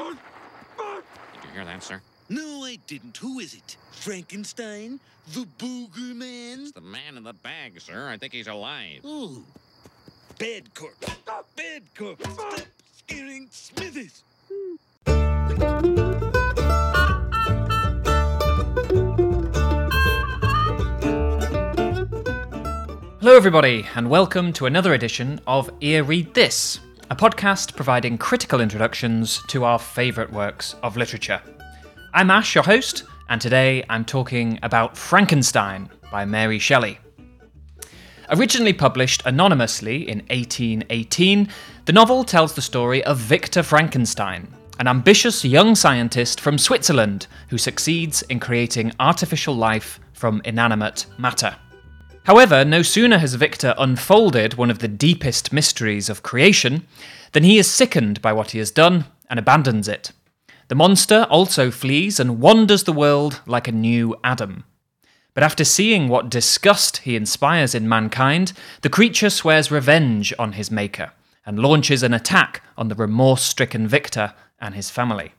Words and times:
Did 0.00 1.44
you 1.44 1.50
hear 1.52 1.64
that, 1.66 1.82
sir? 1.82 2.00
No, 2.30 2.64
I 2.64 2.78
didn't. 2.86 3.18
Who 3.18 3.38
is 3.38 3.52
it? 3.54 3.76
Frankenstein? 3.90 4.98
The 5.34 5.46
Booger 5.58 6.14
Man? 6.14 6.60
It's 6.60 6.72
the 6.72 6.80
man 6.80 7.18
in 7.18 7.22
the 7.22 7.34
bag, 7.34 7.78
sir. 7.80 8.08
I 8.08 8.16
think 8.16 8.32
he's 8.32 8.46
alive. 8.46 9.00
Oh. 9.04 9.42
Bad 10.38 10.74
corpse. 10.74 11.06
Bad 11.54 11.82
corpse. 11.94 12.32
Stop 12.32 12.60
scaring 12.96 13.48
Smithers. 13.50 14.22
Hello, 23.20 23.36
everybody, 23.36 23.86
and 23.94 24.08
welcome 24.08 24.54
to 24.54 24.64
another 24.64 24.94
edition 24.94 25.42
of 25.46 25.70
Ear 25.82 26.04
Read 26.04 26.32
This, 26.32 26.80
a 27.10 27.16
podcast 27.16 27.74
providing 27.74 28.16
critical 28.16 28.60
introductions 28.60 29.42
to 29.48 29.64
our 29.64 29.80
favourite 29.80 30.32
works 30.32 30.76
of 30.84 30.96
literature. 30.96 31.42
I'm 32.14 32.30
Ash, 32.30 32.54
your 32.54 32.62
host, 32.62 33.02
and 33.28 33.40
today 33.40 33.84
I'm 33.88 34.04
talking 34.04 34.60
about 34.62 34.96
Frankenstein 34.96 35.90
by 36.12 36.24
Mary 36.24 36.60
Shelley. 36.60 37.00
Originally 38.30 38.72
published 38.72 39.26
anonymously 39.26 40.08
in 40.08 40.18
1818, 40.28 41.48
the 41.86 41.92
novel 41.92 42.22
tells 42.22 42.54
the 42.54 42.62
story 42.62 43.02
of 43.02 43.18
Victor 43.18 43.64
Frankenstein, 43.64 44.46
an 44.78 44.86
ambitious 44.86 45.44
young 45.44 45.74
scientist 45.74 46.40
from 46.40 46.58
Switzerland 46.58 47.26
who 47.48 47.58
succeeds 47.58 48.22
in 48.22 48.38
creating 48.38 48.92
artificial 49.00 49.56
life 49.56 49.98
from 50.12 50.40
inanimate 50.44 51.06
matter. 51.18 51.56
However, 52.24 52.64
no 52.64 52.82
sooner 52.82 53.18
has 53.18 53.34
Victor 53.34 53.74
unfolded 53.78 54.54
one 54.54 54.70
of 54.70 54.80
the 54.80 54.88
deepest 54.88 55.52
mysteries 55.52 56.08
of 56.08 56.22
creation 56.22 56.86
than 57.32 57.44
he 57.44 57.58
is 57.58 57.70
sickened 57.70 58.20
by 58.20 58.32
what 58.32 58.50
he 58.50 58.58
has 58.58 58.70
done 58.70 59.06
and 59.28 59.38
abandons 59.38 59.88
it. 59.88 60.12
The 60.68 60.74
monster 60.74 61.26
also 61.30 61.70
flees 61.70 62.20
and 62.20 62.40
wanders 62.40 62.84
the 62.84 62.92
world 62.92 63.40
like 63.46 63.66
a 63.66 63.72
new 63.72 64.14
Adam. 64.22 64.64
But 65.34 65.42
after 65.42 65.64
seeing 65.64 66.08
what 66.08 66.28
disgust 66.28 66.98
he 66.98 67.16
inspires 67.16 67.74
in 67.74 67.88
mankind, 67.88 68.52
the 68.82 68.88
creature 68.88 69.30
swears 69.30 69.70
revenge 69.70 70.34
on 70.38 70.52
his 70.52 70.70
maker 70.70 71.12
and 71.46 71.58
launches 71.58 72.02
an 72.02 72.12
attack 72.12 72.62
on 72.76 72.88
the 72.88 72.94
remorse 72.94 73.42
stricken 73.42 73.88
Victor 73.88 74.34
and 74.60 74.74
his 74.74 74.90
family. 74.90 75.32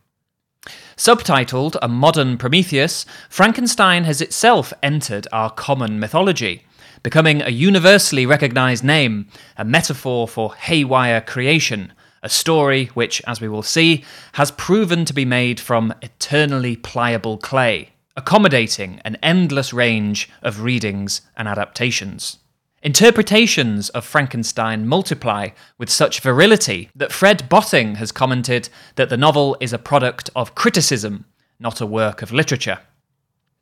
Subtitled 0.98 1.78
A 1.82 1.88
Modern 1.88 2.38
Prometheus, 2.38 3.06
Frankenstein 3.30 4.04
has 4.04 4.22
itself 4.22 4.74
entered 4.84 5.28
our 5.32 5.50
common 5.50 6.00
mythology 6.00 6.66
becoming 7.04 7.42
a 7.42 7.50
universally 7.50 8.26
recognized 8.26 8.84
name, 8.84 9.28
a 9.58 9.66
metaphor 9.66 10.28
for 10.28 10.56
haywire 10.56 11.22
creation, 11.22 11.94
a 12.24 12.30
story 12.30 12.86
which, 12.94 13.22
as 13.26 13.42
we 13.42 13.50
will 13.50 13.64
see, 13.64 14.04
has 14.34 14.52
proven 14.52 15.06
to 15.06 15.14
be 15.14 15.26
made 15.26 15.60
from 15.60 15.94
eternally 16.02 16.76
pliable 16.76 17.38
clay, 17.38 17.90
accommodating 18.16 19.02
an 19.04 19.18
endless 19.24 19.74
range 19.74 20.30
of 20.42 20.62
readings 20.62 21.22
and 21.36 21.48
adaptations. 21.48 22.38
Interpretations 22.84 23.90
of 23.90 24.04
Frankenstein 24.04 24.88
multiply 24.88 25.50
with 25.78 25.90
such 25.90 26.20
virility 26.20 26.90
that 26.96 27.12
Fred 27.12 27.48
Botting 27.48 27.96
has 27.96 28.12
commented 28.12 28.70
that 28.96 29.10
the 29.10 29.18
novel 29.18 29.56
is 29.60 29.72
a 29.72 29.78
product 29.78 30.32
of 30.36 30.56
criticism, 30.56 31.26
not 31.60 31.80
a 31.80 31.86
work 31.86 32.24
of 32.24 32.32
literature. 32.32 32.80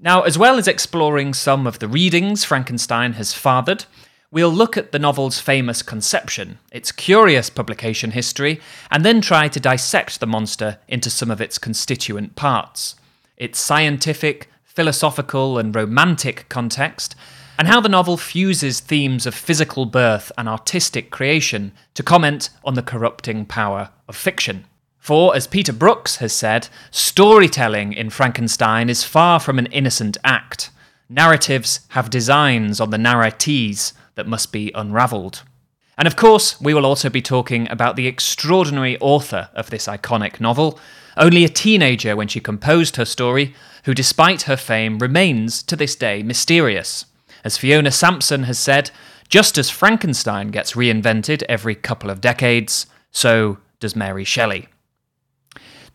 Now, 0.02 0.22
as 0.22 0.38
well 0.38 0.58
as 0.58 0.70
exploring 0.70 1.34
some 1.34 1.68
of 1.68 1.80
the 1.80 1.88
readings 1.90 2.46
Frankenstein 2.46 3.14
has 3.14 3.34
fathered, 3.34 3.84
we'll 4.32 4.50
look 4.50 4.78
at 4.78 4.94
the 4.94 5.00
novel's 5.00 5.42
famous 5.42 5.82
conception, 5.82 6.58
its 6.72 6.94
curious 6.94 7.50
publication 7.50 8.12
history, 8.12 8.62
and 8.90 9.04
then 9.04 9.20
try 9.20 9.50
to 9.50 9.60
dissect 9.60 10.22
the 10.22 10.26
monster 10.26 10.78
into 10.88 11.10
some 11.10 11.30
of 11.30 11.42
its 11.42 11.58
constituent 11.58 12.38
parts, 12.38 12.96
its 13.36 13.60
scientific, 13.60 14.50
philosophical, 14.64 15.58
and 15.58 15.76
romantic 15.76 16.48
context, 16.48 17.14
and 17.58 17.68
how 17.68 17.82
the 17.82 17.90
novel 17.90 18.16
fuses 18.16 18.80
themes 18.80 19.26
of 19.26 19.36
physical 19.36 19.86
birth 19.86 20.32
and 20.38 20.48
artistic 20.48 21.12
creation 21.12 21.74
to 21.94 22.04
comment 22.04 22.52
on 22.64 22.76
the 22.76 22.82
corrupting 22.82 23.46
power 23.46 23.90
of 24.08 24.16
fiction. 24.16 24.64
For, 25.10 25.36
as 25.36 25.48
Peter 25.48 25.74
Brooks 25.74 26.18
has 26.18 26.34
said, 26.34 26.68
storytelling 26.92 27.94
in 27.94 28.12
Frankenstein 28.12 28.92
is 28.92 29.04
far 29.04 29.40
from 29.40 29.58
an 29.58 29.66
innocent 29.72 30.18
act. 30.24 30.70
Narratives 31.10 31.80
have 31.90 32.12
designs 32.12 32.80
on 32.80 32.92
the 32.92 32.98
narratees 32.98 33.94
that 34.14 34.28
must 34.28 34.52
be 34.52 34.72
unravelled. 34.76 35.42
And 35.98 36.08
of 36.08 36.16
course, 36.16 36.62
we 36.62 36.76
will 36.76 36.86
also 36.86 37.10
be 37.10 37.24
talking 37.24 37.68
about 37.72 37.96
the 37.96 38.06
extraordinary 38.06 39.00
author 39.00 39.50
of 39.56 39.72
this 39.72 39.88
iconic 39.88 40.40
novel, 40.40 40.80
only 41.18 41.44
a 41.44 41.50
teenager 41.50 42.16
when 42.16 42.28
she 42.28 42.40
composed 42.40 42.98
her 42.98 43.06
story, 43.06 43.56
who, 43.86 43.96
despite 43.96 44.44
her 44.44 44.58
fame, 44.58 45.00
remains 45.00 45.64
to 45.64 45.76
this 45.76 45.96
day 45.96 46.22
mysterious. 46.22 47.06
As 47.44 47.58
Fiona 47.58 47.90
Sampson 47.90 48.44
has 48.44 48.60
said, 48.60 48.92
just 49.28 49.58
as 49.58 49.72
Frankenstein 49.72 50.50
gets 50.50 50.74
reinvented 50.74 51.42
every 51.50 51.74
couple 51.74 52.12
of 52.12 52.22
decades, 52.22 52.86
so 53.12 53.58
does 53.80 53.96
Mary 53.96 54.24
Shelley. 54.24 54.68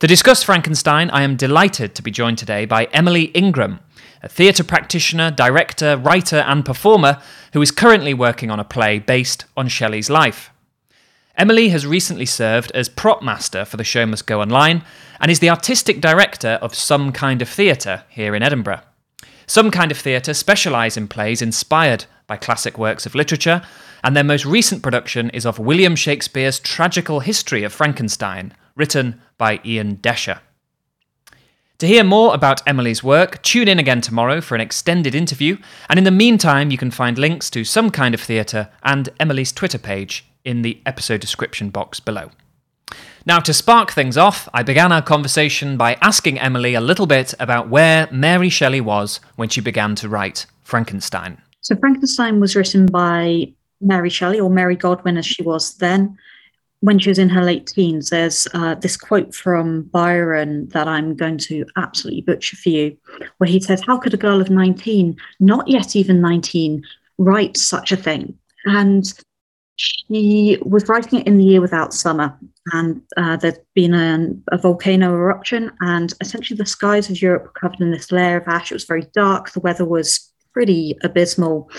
To 0.01 0.09
discuss 0.09 0.43
Frankenstein, 0.43 1.09
I 1.11 1.23
am 1.23 1.37
delighted 1.37 1.95
to 1.95 2.03
be 2.03 2.11
joined 2.11 2.37
today 2.37 2.65
by 2.65 2.87
Emily 2.87 3.27
Ingram, 3.27 3.79
a 4.25 4.29
theatre 4.29 4.65
practitioner, 4.65 5.31
director, 5.31 5.97
writer, 5.97 6.39
and 6.39 6.65
performer 6.65 7.23
who 7.53 7.63
is 7.63 7.71
currently 7.71 8.13
working 8.13 8.51
on 8.51 8.59
a 8.59 8.65
play 8.65 8.99
based 8.99 9.45
on 9.57 9.69
Shelley's 9.69 10.11
life. 10.11 10.51
Emily 11.37 11.69
has 11.69 11.87
recently 11.87 12.27
served 12.27 12.73
as 12.73 12.89
prop 12.89 13.23
master 13.23 13.65
for 13.65 13.77
The 13.77 13.85
Show 13.85 14.05
Must 14.05 14.27
Go 14.27 14.41
Online 14.43 14.83
and 15.21 15.31
is 15.31 15.39
the 15.39 15.51
artistic 15.51 16.01
director 16.01 16.59
of 16.61 16.75
Some 16.75 17.13
Kind 17.13 17.41
of 17.41 17.49
Theatre 17.49 18.03
here 18.09 18.35
in 18.35 18.43
Edinburgh. 18.43 18.81
Some 19.47 19.71
Kind 19.71 19.93
of 19.93 19.99
Theatre 19.99 20.35
specialise 20.35 20.97
in 20.97 21.07
plays 21.07 21.41
inspired 21.41 22.07
by 22.27 22.37
classic 22.37 22.79
works 22.79 23.07
of 23.07 23.15
literature, 23.15 23.63
and 24.03 24.17
their 24.17 24.25
most 24.25 24.45
recent 24.45 24.83
production 24.83 25.31
is 25.31 25.47
of 25.47 25.61
William 25.61 25.95
Shakespeare's 25.95 26.59
tragical 26.59 27.21
history 27.21 27.63
of 27.63 27.73
Frankenstein, 27.73 28.55
written 28.77 29.21
by 29.39 29.61
Ian 29.65 29.97
Desher. 29.97 30.41
To 31.79 31.89
hear 31.89 32.05
more 32.05 32.33
about 32.35 32.67
Emily's 32.69 33.03
work, 33.03 33.43
tune 33.43 33.67
in 33.69 33.79
again 33.79 34.01
tomorrow 34.01 34.41
for 34.41 34.55
an 34.55 34.61
extended 34.61 35.15
interview, 35.15 35.59
and 35.89 35.99
in 35.99 36.05
the 36.05 36.11
meantime, 36.11 36.71
you 36.71 36.79
can 36.79 36.91
find 36.91 37.19
links 37.19 37.51
to 37.51 37.65
some 37.65 37.91
kind 37.91 38.15
of 38.15 38.21
theatre 38.21 38.69
and 38.85 39.09
Emily's 39.19 39.53
Twitter 39.53 39.79
page 39.79 40.25
in 40.45 40.63
the 40.63 40.81
episode 40.87 41.21
description 41.21 41.71
box 41.71 41.99
below. 41.99 42.31
Now, 43.27 43.41
to 43.41 43.53
spark 43.53 43.91
things 43.91 44.17
off, 44.17 44.49
I 44.55 44.63
began 44.63 44.93
our 44.93 45.03
conversation 45.03 45.77
by 45.77 45.95
asking 46.01 46.39
Emily 46.39 46.75
a 46.75 46.81
little 46.81 47.07
bit 47.07 47.35
about 47.41 47.69
where 47.69 48.07
Mary 48.13 48.51
Shelley 48.51 48.81
was 48.81 49.19
when 49.37 49.49
she 49.49 49.61
began 49.61 49.95
to 49.97 50.09
write 50.09 50.47
Frankenstein. 50.63 51.41
So, 51.61 51.75
Frankenstein 51.75 52.39
was 52.39 52.55
written 52.55 52.87
by 52.87 53.53
Mary 53.81 54.11
Shelley, 54.11 54.39
or 54.39 54.51
Mary 54.51 54.77
Godwin 54.77 55.17
as 55.17 55.27
she 55.27 55.43
was 55.43 55.75
then, 55.79 56.17
when 56.85 56.99
she 56.99 57.09
was 57.09 57.19
in 57.19 57.31
her 57.31 57.43
late 57.43 57.67
teens, 57.67 58.11
there's 58.11 58.47
uh, 58.53 58.75
this 58.75 58.95
quote 58.95 59.35
from 59.35 59.85
Byron 59.85 60.69
that 60.69 60.87
I'm 60.87 61.17
going 61.17 61.39
to 61.39 61.65
absolutely 61.79 62.21
butcher 62.21 62.57
for 62.59 62.69
you, 62.69 62.95
where 63.39 63.49
he 63.49 63.59
says, 63.59 63.83
How 63.87 63.97
could 63.97 64.13
a 64.13 64.19
girl 64.19 64.39
of 64.39 64.51
19, 64.51 65.17
not 65.41 65.67
yet 65.67 65.97
even 65.97 66.21
19, 66.21 66.85
write 67.17 67.57
such 67.57 67.91
a 67.91 67.97
thing? 67.97 68.39
And 68.67 69.11
she 69.77 70.59
was 70.61 70.87
writing 70.87 71.21
it 71.21 71.27
in 71.27 71.39
the 71.39 71.45
year 71.45 71.63
without 71.63 71.95
summer, 71.95 72.39
and 72.75 73.01
uh, 73.17 73.39
there'd 73.39 73.65
been 73.75 73.95
a, 73.95 74.29
a, 74.55 74.59
volcano 74.59 75.15
eruption, 75.15 75.73
and 75.81 76.13
essentially 76.21 76.59
the 76.59 76.67
skies 76.67 77.09
of 77.09 77.23
Europe 77.23 77.45
were 77.45 77.61
covered 77.61 77.81
in 77.81 77.93
this 77.93 78.13
layer 78.13 78.37
of 78.37 78.47
ash. 78.47 78.71
It 78.71 78.75
was 78.75 78.85
very 78.85 79.07
dark, 79.15 79.53
the 79.53 79.61
weather 79.61 79.87
was 79.87 80.31
pretty 80.53 80.99
abysmal. 81.03 81.71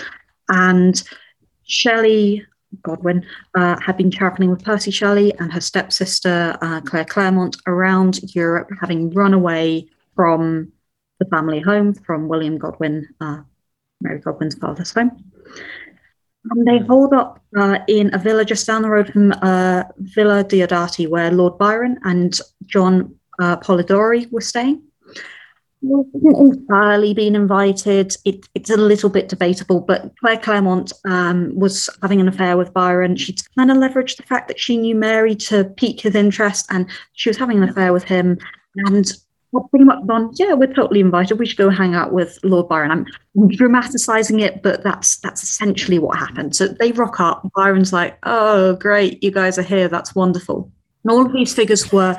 And 0.48 1.00
Shelley 1.62 2.44
Godwin, 2.82 3.24
uh, 3.54 3.78
had 3.80 3.96
been 3.96 4.10
traveling 4.10 4.50
with 4.50 4.64
Percy 4.64 4.90
Shelley 4.90 5.32
and 5.38 5.52
her 5.52 5.60
stepsister, 5.60 6.56
uh, 6.60 6.80
Claire 6.82 7.04
Clairmont, 7.04 7.56
around 7.66 8.20
Europe, 8.34 8.70
having 8.80 9.10
run 9.10 9.34
away 9.34 9.88
from 10.14 10.72
the 11.18 11.26
family 11.26 11.60
home, 11.60 11.94
from 11.94 12.28
William 12.28 12.58
Godwin, 12.58 13.08
uh, 13.20 13.42
Mary 14.00 14.18
Godwin's 14.20 14.54
father's 14.54 14.92
home. 14.92 15.24
And 16.50 16.66
they 16.66 16.78
hold 16.78 17.12
up 17.12 17.40
uh, 17.56 17.78
in 17.88 18.14
a 18.14 18.18
villa 18.18 18.44
just 18.44 18.66
down 18.66 18.82
the 18.82 18.90
road 18.90 19.12
from 19.12 19.32
uh, 19.32 19.84
Villa 19.98 20.44
Diodati, 20.44 21.08
where 21.08 21.30
Lord 21.30 21.58
Byron 21.58 21.98
and 22.04 22.38
John 22.66 23.16
uh, 23.40 23.56
Polidori 23.56 24.30
were 24.30 24.40
staying 24.40 24.82
hasn't 26.14 26.54
entirely 26.54 27.14
been 27.14 27.36
invited. 27.36 28.16
It, 28.24 28.48
it's 28.54 28.70
a 28.70 28.76
little 28.76 29.10
bit 29.10 29.28
debatable, 29.28 29.80
but 29.80 30.12
Claire 30.20 30.38
Clairmont 30.38 30.92
um, 31.04 31.54
was 31.54 31.88
having 32.02 32.20
an 32.20 32.28
affair 32.28 32.56
with 32.56 32.72
Byron. 32.72 33.16
She'd 33.16 33.42
kind 33.56 33.70
of 33.70 33.76
leveraged 33.76 34.16
the 34.16 34.22
fact 34.22 34.48
that 34.48 34.58
she 34.58 34.76
knew 34.76 34.94
Mary 34.94 35.34
to 35.36 35.64
pique 35.64 36.00
his 36.00 36.14
interest, 36.14 36.66
and 36.70 36.88
she 37.14 37.28
was 37.28 37.36
having 37.36 37.62
an 37.62 37.68
affair 37.68 37.92
with 37.92 38.04
him. 38.04 38.38
And 38.86 39.10
pretty 39.70 39.84
much 39.84 40.06
gone, 40.06 40.30
yeah, 40.34 40.52
we're 40.52 40.72
totally 40.72 41.00
invited. 41.00 41.38
We 41.38 41.46
should 41.46 41.56
go 41.56 41.70
hang 41.70 41.94
out 41.94 42.12
with 42.12 42.38
Lord 42.42 42.68
Byron. 42.68 42.90
I'm 42.90 43.48
dramatising 43.48 44.40
it, 44.40 44.62
but 44.62 44.82
that's 44.82 45.16
that's 45.18 45.42
essentially 45.42 45.98
what 45.98 46.18
happened. 46.18 46.54
So 46.56 46.68
they 46.68 46.92
rock 46.92 47.20
up. 47.20 47.48
Byron's 47.54 47.92
like, 47.92 48.18
oh, 48.24 48.76
great, 48.76 49.22
you 49.22 49.30
guys 49.30 49.58
are 49.58 49.62
here. 49.62 49.88
That's 49.88 50.14
wonderful. 50.14 50.70
And 51.04 51.12
all 51.12 51.24
of 51.24 51.32
these 51.32 51.54
figures 51.54 51.92
were 51.92 52.16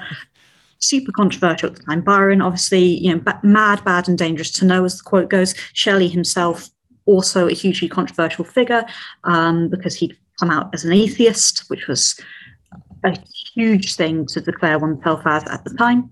super 0.79 1.11
controversial 1.11 1.69
at 1.69 1.75
the 1.75 1.83
time. 1.83 2.01
Byron, 2.01 2.41
obviously, 2.41 2.83
you 2.83 3.15
know, 3.15 3.21
mad, 3.43 3.83
bad, 3.83 4.07
and 4.07 4.17
dangerous 4.17 4.51
to 4.53 4.65
know, 4.65 4.85
as 4.85 4.97
the 4.97 5.03
quote 5.03 5.29
goes. 5.29 5.55
Shelley 5.73 6.07
himself, 6.07 6.69
also 7.05 7.47
a 7.47 7.53
hugely 7.53 7.87
controversial 7.87 8.45
figure 8.45 8.85
um, 9.23 9.69
because 9.69 9.95
he'd 9.95 10.17
come 10.39 10.51
out 10.51 10.73
as 10.73 10.85
an 10.85 10.93
atheist, 10.93 11.69
which 11.69 11.87
was 11.87 12.19
a 13.03 13.17
huge 13.55 13.95
thing 13.95 14.25
to 14.27 14.41
declare 14.41 14.79
oneself 14.79 15.21
as 15.25 15.43
at 15.45 15.63
the 15.63 15.73
time. 15.75 16.11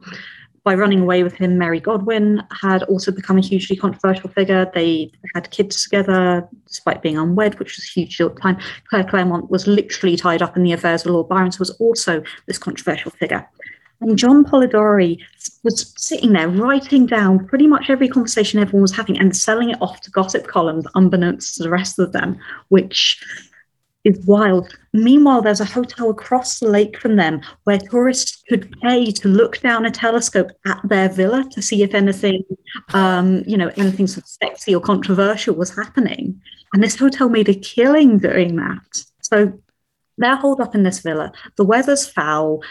By 0.64 0.74
running 0.74 1.02
away 1.02 1.22
with 1.22 1.36
him, 1.36 1.60
Mary 1.60 1.80
Godwin 1.80 2.42
had 2.60 2.82
also 2.84 3.12
become 3.12 3.38
a 3.38 3.42
hugely 3.42 3.76
controversial 3.76 4.32
figure. 4.32 4.68
They 4.74 5.12
had 5.36 5.52
kids 5.52 5.84
together 5.84 6.48
despite 6.68 7.04
being 7.04 7.20
unwed, 7.20 7.60
which 7.60 7.78
was 7.78 7.86
a 7.86 8.00
huge 8.00 8.18
deal 8.18 8.30
at 8.30 8.36
the 8.36 8.42
time. 8.42 8.58
Claire 8.90 9.04
Clairmont 9.04 9.52
was 9.52 9.68
literally 9.68 10.18
tied 10.18 10.42
up 10.42 10.58
in 10.58 10.64
the 10.64 10.74
affairs 10.74 11.06
of 11.06 11.12
Lord 11.12 11.30
Byron, 11.30 11.52
so 11.52 11.60
was 11.60 11.70
also 11.72 12.24
this 12.48 12.58
controversial 12.58 13.12
figure. 13.12 13.48
And 14.02 14.18
John 14.18 14.44
Polidori 14.44 15.20
was 15.64 15.94
sitting 15.98 16.34
there 16.34 16.50
writing 16.50 17.06
down 17.06 17.48
pretty 17.48 17.68
much 17.68 17.90
every 17.90 18.08
conversation 18.08 18.60
everyone 18.60 18.82
was 18.82 18.96
having 18.96 19.18
and 19.18 19.36
selling 19.36 19.70
it 19.70 19.82
off 19.82 20.02
to 20.02 20.12
gossip 20.12 20.48
columns, 20.48 20.86
unbeknownst 20.96 21.56
to 21.56 21.64
the 21.64 21.70
rest 21.70 21.98
of 22.00 22.12
them, 22.12 22.38
which 22.70 23.24
is 24.06 24.24
wild. 24.26 24.72
Meanwhile, 24.94 25.42
there's 25.42 25.60
a 25.60 25.66
hotel 25.66 26.12
across 26.12 26.60
the 26.60 26.70
lake 26.70 26.98
from 27.00 27.16
them 27.16 27.42
where 27.64 27.80
tourists 27.80 28.44
could 28.48 28.74
pay 28.82 29.12
to 29.12 29.28
look 29.28 29.60
down 29.60 29.86
a 29.86 29.92
telescope 29.92 30.52
at 30.66 30.80
their 30.84 31.10
villa 31.10 31.44
to 31.52 31.62
see 31.62 31.82
if 31.82 31.94
anything, 31.94 32.44
um, 32.94 33.44
you 33.48 33.58
know, 33.58 33.72
anything 33.76 34.08
sort 34.08 34.24
of 34.24 34.30
sexy 34.30 34.76
or 34.76 34.82
controversial 34.82 35.56
was 35.56 35.76
happening. 35.76 36.40
And 36.74 36.84
this 36.84 36.96
hotel 36.96 37.30
made 37.30 37.50
a 37.50 37.56
killing 37.56 38.20
doing 38.20 38.56
that. 38.58 39.06
So 39.22 39.60
they're 40.18 40.36
holed 40.36 40.62
up 40.62 40.76
in 40.76 40.84
this 40.84 41.00
villa. 41.00 41.32
The 41.58 41.66
weather's 41.66 42.08
foul. 42.08 42.64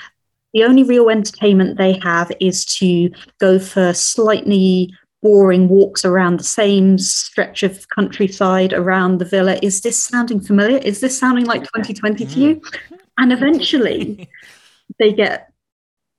The 0.55 0.63
only 0.65 0.85
real 0.85 1.11
entertainment 1.11 1.77
they 1.77 1.99
have 2.03 2.31
is 2.41 2.65
to 2.77 3.11
go 3.39 3.59
for 3.59 3.93
slightly 3.93 4.95
boring 5.21 5.69
walks 5.69 6.05
around 6.05 6.39
the 6.39 6.45
same 6.45 6.99
stretch 6.99 7.63
of 7.63 7.89
countryside 7.89 8.73
around 8.73 9.19
the 9.19 9.25
villa. 9.25 9.59
Is 9.63 9.81
this 9.81 10.01
sounding 10.01 10.39
familiar? 10.39 10.79
Is 10.79 11.01
this 11.01 11.19
sounding 11.19 11.47
like 11.47 11.63
2020 11.63 12.27
to 12.27 12.39
you? 12.39 12.57
Mm. 12.57 12.99
And 13.19 13.33
eventually 13.33 14.29
they 14.99 15.13
get 15.13 15.51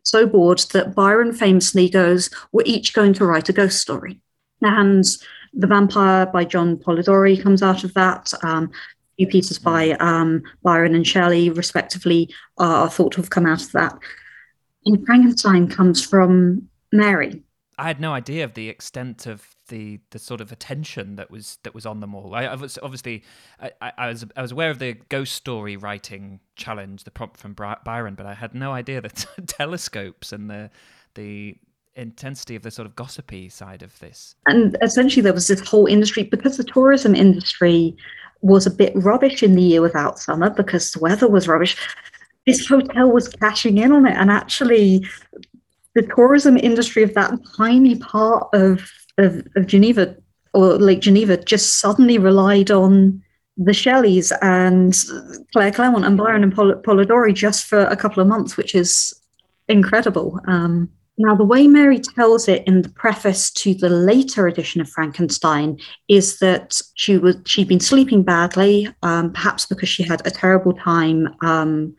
so 0.03 0.27
bored 0.27 0.59
that 0.73 0.95
Byron 0.95 1.33
famously 1.33 1.87
goes, 1.87 2.29
We're 2.51 2.63
each 2.65 2.93
going 2.93 3.13
to 3.13 3.25
write 3.25 3.47
a 3.47 3.53
ghost 3.53 3.79
story. 3.79 4.19
And 4.61 5.03
The 5.53 5.67
Vampire 5.67 6.25
by 6.25 6.43
John 6.43 6.75
Polidori 6.75 7.41
comes 7.41 7.63
out 7.63 7.83
of 7.83 7.93
that. 7.93 8.33
Um, 8.43 8.65
a 8.65 9.15
few 9.17 9.27
pieces 9.27 9.59
by 9.59 9.91
um, 9.99 10.43
Byron 10.63 10.95
and 10.95 11.07
Shelley, 11.07 11.49
respectively, 11.51 12.33
are 12.57 12.89
thought 12.89 13.13
to 13.13 13.21
have 13.21 13.29
come 13.29 13.45
out 13.45 13.63
of 13.63 13.71
that. 13.73 13.97
And 14.85 15.05
Frankenstein 15.05 15.67
comes 15.67 16.03
from 16.03 16.67
Mary, 16.91 17.43
I 17.77 17.87
had 17.87 17.99
no 17.99 18.13
idea 18.13 18.43
of 18.43 18.53
the 18.53 18.69
extent 18.69 19.25
of 19.25 19.55
the 19.67 19.99
the 20.11 20.19
sort 20.19 20.41
of 20.41 20.51
attention 20.51 21.15
that 21.15 21.29
was 21.29 21.57
that 21.63 21.73
was 21.73 21.85
on 21.85 21.99
them 21.99 22.15
all. 22.15 22.33
I, 22.35 22.45
I 22.45 22.55
was 22.55 22.77
obviously 22.81 23.23
I, 23.59 23.91
I, 23.97 24.07
was 24.07 24.25
I 24.35 24.41
was 24.41 24.51
aware 24.51 24.69
of 24.69 24.79
the 24.79 24.93
ghost 25.09 25.33
story 25.33 25.75
writing 25.75 26.39
challenge, 26.55 27.03
the 27.03 27.11
prompt 27.11 27.37
from 27.37 27.53
Byron, 27.53 28.15
but 28.15 28.25
I 28.25 28.33
had 28.33 28.55
no 28.55 28.71
idea 28.71 29.01
that 29.01 29.25
telescopes 29.47 30.31
and 30.31 30.49
the 30.49 30.69
the 31.15 31.57
intensity 31.95 32.55
of 32.55 32.63
the 32.63 32.71
sort 32.71 32.85
of 32.85 32.95
gossipy 32.95 33.49
side 33.49 33.81
of 33.81 33.97
this. 33.99 34.35
And 34.47 34.77
essentially, 34.81 35.21
there 35.21 35.33
was 35.33 35.47
this 35.47 35.61
whole 35.61 35.85
industry 35.87 36.23
because 36.23 36.57
the 36.57 36.63
tourism 36.63 37.15
industry 37.15 37.95
was 38.41 38.65
a 38.65 38.71
bit 38.71 38.93
rubbish 38.95 39.41
in 39.41 39.55
the 39.55 39.61
year 39.61 39.81
without 39.81 40.19
summer 40.19 40.49
because 40.49 40.91
the 40.91 40.99
weather 40.99 41.27
was 41.27 41.47
rubbish. 41.47 41.75
This 42.45 42.67
hotel 42.67 43.11
was 43.11 43.27
cashing 43.27 43.77
in 43.77 43.91
on 43.91 44.05
it, 44.05 44.15
and 44.15 44.29
actually, 44.29 45.07
the 45.95 46.03
tourism 46.15 46.57
industry 46.57 47.03
of 47.03 47.13
that 47.13 47.33
tiny 47.57 47.95
part 47.97 48.47
of, 48.53 48.91
of, 49.17 49.47
of 49.55 49.65
Geneva 49.65 50.15
or 50.53 50.75
Lake 50.75 51.01
Geneva 51.01 51.37
just 51.37 51.79
suddenly 51.79 52.17
relied 52.17 52.71
on 52.71 53.21
the 53.57 53.73
Shelleys 53.73 54.31
and 54.41 54.95
Claire 55.53 55.71
Clairmont 55.71 56.05
and 56.05 56.17
Byron 56.17 56.43
and 56.43 56.53
Pol- 56.53 56.75
Polidori 56.75 57.33
just 57.33 57.65
for 57.65 57.85
a 57.85 57.95
couple 57.95 58.21
of 58.21 58.27
months, 58.27 58.57
which 58.57 58.75
is 58.75 59.13
incredible. 59.67 60.39
Um, 60.47 60.89
now, 61.17 61.33
the 61.33 61.45
way 61.45 61.67
Mary 61.67 61.99
tells 61.99 62.49
it 62.49 62.67
in 62.67 62.81
the 62.81 62.89
preface 62.89 63.49
to 63.51 63.73
the 63.73 63.89
later 63.89 64.47
edition 64.47 64.81
of 64.81 64.89
Frankenstein 64.89 65.79
is 66.09 66.39
that 66.39 66.81
she 66.95 67.17
was 67.17 67.37
she'd 67.45 67.69
been 67.69 67.79
sleeping 67.79 68.21
badly, 68.21 68.89
um, 69.01 69.31
perhaps 69.31 69.65
because 69.65 69.87
she 69.87 70.03
had 70.03 70.25
a 70.27 70.31
terrible 70.31 70.73
time 70.73 71.33
um, 71.41 71.95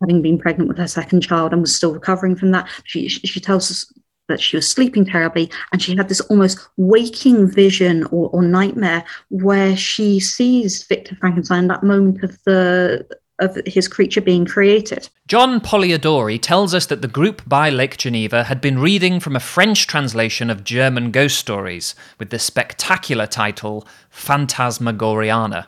having 0.00 0.22
been 0.22 0.38
pregnant 0.38 0.68
with 0.68 0.78
her 0.78 0.86
second 0.86 1.20
child 1.20 1.52
and 1.52 1.60
was 1.60 1.74
still 1.74 1.92
recovering 1.92 2.36
from 2.36 2.50
that. 2.52 2.68
She, 2.84 3.08
she 3.08 3.40
tells 3.40 3.70
us 3.70 3.92
that 4.28 4.40
she 4.40 4.56
was 4.56 4.68
sleeping 4.68 5.04
terribly 5.04 5.50
and 5.72 5.82
she 5.82 5.96
had 5.96 6.08
this 6.08 6.20
almost 6.22 6.68
waking 6.76 7.50
vision 7.50 8.04
or, 8.04 8.28
or 8.30 8.42
nightmare 8.42 9.04
where 9.30 9.76
she 9.76 10.20
sees 10.20 10.84
Victor 10.84 11.16
Frankenstein 11.16 11.66
that 11.68 11.82
moment 11.82 12.22
of 12.22 12.38
the 12.44 13.06
of 13.40 13.56
his 13.66 13.86
creature 13.86 14.20
being 14.20 14.44
created. 14.44 15.08
John 15.28 15.60
Polidori 15.60 16.40
tells 16.40 16.74
us 16.74 16.86
that 16.86 17.02
the 17.02 17.08
group 17.08 17.42
by 17.46 17.70
Lake 17.70 17.96
Geneva 17.96 18.44
had 18.44 18.60
been 18.60 18.80
reading 18.80 19.20
from 19.20 19.36
a 19.36 19.40
French 19.40 19.86
translation 19.86 20.50
of 20.50 20.64
German 20.64 21.12
ghost 21.12 21.38
stories 21.38 21.94
with 22.18 22.30
the 22.30 22.38
spectacular 22.40 23.26
title 23.26 23.86
Phantasmagoriana. 24.12 25.66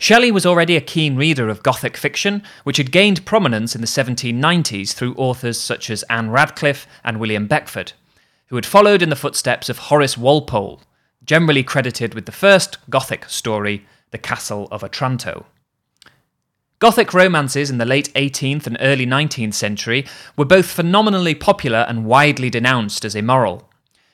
Shelley 0.00 0.30
was 0.30 0.46
already 0.46 0.76
a 0.76 0.80
keen 0.80 1.14
reader 1.14 1.50
of 1.50 1.62
Gothic 1.62 1.94
fiction, 1.94 2.42
which 2.64 2.78
had 2.78 2.90
gained 2.90 3.26
prominence 3.26 3.74
in 3.74 3.82
the 3.82 3.86
1790s 3.86 4.94
through 4.94 5.14
authors 5.16 5.60
such 5.60 5.90
as 5.90 6.04
Ann 6.04 6.30
Radcliffe 6.30 6.86
and 7.04 7.20
William 7.20 7.46
Beckford, 7.46 7.92
who 8.46 8.56
had 8.56 8.64
followed 8.64 9.02
in 9.02 9.10
the 9.10 9.14
footsteps 9.14 9.68
of 9.68 9.76
Horace 9.76 10.16
Walpole, 10.16 10.80
generally 11.22 11.62
credited 11.62 12.14
with 12.14 12.24
the 12.24 12.32
first 12.32 12.78
Gothic 12.88 13.28
story, 13.28 13.84
The 14.10 14.16
Castle 14.16 14.68
of 14.70 14.82
Otranto. 14.82 15.44
Gothic 16.78 17.12
romances 17.12 17.68
in 17.68 17.76
the 17.76 17.84
late 17.84 18.10
18th 18.14 18.66
and 18.66 18.78
early 18.80 19.04
19th 19.04 19.52
century 19.52 20.06
were 20.34 20.46
both 20.46 20.64
phenomenally 20.64 21.34
popular 21.34 21.84
and 21.86 22.06
widely 22.06 22.48
denounced 22.48 23.04
as 23.04 23.14
immoral. 23.14 23.69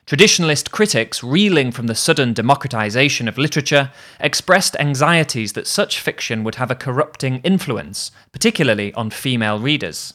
Traditionalist 0.06 0.70
critics, 0.70 1.24
reeling 1.24 1.72
from 1.72 1.88
the 1.88 1.94
sudden 1.96 2.32
democratization 2.32 3.26
of 3.26 3.38
literature, 3.38 3.90
expressed 4.20 4.76
anxieties 4.78 5.54
that 5.54 5.66
such 5.66 5.98
fiction 5.98 6.44
would 6.44 6.54
have 6.54 6.70
a 6.70 6.76
corrupting 6.76 7.38
influence, 7.38 8.12
particularly 8.30 8.94
on 8.94 9.10
female 9.10 9.58
readers. 9.58 10.14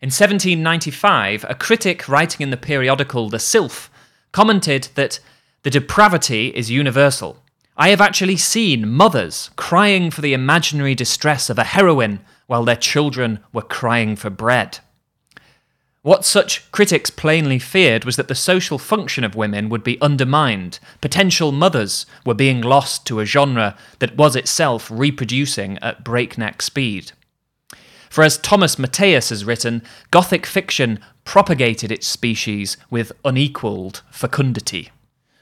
In 0.00 0.06
1795, 0.06 1.44
a 1.46 1.54
critic 1.54 2.08
writing 2.08 2.44
in 2.44 2.48
the 2.48 2.56
periodical 2.56 3.28
The 3.28 3.38
Sylph 3.38 3.90
commented 4.32 4.88
that 4.94 5.20
the 5.64 5.70
depravity 5.70 6.48
is 6.56 6.70
universal. 6.70 7.42
I 7.76 7.90
have 7.90 8.00
actually 8.00 8.38
seen 8.38 8.88
mothers 8.88 9.50
crying 9.56 10.10
for 10.10 10.22
the 10.22 10.32
imaginary 10.32 10.94
distress 10.94 11.50
of 11.50 11.58
a 11.58 11.64
heroine 11.64 12.20
while 12.46 12.64
their 12.64 12.74
children 12.74 13.40
were 13.52 13.60
crying 13.60 14.16
for 14.16 14.30
bread. 14.30 14.78
What 16.08 16.24
such 16.24 16.72
critics 16.72 17.10
plainly 17.10 17.58
feared 17.58 18.06
was 18.06 18.16
that 18.16 18.28
the 18.28 18.34
social 18.34 18.78
function 18.78 19.24
of 19.24 19.34
women 19.34 19.68
would 19.68 19.84
be 19.84 20.00
undermined. 20.00 20.78
Potential 21.02 21.52
mothers 21.52 22.06
were 22.24 22.32
being 22.32 22.62
lost 22.62 23.04
to 23.08 23.20
a 23.20 23.26
genre 23.26 23.76
that 23.98 24.16
was 24.16 24.34
itself 24.34 24.90
reproducing 24.90 25.76
at 25.82 26.04
breakneck 26.04 26.62
speed. 26.62 27.12
For 28.08 28.24
as 28.24 28.38
Thomas 28.38 28.78
Mathias 28.78 29.28
has 29.28 29.44
written, 29.44 29.82
Gothic 30.10 30.46
fiction 30.46 30.98
propagated 31.26 31.92
its 31.92 32.06
species 32.06 32.78
with 32.88 33.12
unequalled 33.22 34.00
fecundity. 34.10 34.88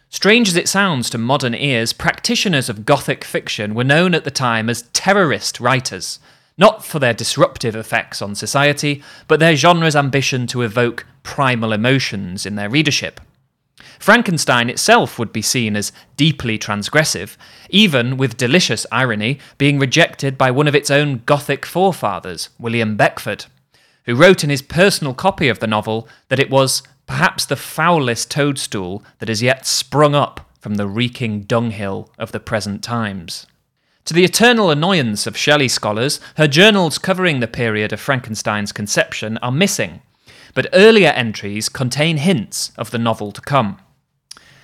Strange 0.08 0.48
as 0.48 0.56
it 0.56 0.68
sounds 0.68 1.08
to 1.10 1.16
modern 1.16 1.54
ears, 1.54 1.92
practitioners 1.92 2.68
of 2.68 2.84
Gothic 2.84 3.22
fiction 3.22 3.72
were 3.72 3.84
known 3.84 4.16
at 4.16 4.24
the 4.24 4.32
time 4.32 4.68
as 4.68 4.82
terrorist 4.92 5.60
writers, 5.60 6.18
not 6.58 6.84
for 6.84 6.98
their 6.98 7.14
disruptive 7.14 7.76
effects 7.76 8.22
on 8.22 8.34
society, 8.34 9.02
but 9.28 9.40
their 9.40 9.56
genre's 9.56 9.96
ambition 9.96 10.46
to 10.46 10.62
evoke 10.62 11.06
primal 11.22 11.72
emotions 11.72 12.46
in 12.46 12.54
their 12.54 12.70
readership. 12.70 13.20
Frankenstein 13.98 14.68
itself 14.68 15.18
would 15.18 15.32
be 15.32 15.42
seen 15.42 15.76
as 15.76 15.92
deeply 16.16 16.58
transgressive, 16.58 17.36
even 17.70 18.16
with 18.16 18.36
delicious 18.36 18.86
irony 18.92 19.38
being 19.58 19.78
rejected 19.78 20.36
by 20.36 20.50
one 20.50 20.68
of 20.68 20.74
its 20.74 20.90
own 20.90 21.22
Gothic 21.26 21.64
forefathers, 21.64 22.50
William 22.58 22.96
Beckford, 22.96 23.46
who 24.04 24.14
wrote 24.14 24.44
in 24.44 24.50
his 24.50 24.62
personal 24.62 25.14
copy 25.14 25.48
of 25.48 25.58
the 25.58 25.66
novel 25.66 26.08
that 26.28 26.38
it 26.38 26.50
was 26.50 26.82
perhaps 27.06 27.44
the 27.44 27.56
foulest 27.56 28.30
toadstool 28.30 29.02
that 29.18 29.28
has 29.28 29.42
yet 29.42 29.66
sprung 29.66 30.14
up 30.14 30.50
from 30.60 30.74
the 30.74 30.86
reeking 30.86 31.42
dunghill 31.42 32.10
of 32.18 32.32
the 32.32 32.40
present 32.40 32.82
times. 32.82 33.46
To 34.06 34.14
the 34.14 34.24
eternal 34.24 34.70
annoyance 34.70 35.26
of 35.26 35.36
Shelley 35.36 35.66
scholars, 35.66 36.20
her 36.36 36.46
journals 36.46 36.96
covering 36.96 37.40
the 37.40 37.48
period 37.48 37.92
of 37.92 38.00
Frankenstein's 38.00 38.70
conception 38.70 39.36
are 39.38 39.50
missing, 39.50 40.00
but 40.54 40.68
earlier 40.72 41.08
entries 41.08 41.68
contain 41.68 42.18
hints 42.18 42.70
of 42.78 42.92
the 42.92 42.98
novel 42.98 43.32
to 43.32 43.40
come. 43.40 43.80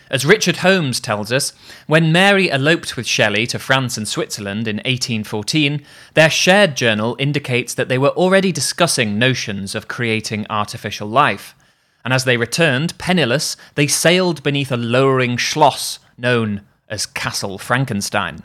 As 0.08 0.24
Richard 0.24 0.58
Holmes 0.58 1.00
tells 1.00 1.32
us, 1.32 1.54
when 1.88 2.12
Mary 2.12 2.52
eloped 2.52 2.96
with 2.96 3.04
Shelley 3.08 3.48
to 3.48 3.58
France 3.58 3.96
and 3.96 4.06
Switzerland 4.06 4.68
in 4.68 4.76
1814, 4.76 5.84
their 6.14 6.30
shared 6.30 6.76
journal 6.76 7.16
indicates 7.18 7.74
that 7.74 7.88
they 7.88 7.98
were 7.98 8.10
already 8.10 8.52
discussing 8.52 9.18
notions 9.18 9.74
of 9.74 9.88
creating 9.88 10.46
artificial 10.50 11.08
life. 11.08 11.56
And 12.04 12.14
as 12.14 12.24
they 12.24 12.36
returned, 12.36 12.96
penniless, 12.96 13.56
they 13.74 13.88
sailed 13.88 14.44
beneath 14.44 14.70
a 14.70 14.76
lowering 14.76 15.36
schloss 15.36 15.98
known 16.16 16.60
as 16.88 17.06
Castle 17.06 17.58
Frankenstein. 17.58 18.44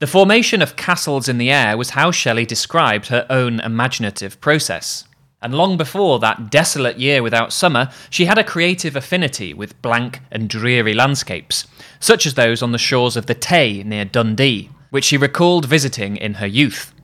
The 0.00 0.06
formation 0.06 0.62
of 0.62 0.76
castles 0.76 1.28
in 1.28 1.38
the 1.38 1.50
air 1.50 1.76
was 1.76 1.90
how 1.90 2.12
Shelley 2.12 2.46
described 2.46 3.08
her 3.08 3.26
own 3.28 3.58
imaginative 3.58 4.40
process. 4.40 5.02
And 5.42 5.52
long 5.52 5.76
before 5.76 6.20
that 6.20 6.52
desolate 6.52 7.00
year 7.00 7.20
without 7.20 7.52
summer, 7.52 7.90
she 8.08 8.26
had 8.26 8.38
a 8.38 8.44
creative 8.44 8.94
affinity 8.94 9.52
with 9.52 9.80
blank 9.82 10.20
and 10.30 10.48
dreary 10.48 10.94
landscapes, 10.94 11.66
such 11.98 12.26
as 12.26 12.34
those 12.34 12.62
on 12.62 12.70
the 12.70 12.78
shores 12.78 13.16
of 13.16 13.26
the 13.26 13.34
Tay 13.34 13.82
near 13.82 14.04
Dundee, 14.04 14.70
which 14.90 15.04
she 15.04 15.16
recalled 15.16 15.64
visiting 15.64 16.16
in 16.16 16.34
her 16.34 16.46
youth. 16.46 16.94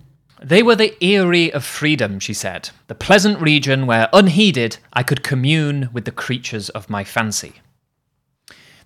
They 0.40 0.62
were 0.62 0.76
the 0.76 0.96
eyrie 1.04 1.52
of 1.52 1.64
freedom, 1.64 2.20
she 2.20 2.34
said, 2.34 2.70
the 2.86 2.94
pleasant 2.94 3.40
region 3.40 3.86
where, 3.86 4.08
unheeded, 4.12 4.78
I 4.92 5.02
could 5.02 5.24
commune 5.24 5.88
with 5.92 6.04
the 6.04 6.12
creatures 6.12 6.68
of 6.68 6.88
my 6.88 7.02
fancy. 7.02 7.54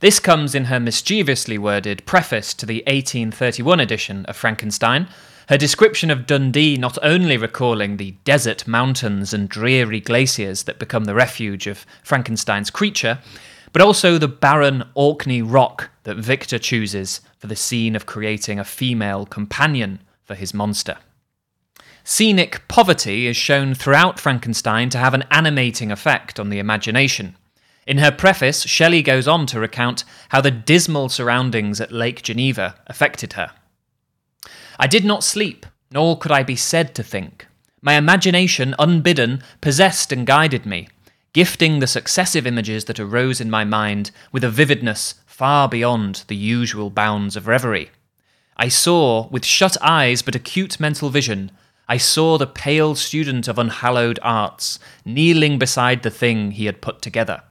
This 0.00 0.20
comes 0.20 0.54
in 0.54 0.66
her 0.66 0.78
mischievously 0.78 1.58
worded 1.58 2.06
preface 2.06 2.54
to 2.54 2.66
the 2.66 2.84
1831 2.86 3.80
edition 3.80 4.24
of 4.26 4.36
Frankenstein, 4.36 5.08
her 5.48 5.58
description 5.58 6.08
of 6.08 6.24
Dundee 6.24 6.76
not 6.76 6.98
only 7.02 7.36
recalling 7.36 7.96
the 7.96 8.12
desert 8.22 8.68
mountains 8.68 9.34
and 9.34 9.48
dreary 9.48 9.98
glaciers 9.98 10.62
that 10.64 10.78
become 10.78 11.06
the 11.06 11.16
refuge 11.16 11.66
of 11.66 11.84
Frankenstein's 12.04 12.70
creature, 12.70 13.18
but 13.72 13.82
also 13.82 14.18
the 14.18 14.28
barren 14.28 14.84
Orkney 14.94 15.42
rock 15.42 15.90
that 16.04 16.16
Victor 16.16 16.60
chooses 16.60 17.20
for 17.36 17.48
the 17.48 17.56
scene 17.56 17.96
of 17.96 18.06
creating 18.06 18.60
a 18.60 18.64
female 18.64 19.26
companion 19.26 20.00
for 20.22 20.36
his 20.36 20.54
monster. 20.54 20.98
Scenic 22.04 22.68
poverty 22.68 23.26
is 23.26 23.36
shown 23.36 23.74
throughout 23.74 24.20
Frankenstein 24.20 24.90
to 24.90 24.98
have 24.98 25.12
an 25.12 25.24
animating 25.32 25.90
effect 25.90 26.38
on 26.38 26.50
the 26.50 26.60
imagination. 26.60 27.34
In 27.88 27.96
her 27.96 28.12
preface, 28.12 28.64
Shelley 28.64 29.00
goes 29.00 29.26
on 29.26 29.46
to 29.46 29.58
recount 29.58 30.04
how 30.28 30.42
the 30.42 30.50
dismal 30.50 31.08
surroundings 31.08 31.80
at 31.80 31.90
Lake 31.90 32.20
Geneva 32.20 32.74
affected 32.86 33.32
her. 33.32 33.52
I 34.78 34.86
did 34.86 35.06
not 35.06 35.24
sleep, 35.24 35.64
nor 35.90 36.18
could 36.18 36.30
I 36.30 36.42
be 36.42 36.54
said 36.54 36.94
to 36.96 37.02
think. 37.02 37.46
My 37.80 37.94
imagination, 37.94 38.74
unbidden, 38.78 39.42
possessed 39.62 40.12
and 40.12 40.26
guided 40.26 40.66
me, 40.66 40.88
gifting 41.32 41.78
the 41.78 41.86
successive 41.86 42.46
images 42.46 42.84
that 42.84 43.00
arose 43.00 43.40
in 43.40 43.48
my 43.48 43.64
mind 43.64 44.10
with 44.32 44.44
a 44.44 44.50
vividness 44.50 45.14
far 45.24 45.66
beyond 45.66 46.24
the 46.28 46.36
usual 46.36 46.90
bounds 46.90 47.36
of 47.36 47.46
reverie. 47.46 47.88
I 48.58 48.68
saw, 48.68 49.28
with 49.28 49.46
shut 49.46 49.78
eyes 49.80 50.20
but 50.20 50.34
acute 50.34 50.78
mental 50.78 51.08
vision, 51.08 51.52
I 51.88 51.96
saw 51.96 52.36
the 52.36 52.46
pale 52.46 52.94
student 52.94 53.48
of 53.48 53.58
unhallowed 53.58 54.18
arts 54.20 54.78
kneeling 55.06 55.58
beside 55.58 56.02
the 56.02 56.10
thing 56.10 56.50
he 56.50 56.66
had 56.66 56.82
put 56.82 57.00
together. 57.00 57.44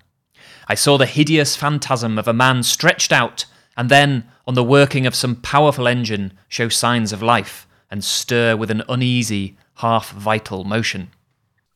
I 0.67 0.75
saw 0.75 0.97
the 0.97 1.05
hideous 1.05 1.55
phantasm 1.55 2.19
of 2.19 2.27
a 2.27 2.33
man 2.33 2.63
stretched 2.63 3.11
out, 3.11 3.45
and 3.77 3.89
then, 3.89 4.29
on 4.45 4.53
the 4.53 4.63
working 4.63 5.05
of 5.05 5.15
some 5.15 5.35
powerful 5.37 5.87
engine, 5.87 6.33
show 6.49 6.67
signs 6.69 7.13
of 7.13 7.23
life 7.23 7.67
and 7.89 8.03
stir 8.03 8.55
with 8.55 8.69
an 8.69 8.83
uneasy, 8.89 9.57
half 9.75 10.11
vital 10.11 10.63
motion. 10.63 11.09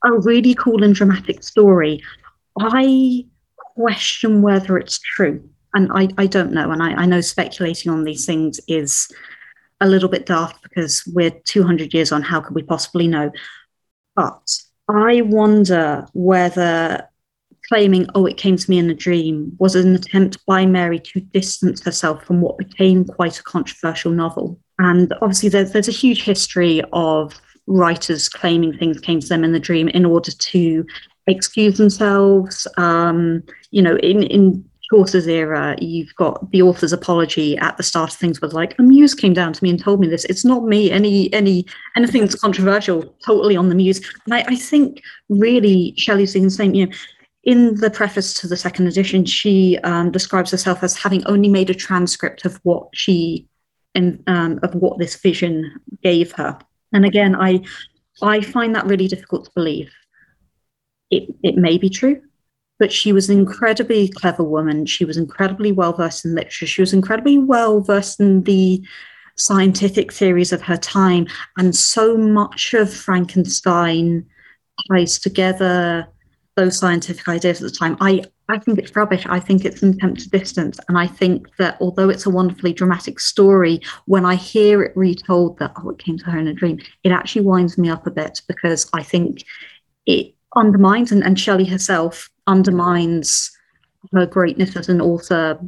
A 0.04 0.12
really 0.20 0.54
cool 0.56 0.84
and 0.84 0.94
dramatic 0.94 1.44
story. 1.44 2.04
I 2.60 3.26
question 3.76 4.42
whether 4.42 4.78
it's 4.78 5.00
true. 5.00 5.48
And 5.74 5.90
I, 5.94 6.10
I 6.18 6.28
don't 6.28 6.52
know. 6.52 6.72
And 6.72 6.84
I, 6.84 6.92
I 6.94 7.06
know 7.06 7.22
speculating 7.22 7.92
on 7.92 8.04
these 8.04 8.26
things 8.26 8.60
is 8.68 9.10
a 9.80 9.88
little 9.88 10.10
bit 10.10 10.26
daft 10.26 10.62
because 10.64 11.04
we're 11.14 11.32
200 11.46 11.94
years 11.94 12.12
on. 12.12 12.22
How 12.22 12.42
could 12.42 12.56
we 12.56 12.64
possibly 12.64 13.08
know? 13.08 13.32
But 14.16 14.44
I 14.90 15.22
wonder 15.22 16.06
whether 16.14 17.08
claiming, 17.72 18.06
oh, 18.16 18.26
it 18.26 18.36
came 18.36 18.58
to 18.58 18.70
me 18.70 18.78
in 18.78 18.90
a 18.90 18.94
dream, 18.94 19.56
was 19.58 19.76
an 19.76 19.96
attempt 19.96 20.46
by 20.46 20.66
Mary 20.66 21.00
to 21.00 21.22
distance 21.22 21.82
herself 21.82 22.22
from 22.26 22.42
what 22.42 22.58
became 22.58 23.06
quite 23.06 23.40
a 23.40 23.44
controversial 23.44 24.12
novel. 24.12 24.60
And 24.78 25.14
obviously, 25.22 25.48
there's, 25.48 25.72
there's 25.72 25.88
a 25.88 25.92
huge 26.04 26.24
history 26.24 26.82
of 26.92 27.40
writers 27.68 28.28
claiming 28.28 28.78
things 28.78 29.00
came 29.00 29.22
to 29.22 29.28
them 29.30 29.46
in 29.46 29.54
the 29.54 29.60
dream 29.60 29.88
in 29.88 30.04
order 30.04 30.32
to 30.32 30.86
excuse 31.28 31.78
themselves. 31.78 32.68
Um, 32.76 33.42
you 33.70 33.82
know, 33.82 33.96
in, 34.00 34.24
in 34.24 34.66
Chaucer's 34.92 35.30
era, 35.30 35.78
you've 35.80 36.14
got 36.16 36.52
the 36.52 36.62
author's 36.64 36.92
apology 36.92 37.58
at 37.60 37.78
the 37.78 37.84
start 37.84 38.12
of 38.12 38.18
things 38.18 38.42
was 38.42 38.52
like, 38.52 38.78
a 38.80 38.84
muse 38.84 39.16
came 39.16 39.34
down 39.34 39.54
to 39.54 39.64
me 39.64 39.70
and 39.70 39.82
told 39.82 40.02
me 40.02 40.10
this. 40.10 40.26
It's 40.26 40.44
not 40.44 40.66
me. 40.66 40.92
Any 40.92 41.32
any 41.32 41.66
anything 41.96 42.20
that's 42.20 42.36
controversial, 42.36 43.16
totally 43.26 43.56
on 43.56 43.70
the 43.70 43.76
muse. 43.76 44.02
And 44.26 44.34
I, 44.34 44.44
I 44.46 44.56
think 44.58 45.02
really 45.30 45.94
Shelley's 45.96 46.34
doing 46.34 46.44
the 46.44 46.52
same. 46.52 46.74
You 46.74 46.88
know, 46.88 46.94
in 47.44 47.76
the 47.76 47.90
preface 47.90 48.34
to 48.36 48.48
the 48.48 48.58
second 48.58 48.88
edition, 48.88 49.26
she 49.26 49.78
um, 49.80 50.12
describes 50.12 50.52
herself 50.52 50.84
as 50.84 50.96
having 50.96 51.26
only 51.26 51.50
made 51.50 51.70
a 51.70 51.76
transcript 51.76 52.46
of 52.46 52.60
what 52.64 52.88
she 52.94 53.48
and 53.96 54.24
um, 54.28 54.60
of 54.64 54.74
what 54.76 55.00
this 55.00 55.16
vision 55.16 55.80
gave 56.04 56.32
her. 56.34 56.58
And 56.94 57.06
again, 57.06 57.36
I 57.36 57.62
I 58.22 58.42
find 58.42 58.76
that 58.76 58.86
really 58.86 59.08
difficult 59.08 59.46
to 59.46 59.52
believe. 59.56 59.92
It 61.10 61.34
it 61.42 61.58
may 61.58 61.78
be 61.78 61.90
true, 61.90 62.22
but 62.80 62.92
she 62.92 63.12
was 63.12 63.30
an 63.30 63.40
incredibly 63.40 64.10
clever 64.10 64.44
woman. 64.44 64.86
She 64.86 65.04
was 65.04 65.18
incredibly 65.18 65.72
well 65.72 65.94
versed 65.94 66.26
in 66.26 66.36
literature. 66.36 66.68
She 66.68 66.82
was 66.82 66.94
incredibly 66.94 67.40
well 67.40 67.82
versed 67.82 68.20
in 68.20 68.44
the 68.44 68.86
scientific 69.36 70.14
theories 70.14 70.54
of 70.54 70.62
her 70.62 70.78
time, 70.78 71.26
and 71.58 71.76
so 71.76 72.16
much 72.18 72.76
of 72.76 72.94
Frankenstein 72.94 74.28
ties 74.90 75.18
together 75.18 76.08
those 76.56 76.78
scientific 76.78 77.28
ideas 77.28 77.62
at 77.62 77.72
the 77.72 77.78
time. 77.78 77.98
I, 78.02 78.24
I 78.50 78.60
think 78.60 78.78
it's 78.78 78.96
rubbish. 78.96 79.26
I 79.28 79.40
think 79.40 79.64
it's 79.64 79.82
an 79.82 79.94
attempt 79.94 80.22
to 80.22 80.30
distance. 80.30 80.80
And 80.88 80.98
I 80.98 81.08
think 81.08 81.48
that 81.58 81.78
although 81.80 82.10
it's 82.10 82.26
a 82.26 82.30
wonderfully 82.30 82.74
dramatic 82.74 83.20
story, 83.20 83.82
when 84.06 84.26
I 84.26 84.36
hear 84.36 84.84
it 84.84 84.96
retold 84.96 85.60
that, 85.60 85.72
oh, 85.78 85.90
it 85.90 86.00
came 86.00 86.18
to 86.18 86.26
her 86.26 86.38
in 86.38 86.48
a 86.48 86.54
dream, 86.54 86.80
it 87.04 87.12
actually 87.12 87.44
winds 87.44 87.78
me 87.78 87.90
up 87.90 88.06
a 88.06 88.12
bit 88.12 88.42
because 88.48 88.90
I 88.94 89.04
think 89.04 89.44
it 90.06 90.36
undermines, 90.56 91.12
and, 91.12 91.24
and 91.24 91.40
Shelley 91.40 91.66
herself 91.66 92.30
undermines 92.48 93.52
her 94.12 94.26
greatness 94.26 94.76
as 94.76 94.90
an 94.90 95.00
author 95.00 95.60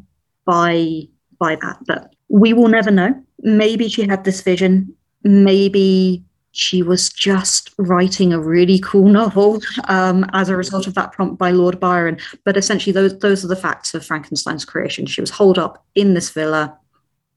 by 0.46 1.08
by 1.40 1.56
that. 1.56 1.78
But 1.86 2.14
we 2.30 2.54
will 2.54 2.68
never 2.68 2.92
know. 2.92 3.14
Maybe 3.40 3.88
she 3.88 4.08
had 4.08 4.24
this 4.24 4.42
vision. 4.42 4.94
Maybe 5.24 6.24
she 6.54 6.84
was 6.84 7.10
just 7.10 7.74
writing 7.78 8.32
a 8.32 8.40
really 8.40 8.80
cool 8.80 9.08
novel 9.08 9.60
um, 9.86 10.24
as 10.34 10.50
a 10.50 10.56
result 10.56 10.86
of 10.86 10.94
that 10.94 11.12
prompt 11.12 11.40
by 11.40 11.50
Lord 11.50 11.80
Byron. 11.80 12.20
But 12.46 12.58
essentially, 12.58 12.94
those 12.94 13.18
those 13.20 13.44
are 13.44 13.48
the 13.48 13.56
facts 13.56 13.94
of 13.94 14.06
Frankenstein's 14.06 14.64
creation. 14.64 15.08
She 15.08 15.20
was 15.20 15.32
holed 15.32 15.58
up 15.58 15.84
in 15.96 16.14
this 16.14 16.30
villa. 16.30 16.78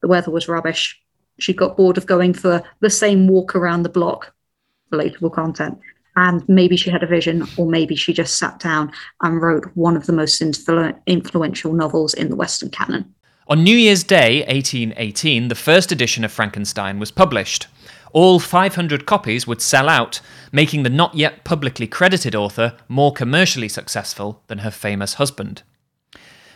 The 0.03 0.09
weather 0.09 0.31
was 0.31 0.49
rubbish. 0.49 1.01
She 1.39 1.55
got 1.55 1.79
bored 1.79 1.97
of 1.97 2.07
going 2.07 2.35
for 2.35 2.63
the 2.81 2.91
same 2.91 3.27
walk 3.27 3.57
around 3.57 3.83
the 3.83 3.89
block. 3.89 4.35
Relatable 4.93 5.33
content. 5.33 5.79
And 6.17 6.47
maybe 6.49 6.77
she 6.77 6.91
had 6.91 7.03
a 7.03 7.07
vision, 7.07 7.47
or 7.57 7.67
maybe 7.67 7.95
she 7.95 8.13
just 8.13 8.39
sat 8.39 8.59
down 8.59 8.93
and 9.23 9.41
wrote 9.41 9.67
one 9.75 9.97
of 9.97 10.07
the 10.07 10.13
most 10.13 10.41
influ- 10.41 10.99
influential 11.07 11.73
novels 11.75 12.15
in 12.15 12.31
the 12.31 12.37
Western 12.37 12.71
canon. 12.71 13.15
On 13.49 13.63
New 13.63 13.77
Year's 13.77 14.03
Day, 14.03 14.41
1818, 14.49 15.49
the 15.49 15.55
first 15.55 15.93
edition 15.93 16.25
of 16.25 16.33
Frankenstein 16.33 16.99
was 16.99 17.11
published. 17.11 17.67
All 18.17 18.41
500 18.41 19.05
copies 19.05 19.47
would 19.47 19.61
sell 19.61 19.91
out, 19.91 20.23
making 20.51 20.85
the 20.85 20.89
not 20.89 21.15
yet 21.15 21.45
publicly 21.45 21.87
credited 21.87 22.35
author 22.35 22.75
more 22.89 23.13
commercially 23.13 23.69
successful 23.69 24.43
than 24.47 24.61
her 24.61 24.71
famous 24.71 25.15
husband. 25.15 25.63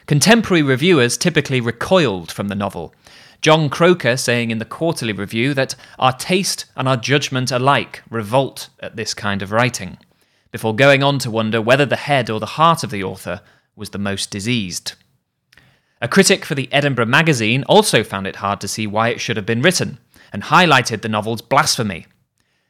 Contemporary 0.06 0.62
reviewers 0.62 1.18
typically 1.18 1.60
recoiled 1.60 2.32
from 2.32 2.48
the 2.48 2.54
novel, 2.54 2.94
John 3.42 3.68
Croker 3.68 4.16
saying 4.16 4.50
in 4.50 4.56
the 4.56 4.64
Quarterly 4.64 5.12
Review 5.12 5.52
that 5.52 5.74
our 5.98 6.14
taste 6.14 6.64
and 6.76 6.88
our 6.88 6.96
judgment 6.96 7.50
alike 7.50 8.02
revolt 8.08 8.70
at 8.80 8.96
this 8.96 9.12
kind 9.12 9.42
of 9.42 9.52
writing, 9.52 9.98
before 10.52 10.74
going 10.74 11.02
on 11.02 11.18
to 11.18 11.30
wonder 11.30 11.60
whether 11.60 11.84
the 11.84 11.96
head 11.96 12.30
or 12.30 12.40
the 12.40 12.56
heart 12.56 12.82
of 12.82 12.90
the 12.90 13.04
author 13.04 13.42
was 13.76 13.90
the 13.90 13.98
most 13.98 14.30
diseased. 14.30 14.94
A 16.00 16.08
critic 16.08 16.46
for 16.46 16.54
the 16.54 16.72
Edinburgh 16.72 17.04
Magazine 17.04 17.64
also 17.64 18.02
found 18.02 18.26
it 18.26 18.36
hard 18.36 18.62
to 18.62 18.68
see 18.68 18.86
why 18.86 19.10
it 19.10 19.20
should 19.20 19.36
have 19.36 19.44
been 19.44 19.60
written, 19.60 19.98
and 20.32 20.44
highlighted 20.44 21.02
the 21.02 21.08
novel's 21.08 21.42
blasphemy. 21.42 22.06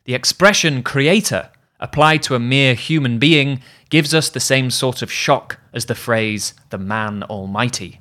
The 0.04 0.14
expression 0.14 0.82
creator, 0.82 1.50
applied 1.78 2.22
to 2.24 2.34
a 2.34 2.40
mere 2.40 2.74
human 2.74 3.18
being, 3.18 3.60
gives 3.88 4.14
us 4.14 4.28
the 4.28 4.40
same 4.40 4.70
sort 4.70 5.02
of 5.02 5.12
shock 5.12 5.58
as 5.72 5.86
the 5.86 5.94
phrase 5.94 6.54
the 6.70 6.78
man 6.78 7.22
almighty. 7.24 8.00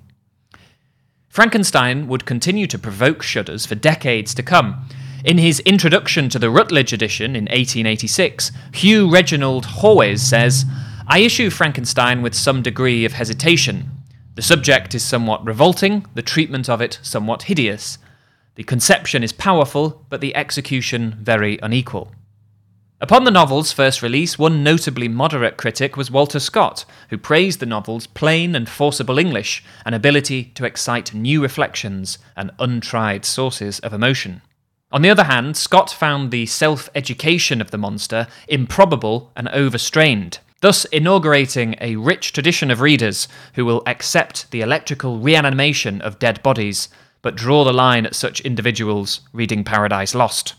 Frankenstein 1.29 2.07
would 2.07 2.25
continue 2.25 2.67
to 2.67 2.79
provoke 2.79 3.21
shudders 3.21 3.65
for 3.65 3.75
decades 3.75 4.33
to 4.33 4.43
come. 4.43 4.87
In 5.23 5.37
his 5.37 5.59
introduction 5.61 6.29
to 6.29 6.39
the 6.39 6.49
Routledge 6.49 6.91
edition 6.91 7.35
in 7.35 7.43
1886, 7.43 8.51
Hugh 8.73 9.09
Reginald 9.09 9.65
Haweis 9.65 10.19
says, 10.19 10.65
I 11.07 11.19
issue 11.19 11.49
Frankenstein 11.49 12.21
with 12.21 12.33
some 12.33 12.61
degree 12.61 13.05
of 13.05 13.13
hesitation. 13.13 13.91
The 14.35 14.41
subject 14.41 14.95
is 14.95 15.03
somewhat 15.03 15.45
revolting, 15.45 16.05
the 16.13 16.21
treatment 16.21 16.69
of 16.69 16.81
it 16.81 16.99
somewhat 17.01 17.43
hideous. 17.43 17.97
The 18.59 18.65
conception 18.65 19.23
is 19.23 19.31
powerful, 19.31 20.05
but 20.09 20.19
the 20.19 20.35
execution 20.35 21.15
very 21.21 21.59
unequal. 21.63 22.11
Upon 22.99 23.23
the 23.23 23.31
novel's 23.31 23.71
first 23.71 24.01
release, 24.01 24.37
one 24.37 24.65
notably 24.65 25.07
moderate 25.07 25.55
critic 25.55 25.95
was 25.95 26.11
Walter 26.11 26.41
Scott, 26.41 26.83
who 27.09 27.17
praised 27.17 27.61
the 27.61 27.65
novel's 27.65 28.05
plain 28.05 28.55
and 28.57 28.67
forcible 28.67 29.17
English 29.17 29.63
and 29.85 29.95
ability 29.95 30.51
to 30.55 30.65
excite 30.65 31.13
new 31.13 31.41
reflections 31.41 32.17
and 32.35 32.51
untried 32.59 33.23
sources 33.23 33.79
of 33.79 33.93
emotion. 33.93 34.41
On 34.91 35.03
the 35.03 35.09
other 35.09 35.23
hand, 35.23 35.55
Scott 35.55 35.89
found 35.89 36.29
the 36.29 36.45
self 36.45 36.89
education 36.93 37.61
of 37.61 37.71
the 37.71 37.77
monster 37.77 38.27
improbable 38.49 39.31
and 39.37 39.47
overstrained, 39.47 40.39
thus 40.59 40.83
inaugurating 40.83 41.75
a 41.79 41.95
rich 41.95 42.33
tradition 42.33 42.69
of 42.71 42.81
readers 42.81 43.29
who 43.53 43.63
will 43.63 43.83
accept 43.85 44.51
the 44.51 44.59
electrical 44.59 45.17
reanimation 45.17 46.01
of 46.01 46.19
dead 46.19 46.43
bodies, 46.43 46.89
but 47.21 47.35
draw 47.35 47.63
the 47.63 47.73
line 47.73 48.05
at 48.05 48.15
such 48.15 48.41
individuals 48.41 49.21
reading 49.33 49.63
Paradise 49.63 50.15
Lost. 50.15 50.55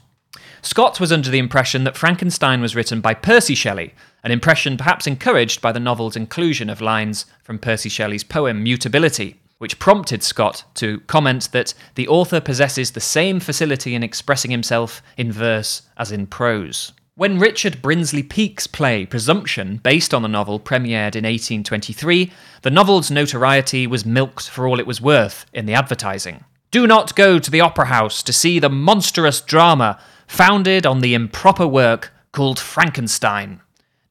Scott 0.62 1.00
was 1.00 1.10
under 1.10 1.30
the 1.30 1.38
impression 1.38 1.84
that 1.84 1.96
Frankenstein 1.96 2.60
was 2.60 2.76
written 2.76 3.00
by 3.00 3.14
Percy 3.14 3.54
Shelley, 3.54 3.94
an 4.22 4.30
impression 4.30 4.76
perhaps 4.76 5.06
encouraged 5.06 5.62
by 5.62 5.72
the 5.72 5.80
novel's 5.80 6.16
inclusion 6.16 6.68
of 6.68 6.82
lines 6.82 7.24
from 7.42 7.58
Percy 7.58 7.88
Shelley's 7.88 8.24
poem 8.24 8.62
Mutability, 8.62 9.40
which 9.56 9.78
prompted 9.78 10.22
Scott 10.22 10.64
to 10.74 11.00
comment 11.00 11.50
that 11.52 11.74
the 11.94 12.08
author 12.08 12.40
possesses 12.40 12.90
the 12.90 13.00
same 13.00 13.40
facility 13.40 13.94
in 13.94 14.02
expressing 14.02 14.50
himself 14.50 15.02
in 15.16 15.32
verse 15.32 15.82
as 15.96 16.12
in 16.12 16.26
prose. 16.26 16.92
When 17.14 17.38
Richard 17.38 17.82
Brinsley 17.82 18.22
Peake's 18.22 18.66
play 18.66 19.04
Presumption, 19.04 19.78
based 19.78 20.14
on 20.14 20.22
the 20.22 20.28
novel, 20.28 20.58
premiered 20.58 21.16
in 21.16 21.24
1823, 21.24 22.32
the 22.62 22.70
novel's 22.70 23.10
notoriety 23.10 23.86
was 23.86 24.06
milked 24.06 24.48
for 24.48 24.66
all 24.66 24.80
it 24.80 24.86
was 24.86 25.02
worth 25.02 25.44
in 25.52 25.66
the 25.66 25.74
advertising. 25.74 26.44
Do 26.70 26.86
not 26.86 27.16
go 27.16 27.40
to 27.40 27.50
the 27.50 27.60
opera 27.60 27.86
house 27.86 28.22
to 28.22 28.32
see 28.32 28.60
the 28.60 28.70
monstrous 28.70 29.40
drama 29.40 29.98
founded 30.28 30.86
on 30.86 31.00
the 31.00 31.14
improper 31.14 31.66
work 31.66 32.12
called 32.30 32.60
Frankenstein. 32.60 33.60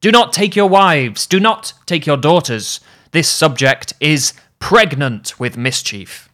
Do 0.02 0.10
not 0.10 0.34
take 0.34 0.54
your 0.54 0.68
wives, 0.68 1.26
do 1.26 1.40
not 1.40 1.72
take 1.86 2.04
your 2.04 2.18
daughters. 2.18 2.80
This 3.12 3.30
subject 3.30 3.94
is 3.98 4.34
pregnant 4.58 5.40
with 5.40 5.56
mischief. 5.56 6.28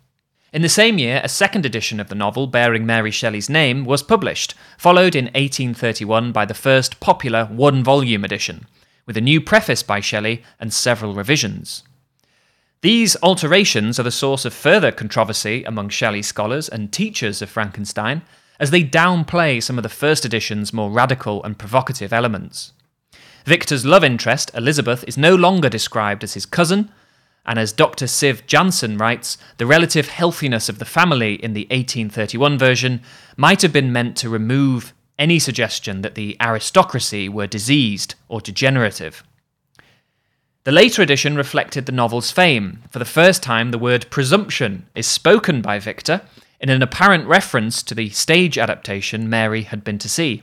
In 0.52 0.62
the 0.62 0.68
same 0.68 0.98
year, 0.98 1.20
a 1.22 1.28
second 1.28 1.64
edition 1.64 2.00
of 2.00 2.08
the 2.08 2.16
novel 2.16 2.48
bearing 2.48 2.84
Mary 2.84 3.12
Shelley's 3.12 3.48
name 3.48 3.84
was 3.84 4.02
published, 4.02 4.54
followed 4.78 5.14
in 5.14 5.26
1831 5.26 6.32
by 6.32 6.44
the 6.44 6.54
first 6.54 6.98
popular 6.98 7.44
one 7.44 7.84
volume 7.84 8.24
edition, 8.24 8.66
with 9.06 9.16
a 9.16 9.20
new 9.20 9.40
preface 9.40 9.84
by 9.84 10.00
Shelley 10.00 10.42
and 10.58 10.72
several 10.72 11.14
revisions. 11.14 11.84
These 12.82 13.16
alterations 13.22 13.98
are 13.98 14.02
the 14.02 14.10
source 14.10 14.44
of 14.44 14.52
further 14.52 14.92
controversy 14.92 15.64
among 15.64 15.88
Shelley 15.88 16.22
scholars 16.22 16.68
and 16.68 16.92
teachers 16.92 17.40
of 17.40 17.48
Frankenstein, 17.48 18.22
as 18.60 18.70
they 18.70 18.84
downplay 18.84 19.62
some 19.62 19.78
of 19.78 19.82
the 19.82 19.88
first 19.88 20.24
edition's 20.24 20.72
more 20.72 20.90
radical 20.90 21.42
and 21.42 21.58
provocative 21.58 22.12
elements. 22.12 22.72
Victor's 23.44 23.86
love 23.86 24.04
interest, 24.04 24.50
Elizabeth, 24.54 25.04
is 25.06 25.16
no 25.16 25.34
longer 25.34 25.68
described 25.68 26.22
as 26.22 26.34
his 26.34 26.44
cousin, 26.44 26.90
and 27.46 27.58
as 27.58 27.72
Dr. 27.72 28.06
Siv 28.06 28.44
Jansen 28.46 28.98
writes, 28.98 29.38
the 29.56 29.66
relative 29.66 30.08
healthiness 30.08 30.68
of 30.68 30.78
the 30.78 30.84
family 30.84 31.34
in 31.34 31.54
the 31.54 31.66
1831 31.70 32.58
version 32.58 33.00
might 33.36 33.62
have 33.62 33.72
been 33.72 33.92
meant 33.92 34.16
to 34.18 34.28
remove 34.28 34.92
any 35.18 35.38
suggestion 35.38 36.02
that 36.02 36.14
the 36.14 36.36
aristocracy 36.40 37.28
were 37.28 37.46
diseased 37.46 38.16
or 38.28 38.40
degenerative. 38.40 39.22
The 40.66 40.72
later 40.72 41.00
edition 41.00 41.36
reflected 41.36 41.86
the 41.86 41.92
novel's 41.92 42.32
fame. 42.32 42.82
For 42.90 42.98
the 42.98 43.04
first 43.04 43.40
time, 43.40 43.70
the 43.70 43.78
word 43.78 44.10
presumption 44.10 44.88
is 44.96 45.06
spoken 45.06 45.62
by 45.62 45.78
Victor, 45.78 46.22
in 46.58 46.70
an 46.70 46.82
apparent 46.82 47.24
reference 47.28 47.84
to 47.84 47.94
the 47.94 48.10
stage 48.10 48.58
adaptation 48.58 49.30
Mary 49.30 49.62
had 49.62 49.84
been 49.84 49.98
to 49.98 50.08
see. 50.08 50.42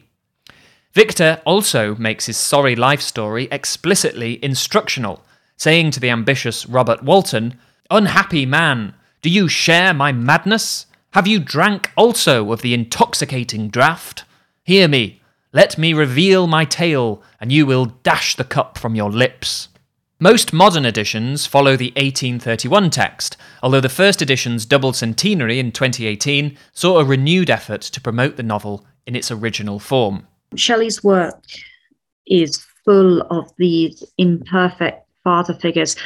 Victor 0.94 1.42
also 1.46 1.96
makes 1.96 2.27
his 2.27 2.38
sorry 2.38 2.74
life 2.74 3.01
story 3.01 3.50
explicitly 3.51 4.42
instructional, 4.42 5.25
saying 5.58 5.92
to 5.92 6.00
the 6.00 6.10
ambitious 6.10 6.65
Robert 6.68 7.03
Walton, 7.03 7.60
Unhappy 7.92 8.46
man, 8.46 8.94
do 9.22 9.29
you 9.29 9.50
share 9.50 9.94
my 9.94 10.14
madness? 10.14 10.86
Have 11.12 11.27
you 11.27 11.38
drank 11.38 11.92
also 11.98 12.53
of 12.53 12.62
the 12.62 12.74
intoxicating 12.74 13.70
draught? 13.70 14.24
Hear 14.64 14.88
me, 14.88 15.22
let 15.51 15.77
me 15.77 15.94
reveal 15.94 16.48
my 16.48 16.64
tale, 16.64 17.22
and 17.42 17.51
you 17.51 17.66
will 17.66 17.88
dash 18.03 18.38
the 18.38 18.46
cup 18.46 18.77
from 18.77 18.96
your 18.96 19.12
lips. 19.12 19.68
Most 20.24 20.53
modern 20.53 20.86
editions 20.86 21.46
follow 21.46 21.75
the 21.75 21.92
1831 21.98 22.92
text, 22.92 23.36
although 23.62 23.81
the 23.81 23.90
first 23.90 24.22
edition's 24.22 24.66
double 24.66 24.94
centenary 24.94 25.59
in 25.59 25.74
2018 25.74 26.57
saw 26.72 27.00
a 27.00 27.03
renewed 27.03 27.50
effort 27.50 27.81
to 27.81 28.00
promote 28.00 28.38
the 28.38 28.42
novel 28.42 28.86
in 29.05 29.18
its 29.18 29.31
original 29.31 29.79
form. 29.79 30.25
Shelley's 30.55 31.03
work 31.03 31.44
is 32.25 32.66
full 32.86 33.24
of 33.24 33.51
these 33.57 34.01
imperfect 34.18 35.05
father 35.25 35.55
figures. 35.55 35.98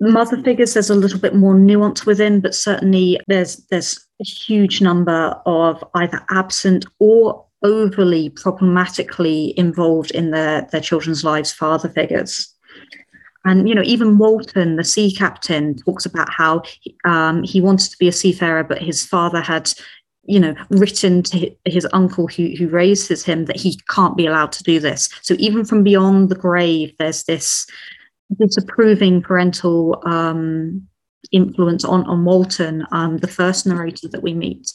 Mother 0.00 0.42
figures, 0.42 0.72
there's 0.72 0.88
a 0.88 0.94
little 0.94 1.20
bit 1.20 1.34
more 1.34 1.54
nuance 1.54 2.06
within, 2.06 2.40
but 2.40 2.54
certainly 2.54 3.20
there's 3.26 3.56
there's 3.66 4.02
a 4.18 4.24
huge 4.24 4.80
number 4.80 5.38
of 5.44 5.84
either 5.92 6.24
absent 6.30 6.86
or 7.00 7.44
overly 7.62 8.30
problematically 8.30 9.52
involved 9.58 10.10
in 10.12 10.30
their, 10.30 10.66
their 10.72 10.80
children's 10.80 11.22
lives 11.22 11.52
father 11.52 11.90
figures. 11.90 12.54
And 13.44 13.68
you 13.68 13.74
know, 13.74 13.82
even 13.84 14.18
Walton, 14.18 14.76
the 14.76 14.84
sea 14.84 15.14
captain, 15.14 15.76
talks 15.76 16.04
about 16.04 16.30
how 16.30 16.62
um, 17.04 17.42
he 17.42 17.60
wanted 17.60 17.90
to 17.90 17.98
be 17.98 18.08
a 18.08 18.12
seafarer, 18.12 18.64
but 18.64 18.82
his 18.82 19.06
father 19.06 19.40
had, 19.40 19.72
you 20.24 20.40
know, 20.40 20.54
written 20.70 21.22
to 21.24 21.50
his 21.64 21.86
uncle 21.92 22.26
who 22.26 22.48
who 22.58 22.68
raises 22.68 23.24
him 23.24 23.46
that 23.46 23.56
he 23.56 23.80
can't 23.88 24.16
be 24.16 24.26
allowed 24.26 24.52
to 24.52 24.64
do 24.64 24.80
this. 24.80 25.08
So 25.22 25.34
even 25.38 25.64
from 25.64 25.82
beyond 25.84 26.28
the 26.28 26.34
grave, 26.34 26.92
there's 26.98 27.24
this 27.24 27.66
disapproving 28.38 29.22
parental 29.22 30.02
um, 30.04 30.86
influence 31.32 31.84
on 31.84 32.04
on 32.06 32.24
Walton, 32.24 32.86
um, 32.92 33.18
the 33.18 33.28
first 33.28 33.66
narrator 33.66 34.08
that 34.08 34.22
we 34.22 34.34
meet. 34.34 34.72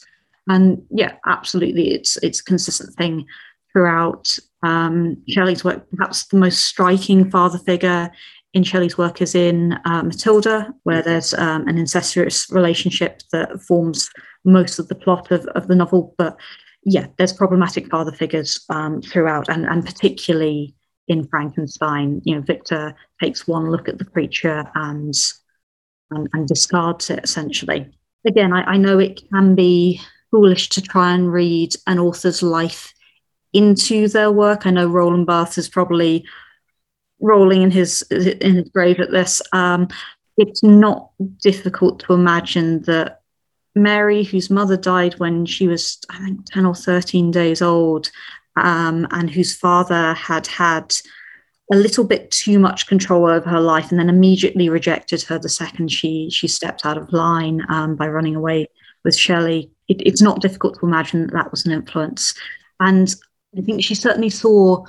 And 0.48 0.82
yeah, 0.90 1.12
absolutely, 1.26 1.92
it's 1.92 2.16
it's 2.18 2.40
a 2.40 2.44
consistent 2.44 2.94
thing 2.96 3.26
throughout 3.72 4.38
um, 4.62 5.16
Shelley's 5.28 5.64
work. 5.64 5.84
Perhaps 5.90 6.26
the 6.26 6.38
most 6.38 6.64
striking 6.64 7.30
father 7.30 7.58
figure 7.58 8.10
in 8.54 8.62
Shelley's 8.62 8.96
work 8.96 9.20
is 9.20 9.34
in 9.34 9.72
uh, 9.84 10.02
Matilda, 10.02 10.72
where 10.84 11.02
there's 11.02 11.34
um, 11.34 11.66
an 11.68 11.76
incestuous 11.76 12.50
relationship 12.50 13.22
that 13.32 13.60
forms 13.60 14.08
most 14.44 14.78
of 14.78 14.88
the 14.88 14.94
plot 14.94 15.30
of, 15.30 15.44
of 15.48 15.66
the 15.66 15.74
novel. 15.74 16.14
But 16.16 16.36
yeah, 16.84 17.08
there's 17.18 17.32
problematic 17.32 17.90
father 17.90 18.12
figures 18.12 18.64
um, 18.70 19.02
throughout, 19.02 19.48
and, 19.48 19.66
and 19.66 19.84
particularly 19.84 20.74
in 21.08 21.26
Frankenstein. 21.26 22.22
You 22.24 22.36
know, 22.36 22.42
Victor 22.42 22.94
takes 23.20 23.48
one 23.48 23.70
look 23.70 23.88
at 23.88 23.98
the 23.98 24.04
creature 24.04 24.70
and 24.74 25.14
and, 26.10 26.28
and 26.32 26.46
discards 26.46 27.10
it 27.10 27.20
essentially. 27.24 27.90
Again, 28.26 28.52
I, 28.52 28.62
I 28.62 28.76
know 28.76 28.98
it 28.98 29.22
can 29.30 29.54
be 29.54 30.00
foolish 30.30 30.68
to 30.70 30.82
try 30.82 31.12
and 31.12 31.32
read 31.32 31.74
an 31.86 31.98
author's 31.98 32.42
life 32.42 32.92
into 33.52 34.08
their 34.08 34.30
work. 34.30 34.66
I 34.66 34.70
know 34.70 34.86
Roland 34.86 35.26
Barthes 35.26 35.58
is 35.58 35.68
probably 35.68 36.24
rolling 37.20 37.62
in 37.62 37.70
his 37.70 38.02
in 38.10 38.56
his 38.56 38.68
grave 38.68 39.00
at 39.00 39.10
this. 39.10 39.40
Um, 39.52 39.88
it's 40.36 40.62
not 40.62 41.10
difficult 41.40 42.00
to 42.00 42.12
imagine 42.12 42.82
that 42.82 43.20
Mary, 43.74 44.22
whose 44.22 44.50
mother 44.50 44.76
died 44.76 45.14
when 45.18 45.46
she 45.46 45.66
was, 45.66 45.98
I 46.10 46.18
think, 46.18 46.44
10 46.46 46.66
or 46.66 46.74
13 46.74 47.30
days 47.30 47.62
old, 47.62 48.10
um, 48.56 49.06
and 49.10 49.30
whose 49.30 49.54
father 49.54 50.14
had 50.14 50.46
had 50.46 50.94
a 51.72 51.76
little 51.76 52.04
bit 52.04 52.30
too 52.30 52.58
much 52.58 52.86
control 52.86 53.26
over 53.26 53.48
her 53.48 53.60
life 53.60 53.90
and 53.90 53.98
then 53.98 54.08
immediately 54.10 54.68
rejected 54.68 55.22
her 55.22 55.38
the 55.38 55.48
second 55.48 55.90
she 55.90 56.28
she 56.30 56.46
stepped 56.46 56.84
out 56.84 56.98
of 56.98 57.12
line 57.12 57.62
um, 57.70 57.96
by 57.96 58.06
running 58.06 58.36
away 58.36 58.68
with 59.04 59.16
Shelley. 59.16 59.70
It, 59.88 60.02
it's 60.04 60.22
not 60.22 60.40
difficult 60.40 60.78
to 60.78 60.86
imagine 60.86 61.22
that 61.22 61.32
that 61.32 61.50
was 61.50 61.64
an 61.64 61.72
influence. 61.72 62.34
And 62.80 63.14
I 63.56 63.62
think 63.62 63.82
she 63.82 63.94
certainly 63.94 64.30
saw 64.30 64.84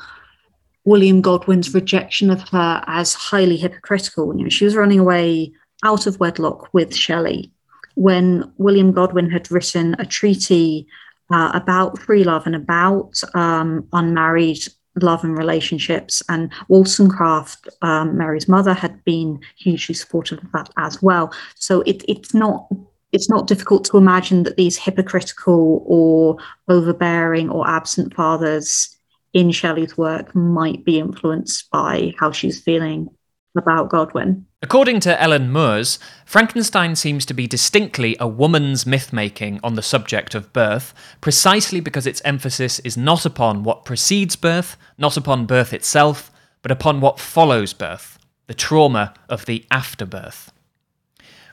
William 0.85 1.21
Godwin's 1.21 1.73
rejection 1.73 2.29
of 2.29 2.41
her 2.49 2.83
as 2.87 3.13
highly 3.13 3.57
hypocritical. 3.57 4.35
You 4.37 4.43
know, 4.43 4.49
she 4.49 4.65
was 4.65 4.75
running 4.75 4.99
away 4.99 5.51
out 5.83 6.07
of 6.07 6.19
wedlock 6.19 6.69
with 6.73 6.95
Shelley 6.95 7.51
when 7.95 8.51
William 8.57 8.91
Godwin 8.91 9.29
had 9.29 9.49
written 9.51 9.95
a 9.99 10.05
treaty 10.05 10.87
uh, 11.31 11.51
about 11.53 11.99
free 11.99 12.23
love 12.23 12.45
and 12.45 12.55
about 12.55 13.19
um, 13.33 13.87
unmarried 13.93 14.59
love 15.01 15.23
and 15.23 15.37
relationships. 15.37 16.21
And 16.29 16.51
Wollstonecraft, 16.69 17.67
um, 17.81 18.17
Mary's 18.17 18.47
mother, 18.47 18.73
had 18.73 19.03
been 19.03 19.39
hugely 19.57 19.95
supportive 19.95 20.39
of 20.39 20.51
that 20.51 20.69
as 20.77 21.01
well. 21.01 21.33
So 21.55 21.81
it, 21.81 22.03
it's 22.07 22.33
not 22.33 22.67
it's 23.11 23.29
not 23.29 23.47
difficult 23.47 23.85
to 23.85 23.97
imagine 23.97 24.43
that 24.43 24.57
these 24.57 24.77
hypocritical 24.77 25.83
or 25.85 26.37
overbearing 26.67 27.49
or 27.49 27.65
absent 27.65 28.13
fathers 28.13 28.94
in 29.35 29.51
Shelley's 29.51 29.97
work 29.97 30.33
might 30.33 30.85
be 30.85 30.97
influenced 30.97 31.69
by 31.69 32.13
how 32.17 32.31
she's 32.31 32.59
feeling 32.59 33.09
about 33.57 33.89
Godwin. 33.89 34.45
According 34.61 35.01
to 35.01 35.21
Ellen 35.21 35.51
Moers, 35.51 35.99
Frankenstein 36.25 36.95
seems 36.95 37.25
to 37.25 37.33
be 37.33 37.45
distinctly 37.45 38.15
a 38.19 38.27
woman's 38.27 38.85
myth 38.85 39.11
making 39.11 39.59
on 39.61 39.75
the 39.75 39.81
subject 39.81 40.35
of 40.35 40.53
birth, 40.53 40.93
precisely 41.19 41.81
because 41.81 42.07
its 42.07 42.21
emphasis 42.23 42.79
is 42.79 42.95
not 42.95 43.25
upon 43.25 43.63
what 43.63 43.83
precedes 43.83 44.37
birth, 44.37 44.77
not 44.97 45.17
upon 45.17 45.45
birth 45.45 45.73
itself, 45.73 46.31
but 46.61 46.71
upon 46.71 47.01
what 47.01 47.19
follows 47.19 47.73
birth, 47.73 48.17
the 48.47 48.53
trauma 48.53 49.13
of 49.27 49.45
the 49.45 49.65
afterbirth. 49.69 50.51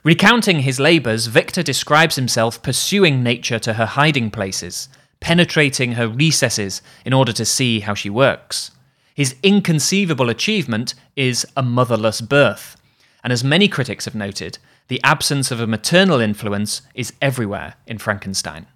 Recounting 0.05 0.61
his 0.61 0.79
labours, 0.79 1.27
Victor 1.27 1.63
describes 1.63 2.15
himself 2.15 2.63
pursuing 2.63 3.23
nature 3.23 3.59
to 3.59 3.73
her 3.73 3.85
hiding 3.85 4.31
places, 4.31 4.87
penetrating 5.23 5.93
her 5.93 6.07
recesses 6.07 6.81
in 7.05 7.13
order 7.13 7.31
to 7.31 7.45
see 7.45 7.79
how 7.79 7.93
she 7.93 8.09
works. 8.09 8.71
His 9.15 9.35
inconceivable 9.41 10.29
achievement 10.29 10.95
is 11.15 11.47
a 11.55 11.63
motherless 11.63 12.19
birth, 12.19 12.75
and 13.23 13.31
as 13.31 13.41
many 13.41 13.69
critics 13.69 14.03
have 14.03 14.15
noted, 14.15 14.57
the 14.89 15.01
absence 15.01 15.49
of 15.49 15.61
a 15.61 15.65
maternal 15.65 16.19
influence 16.19 16.81
is 16.93 17.13
everywhere 17.21 17.75
in 17.87 17.99
Frankenstein. 17.99 18.67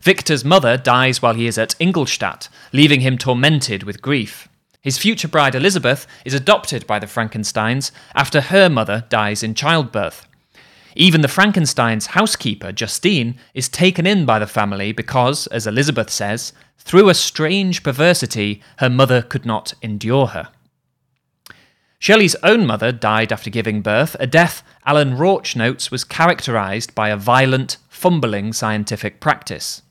Victor's 0.00 0.46
mother 0.46 0.78
dies 0.78 1.20
while 1.20 1.34
he 1.34 1.46
is 1.46 1.58
at 1.58 1.76
Ingolstadt, 1.78 2.48
leaving 2.72 3.02
him 3.02 3.18
tormented 3.18 3.82
with 3.82 4.00
grief. 4.00 4.48
His 4.80 4.96
future 4.96 5.28
bride 5.28 5.54
Elizabeth 5.54 6.06
is 6.24 6.32
adopted 6.32 6.86
by 6.86 6.98
the 6.98 7.06
Frankensteins 7.06 7.92
after 8.14 8.40
her 8.40 8.70
mother 8.70 9.04
dies 9.10 9.42
in 9.42 9.54
childbirth. 9.54 10.26
Even 10.94 11.20
the 11.20 11.28
Frankenstein's 11.28 12.06
housekeeper, 12.06 12.72
Justine, 12.72 13.36
is 13.54 13.68
taken 13.68 14.06
in 14.06 14.26
by 14.26 14.38
the 14.38 14.46
family 14.46 14.92
because, 14.92 15.46
as 15.48 15.66
Elizabeth 15.66 16.10
says, 16.10 16.52
through 16.78 17.08
a 17.08 17.14
strange 17.14 17.82
perversity, 17.82 18.62
her 18.78 18.90
mother 18.90 19.22
could 19.22 19.46
not 19.46 19.74
endure 19.82 20.28
her. 20.28 20.48
Shelley's 21.98 22.34
own 22.42 22.66
mother 22.66 22.90
died 22.90 23.32
after 23.32 23.48
giving 23.48 23.80
birth, 23.80 24.16
a 24.18 24.26
death 24.26 24.64
Alan 24.84 25.16
Rauch 25.16 25.54
notes 25.54 25.90
was 25.92 26.02
characterised 26.02 26.94
by 26.96 27.10
a 27.10 27.16
violent, 27.16 27.76
fumbling 27.88 28.52
scientific 28.52 29.20
practice. 29.20 29.82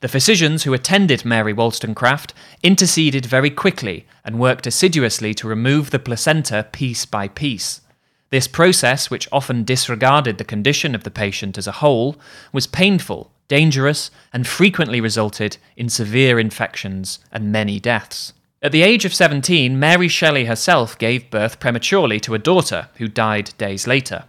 The 0.00 0.08
physicians 0.08 0.64
who 0.64 0.72
attended 0.72 1.24
Mary 1.24 1.52
Wollstonecraft 1.52 2.34
interceded 2.62 3.26
very 3.26 3.50
quickly 3.50 4.06
and 4.24 4.40
worked 4.40 4.66
assiduously 4.66 5.32
to 5.34 5.46
remove 5.46 5.90
the 5.90 5.98
placenta 6.00 6.66
piece 6.72 7.06
by 7.06 7.28
piece. 7.28 7.82
This 8.30 8.46
process, 8.46 9.10
which 9.10 9.28
often 9.32 9.64
disregarded 9.64 10.38
the 10.38 10.44
condition 10.44 10.94
of 10.94 11.02
the 11.02 11.10
patient 11.10 11.58
as 11.58 11.66
a 11.66 11.72
whole, 11.72 12.16
was 12.52 12.68
painful, 12.68 13.32
dangerous, 13.48 14.10
and 14.32 14.46
frequently 14.46 15.00
resulted 15.00 15.56
in 15.76 15.88
severe 15.88 16.38
infections 16.38 17.18
and 17.32 17.50
many 17.50 17.80
deaths. 17.80 18.32
At 18.62 18.72
the 18.72 18.82
age 18.82 19.04
of 19.04 19.14
17, 19.14 19.78
Mary 19.78 20.06
Shelley 20.06 20.44
herself 20.44 20.96
gave 20.96 21.30
birth 21.30 21.58
prematurely 21.58 22.20
to 22.20 22.34
a 22.34 22.38
daughter 22.38 22.88
who 22.96 23.08
died 23.08 23.52
days 23.58 23.88
later. 23.88 24.24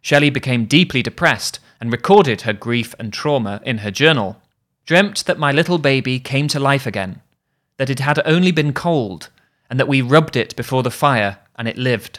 Shelley 0.00 0.30
became 0.30 0.64
deeply 0.64 1.02
depressed 1.02 1.60
and 1.80 1.92
recorded 1.92 2.42
her 2.42 2.52
grief 2.52 2.94
and 2.98 3.12
trauma 3.12 3.60
in 3.64 3.78
her 3.78 3.90
journal. 3.90 4.40
Dreamt 4.84 5.26
that 5.26 5.38
my 5.38 5.52
little 5.52 5.78
baby 5.78 6.18
came 6.18 6.48
to 6.48 6.58
life 6.58 6.86
again, 6.86 7.20
that 7.76 7.90
it 7.90 8.00
had 8.00 8.20
only 8.24 8.50
been 8.50 8.72
cold, 8.72 9.28
and 9.70 9.78
that 9.78 9.88
we 9.88 10.02
rubbed 10.02 10.34
it 10.34 10.56
before 10.56 10.82
the 10.82 10.90
fire 10.90 11.38
and 11.56 11.68
it 11.68 11.78
lived. 11.78 12.18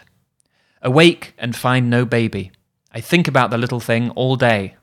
Awake 0.85 1.33
and 1.39 1.55
find 1.55 1.89
no 1.89 2.05
baby. 2.05 2.51
I 2.91 3.01
think 3.01 3.27
about 3.27 3.49
the 3.49 3.57
little 3.57 3.79
thing 3.79 4.11
all 4.11 4.35
day, 4.35 4.75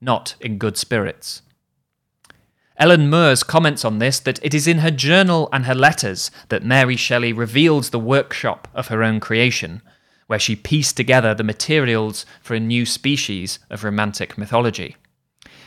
not 0.00 0.36
in 0.40 0.56
good 0.56 0.76
spirits. 0.76 1.42
Ellen 2.76 3.10
Moers 3.10 3.44
comments 3.44 3.84
on 3.84 3.98
this 3.98 4.20
that 4.20 4.38
it 4.40 4.54
is 4.54 4.68
in 4.68 4.78
her 4.78 4.92
journal 4.92 5.48
and 5.52 5.66
her 5.66 5.74
letters 5.74 6.30
that 6.48 6.62
Mary 6.62 6.94
Shelley 6.94 7.32
reveals 7.32 7.90
the 7.90 7.98
workshop 7.98 8.68
of 8.72 8.86
her 8.86 9.02
own 9.02 9.18
creation, 9.18 9.82
where 10.28 10.38
she 10.38 10.54
pieced 10.54 10.96
together 10.96 11.34
the 11.34 11.42
materials 11.42 12.24
for 12.40 12.54
a 12.54 12.60
new 12.60 12.86
species 12.86 13.58
of 13.68 13.82
romantic 13.82 14.38
mythology. 14.38 14.94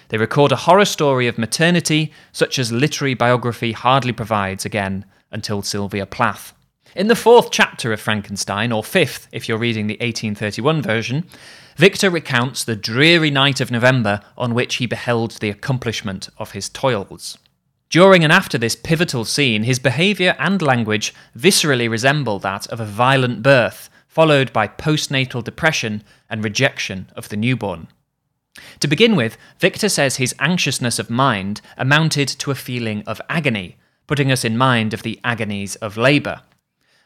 They 0.08 0.18
record 0.18 0.54
a 0.54 0.64
horror 0.68 0.86
story 0.86 1.28
of 1.28 1.38
maternity, 1.38 2.14
such 2.32 2.58
as 2.58 2.72
literary 2.72 3.14
biography 3.14 3.74
hardly 3.74 4.14
provides 4.14 4.64
again 4.64 5.04
until 5.32 5.62
Sylvia 5.62 6.06
Plath. 6.06 6.54
In 6.94 7.08
the 7.08 7.16
fourth 7.16 7.52
chapter 7.52 7.94
of 7.94 8.02
Frankenstein, 8.02 8.74
or 8.74 8.84
fifth 8.84 9.30
if 9.32 9.48
you're 9.48 9.58
reading 9.58 9.88
the 9.88 9.94
1831 9.94 10.82
version, 10.82 11.26
Victor 11.78 12.10
recounts 12.10 12.66
the 12.66 12.76
dreary 12.76 13.32
night 13.32 13.62
of 13.62 13.72
November 13.72 14.20
on 14.38 14.54
which 14.54 14.76
he 14.76 14.86
beheld 14.88 15.32
the 15.32 15.50
accomplishment 15.50 16.28
of 16.38 16.52
his 16.52 16.68
toils. 16.68 17.38
During 17.90 18.26
and 18.26 18.34
after 18.34 18.58
this 18.58 18.76
pivotal 18.76 19.24
scene, 19.24 19.64
his 19.64 19.80
behaviour 19.80 20.36
and 20.38 20.62
language 20.62 21.14
viscerally 21.34 21.90
resemble 21.90 22.40
that 22.40 22.68
of 22.68 22.82
a 22.82 22.86
violent 22.86 23.42
birth, 23.42 23.90
followed 24.10 24.52
by 24.52 24.68
postnatal 24.68 25.42
depression 25.42 26.04
and 26.30 26.44
rejection 26.44 27.10
of 27.16 27.30
the 27.30 27.38
newborn. 27.38 27.88
To 28.82 28.90
begin 28.90 29.16
with, 29.16 29.38
Victor 29.60 29.88
says 29.88 30.18
his 30.18 30.36
anxiousness 30.40 31.00
of 31.00 31.10
mind 31.10 31.62
amounted 31.78 32.28
to 32.28 32.52
a 32.52 32.56
feeling 32.56 33.02
of 33.08 33.22
agony, 33.30 33.78
putting 34.08 34.30
us 34.30 34.44
in 34.44 34.58
mind 34.58 34.94
of 34.94 35.04
the 35.04 35.22
agonies 35.24 35.78
of 35.78 35.96
labour 35.96 36.42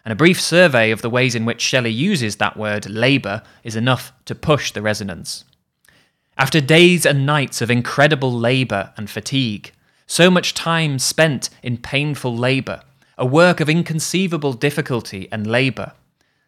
and 0.06 0.12
a 0.12 0.16
brief 0.16 0.40
survey 0.40 0.92
of 0.92 1.02
the 1.02 1.10
ways 1.10 1.34
in 1.34 1.46
which 1.46 1.62
Shelley 1.62 1.92
uses 1.92 2.36
that 2.36 2.56
word 2.56 2.88
labour 2.88 3.42
is 3.64 3.76
enough 3.76 4.14
to 4.26 4.36
push 4.36 4.72
the 4.72 4.84
resonance. 4.84 5.44
After 6.38 6.62
days 6.62 7.06
and 7.06 7.26
nights 7.26 7.62
of 7.62 7.72
incredible 7.72 8.32
labour 8.32 8.94
and 8.98 9.10
fatigue, 9.10 9.72
so 10.06 10.30
much 10.30 10.54
time 10.54 11.00
spent 11.00 11.50
in 11.64 11.78
painful 11.78 12.38
labour, 12.38 12.84
a 13.18 13.26
work 13.26 13.60
of 13.60 13.70
inconceivable 13.70 14.54
difficulty 14.54 15.28
and 15.32 15.48
labour, 15.48 15.94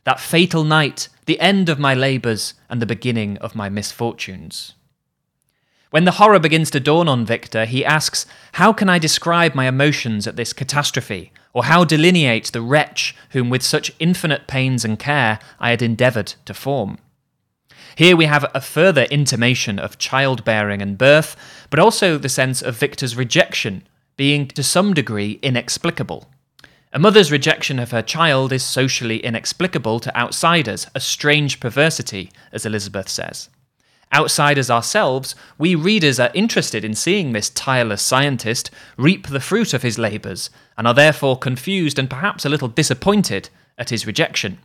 that 0.04 0.20
fatal 0.20 0.64
night, 0.64 1.10
the 1.26 1.40
end 1.40 1.68
of 1.68 1.80
my 1.80 1.94
labours 1.94 2.54
and 2.70 2.82
the 2.82 2.86
beginning 2.86 3.38
of 3.38 3.56
my 3.56 3.70
misfortunes. 3.70 4.74
When 5.90 6.04
the 6.04 6.12
horror 6.12 6.40
begins 6.40 6.70
to 6.72 6.82
dawn 6.82 7.08
on 7.08 7.26
Victor, 7.26 7.66
he 7.66 7.86
asks, 7.86 8.26
How 8.54 8.74
can 8.74 8.90
I 8.90 9.00
describe 9.00 9.56
my 9.56 9.68
emotions 9.68 10.28
at 10.28 10.36
this 10.36 10.52
catastrophe? 10.52 11.32
Or 11.54 11.64
how 11.64 11.86
delineate 11.86 12.52
the 12.52 12.62
wretch 12.62 13.16
whom, 13.32 13.50
with 13.50 13.64
such 13.64 13.94
infinite 13.98 14.48
pains 14.48 14.84
and 14.84 15.00
care, 15.00 15.40
I 15.60 15.70
had 15.70 15.82
endeavoured 15.82 16.36
to 16.46 16.54
form? 16.54 16.98
Here 17.96 18.16
we 18.16 18.26
have 18.26 18.46
a 18.54 18.62
further 18.62 19.04
intimation 19.04 19.80
of 19.80 19.98
childbearing 19.98 20.82
and 20.82 20.98
birth, 20.98 21.36
but 21.70 21.80
also 21.80 22.18
the 22.18 22.30
sense 22.30 22.62
of 22.62 22.78
Victor's 22.78 23.16
rejection 23.16 23.88
being 24.18 24.48
to 24.50 24.64
some 24.64 24.94
degree 24.94 25.40
inexplicable. 25.42 26.28
A 26.94 27.00
mother's 27.00 27.32
rejection 27.32 27.80
of 27.80 27.92
her 27.92 28.02
child 28.02 28.52
is 28.52 28.64
socially 28.64 29.20
inexplicable 29.20 30.00
to 30.02 30.16
outsiders, 30.18 30.88
a 30.94 31.00
strange 31.00 31.60
perversity, 31.60 32.30
as 32.52 32.66
Elizabeth 32.66 33.10
says. 33.10 33.50
Outsiders 34.14 34.72
ourselves, 34.72 35.36
we 35.58 35.76
readers 35.76 36.20
are 36.20 36.32
interested 36.34 36.86
in 36.86 36.96
seeing 36.96 37.34
this 37.34 37.50
tireless 37.50 38.02
scientist 38.02 38.72
reap 38.98 39.28
the 39.28 39.40
fruit 39.40 39.74
of 39.74 39.84
his 39.84 40.00
labours, 40.00 40.50
and 40.78 40.88
are 40.88 40.94
therefore 40.94 41.38
confused 41.38 42.00
and 42.00 42.10
perhaps 42.10 42.46
a 42.46 42.50
little 42.50 42.70
disappointed 42.70 43.50
at 43.78 43.90
his 43.90 44.08
rejection. 44.08 44.60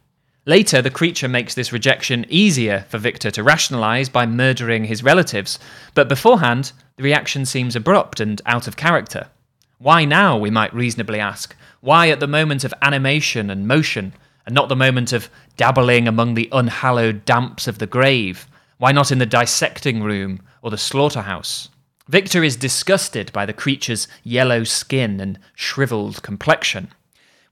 Later, 0.45 0.83
the 0.83 0.91
creature 0.91 1.29
makes 1.29 1.55
this 1.55 1.73
rejection 1.73 2.27
easier 2.29 2.85
for 2.89 2.99
Victor 2.99 3.31
to 3.31 3.43
rationalise 3.43 4.09
by 4.09 4.27
murdering 4.27 4.85
his 4.85 5.03
relatives, 5.03 5.59
but 5.95 6.09
beforehand, 6.09 6.73
the 6.97 7.03
reaction 7.03 7.45
seems 7.45 7.77
abrupt 7.77 8.21
and 8.21 8.43
out 8.47 8.67
of 8.67 8.77
character. 8.77 9.29
Why 9.79 10.05
now, 10.05 10.37
we 10.37 10.51
might 10.51 10.75
reasonably 10.75 11.19
ask? 11.21 11.55
Why 11.81 12.11
at 12.11 12.21
the 12.21 12.27
moment 12.27 12.65
of 12.65 12.75
animation 12.83 13.51
and 13.51 13.67
motion, 13.67 14.15
and 14.47 14.55
not 14.55 14.69
the 14.69 14.77
moment 14.77 15.13
of 15.13 15.29
dabbling 15.57 16.07
among 16.07 16.35
the 16.35 16.49
unhallowed 16.53 17.25
damps 17.25 17.67
of 17.67 17.79
the 17.79 17.87
grave? 17.87 18.47
Why 18.83 18.91
not 18.91 19.13
in 19.13 19.19
the 19.19 19.27
dissecting 19.27 20.03
room 20.03 20.43
or 20.61 20.73
the 20.73 20.77
slaughterhouse? 20.77 21.69
Victor 22.09 22.43
is 22.43 22.57
disgusted 22.57 23.33
by 23.33 23.47
the 23.47 23.53
creature's 23.53 24.09
yellow 24.25 24.65
skin 24.65 25.21
and 25.21 25.39
shriveled 25.55 26.21
complexion. 26.25 26.91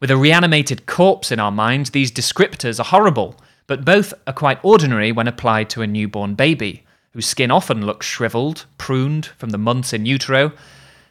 With 0.00 0.10
a 0.10 0.16
reanimated 0.16 0.86
corpse 0.86 1.30
in 1.30 1.38
our 1.38 1.52
minds, 1.52 1.90
these 1.90 2.10
descriptors 2.10 2.80
are 2.80 2.90
horrible, 2.90 3.36
but 3.68 3.84
both 3.84 4.12
are 4.26 4.32
quite 4.32 4.58
ordinary 4.64 5.12
when 5.12 5.28
applied 5.28 5.70
to 5.70 5.82
a 5.82 5.86
newborn 5.86 6.34
baby, 6.34 6.82
whose 7.12 7.26
skin 7.26 7.52
often 7.52 7.86
looks 7.86 8.06
shriveled, 8.06 8.66
pruned 8.76 9.26
from 9.26 9.50
the 9.50 9.56
months 9.56 9.92
in 9.92 10.06
utero, 10.06 10.50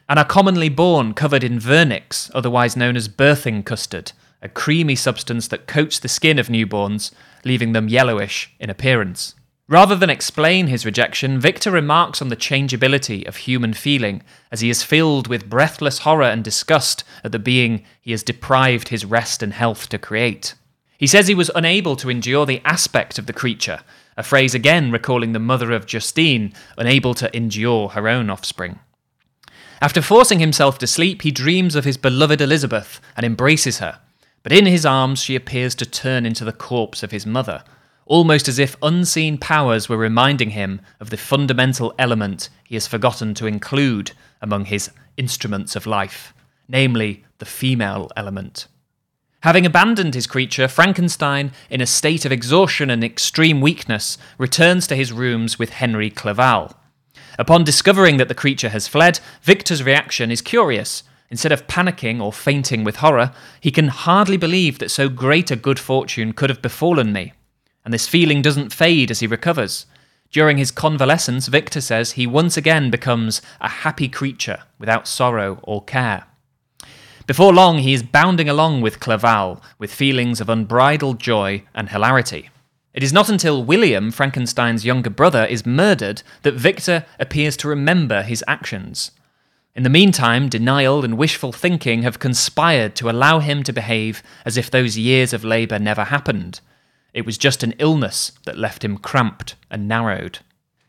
and 0.06 0.18
are 0.18 0.24
commonly 0.26 0.68
born 0.68 1.14
covered 1.14 1.42
in 1.42 1.58
vernix, 1.58 2.30
otherwise 2.34 2.76
known 2.76 2.94
as 2.94 3.08
birthing 3.08 3.64
custard, 3.64 4.12
a 4.42 4.50
creamy 4.50 4.96
substance 4.96 5.48
that 5.48 5.66
coats 5.66 5.98
the 5.98 6.08
skin 6.08 6.38
of 6.38 6.48
newborns, 6.48 7.10
leaving 7.42 7.72
them 7.72 7.88
yellowish 7.88 8.52
in 8.60 8.68
appearance. 8.68 9.34
Rather 9.70 9.94
than 9.94 10.10
explain 10.10 10.66
his 10.66 10.84
rejection, 10.84 11.38
Victor 11.38 11.70
remarks 11.70 12.20
on 12.20 12.26
the 12.26 12.34
changeability 12.34 13.24
of 13.24 13.36
human 13.36 13.72
feeling 13.72 14.20
as 14.50 14.62
he 14.62 14.68
is 14.68 14.82
filled 14.82 15.28
with 15.28 15.48
breathless 15.48 16.00
horror 16.00 16.24
and 16.24 16.42
disgust 16.42 17.04
at 17.22 17.30
the 17.30 17.38
being 17.38 17.84
he 18.00 18.10
has 18.10 18.24
deprived 18.24 18.88
his 18.88 19.04
rest 19.04 19.44
and 19.44 19.52
health 19.52 19.88
to 19.88 19.96
create. 19.96 20.56
He 20.98 21.06
says 21.06 21.28
he 21.28 21.36
was 21.36 21.52
unable 21.54 21.94
to 21.96 22.10
endure 22.10 22.46
the 22.46 22.60
aspect 22.64 23.16
of 23.16 23.26
the 23.26 23.32
creature, 23.32 23.78
a 24.16 24.24
phrase 24.24 24.56
again 24.56 24.90
recalling 24.90 25.34
the 25.34 25.38
mother 25.38 25.70
of 25.70 25.86
Justine, 25.86 26.52
unable 26.76 27.14
to 27.14 27.34
endure 27.34 27.90
her 27.90 28.08
own 28.08 28.28
offspring. 28.28 28.80
After 29.80 30.02
forcing 30.02 30.40
himself 30.40 30.78
to 30.78 30.88
sleep, 30.88 31.22
he 31.22 31.30
dreams 31.30 31.76
of 31.76 31.84
his 31.84 31.96
beloved 31.96 32.40
Elizabeth 32.40 33.00
and 33.16 33.24
embraces 33.24 33.78
her, 33.78 34.00
but 34.42 34.50
in 34.50 34.66
his 34.66 34.84
arms 34.84 35.22
she 35.22 35.36
appears 35.36 35.76
to 35.76 35.86
turn 35.86 36.26
into 36.26 36.44
the 36.44 36.52
corpse 36.52 37.04
of 37.04 37.12
his 37.12 37.24
mother, 37.24 37.62
almost 38.10 38.48
as 38.48 38.58
if 38.58 38.76
unseen 38.82 39.38
powers 39.38 39.88
were 39.88 39.96
reminding 39.96 40.50
him 40.50 40.80
of 40.98 41.10
the 41.10 41.16
fundamental 41.16 41.94
element 41.96 42.48
he 42.64 42.74
has 42.74 42.88
forgotten 42.88 43.34
to 43.34 43.46
include 43.46 44.10
among 44.42 44.64
his 44.64 44.90
instruments 45.16 45.76
of 45.76 45.86
life, 45.86 46.34
namely 46.68 47.24
the 47.38 47.44
female 47.46 48.10
element. 48.16 48.66
Having 49.44 49.64
abandoned 49.64 50.14
his 50.14 50.26
creature, 50.26 50.66
Frankenstein, 50.66 51.52
in 51.70 51.80
a 51.80 51.86
state 51.86 52.24
of 52.24 52.32
exhaustion 52.32 52.90
and 52.90 53.04
extreme 53.04 53.60
weakness, 53.60 54.18
returns 54.38 54.88
to 54.88 54.96
his 54.96 55.12
rooms 55.12 55.56
with 55.56 55.70
Henry 55.70 56.10
Clerval. 56.10 56.76
Upon 57.38 57.62
discovering 57.62 58.16
that 58.16 58.26
the 58.26 58.34
creature 58.34 58.70
has 58.70 58.88
fled, 58.88 59.20
Victor's 59.42 59.84
reaction 59.84 60.32
is 60.32 60.42
curious. 60.42 61.04
Instead 61.30 61.52
of 61.52 61.68
panicking 61.68 62.20
or 62.20 62.32
fainting 62.32 62.82
with 62.82 62.96
horror, 62.96 63.32
he 63.60 63.70
can 63.70 63.86
hardly 63.86 64.36
believe 64.36 64.80
that 64.80 64.90
so 64.90 65.08
great 65.08 65.52
a 65.52 65.56
good 65.56 65.78
fortune 65.78 66.32
could 66.32 66.50
have 66.50 66.60
befallen 66.60 67.12
me. 67.12 67.34
And 67.90 67.94
this 67.94 68.06
feeling 68.06 68.40
doesn't 68.40 68.72
fade 68.72 69.10
as 69.10 69.18
he 69.18 69.26
recovers. 69.26 69.84
During 70.30 70.58
his 70.58 70.70
convalescence, 70.70 71.48
Victor 71.48 71.80
says 71.80 72.12
he 72.12 72.24
once 72.24 72.56
again 72.56 72.88
becomes 72.88 73.42
a 73.60 73.68
happy 73.68 74.08
creature 74.08 74.62
without 74.78 75.08
sorrow 75.08 75.58
or 75.64 75.82
care. 75.82 76.22
Before 77.26 77.52
long, 77.52 77.78
he 77.78 77.92
is 77.92 78.04
bounding 78.04 78.48
along 78.48 78.80
with 78.80 79.00
Clerval 79.00 79.60
with 79.76 79.92
feelings 79.92 80.40
of 80.40 80.48
unbridled 80.48 81.18
joy 81.18 81.64
and 81.74 81.88
hilarity. 81.88 82.50
It 82.94 83.02
is 83.02 83.12
not 83.12 83.28
until 83.28 83.64
William, 83.64 84.12
Frankenstein's 84.12 84.84
younger 84.84 85.10
brother, 85.10 85.44
is 85.44 85.66
murdered 85.66 86.22
that 86.42 86.54
Victor 86.54 87.04
appears 87.18 87.56
to 87.56 87.68
remember 87.68 88.22
his 88.22 88.44
actions. 88.46 89.10
In 89.74 89.82
the 89.82 89.90
meantime, 89.90 90.48
denial 90.48 91.04
and 91.04 91.18
wishful 91.18 91.50
thinking 91.50 92.02
have 92.02 92.20
conspired 92.20 92.94
to 92.94 93.10
allow 93.10 93.40
him 93.40 93.64
to 93.64 93.72
behave 93.72 94.22
as 94.44 94.56
if 94.56 94.70
those 94.70 94.96
years 94.96 95.32
of 95.32 95.42
labour 95.42 95.80
never 95.80 96.04
happened. 96.04 96.60
It 97.12 97.26
was 97.26 97.38
just 97.38 97.62
an 97.62 97.74
illness 97.78 98.32
that 98.44 98.58
left 98.58 98.84
him 98.84 98.98
cramped 98.98 99.56
and 99.70 99.88
narrowed. 99.88 100.38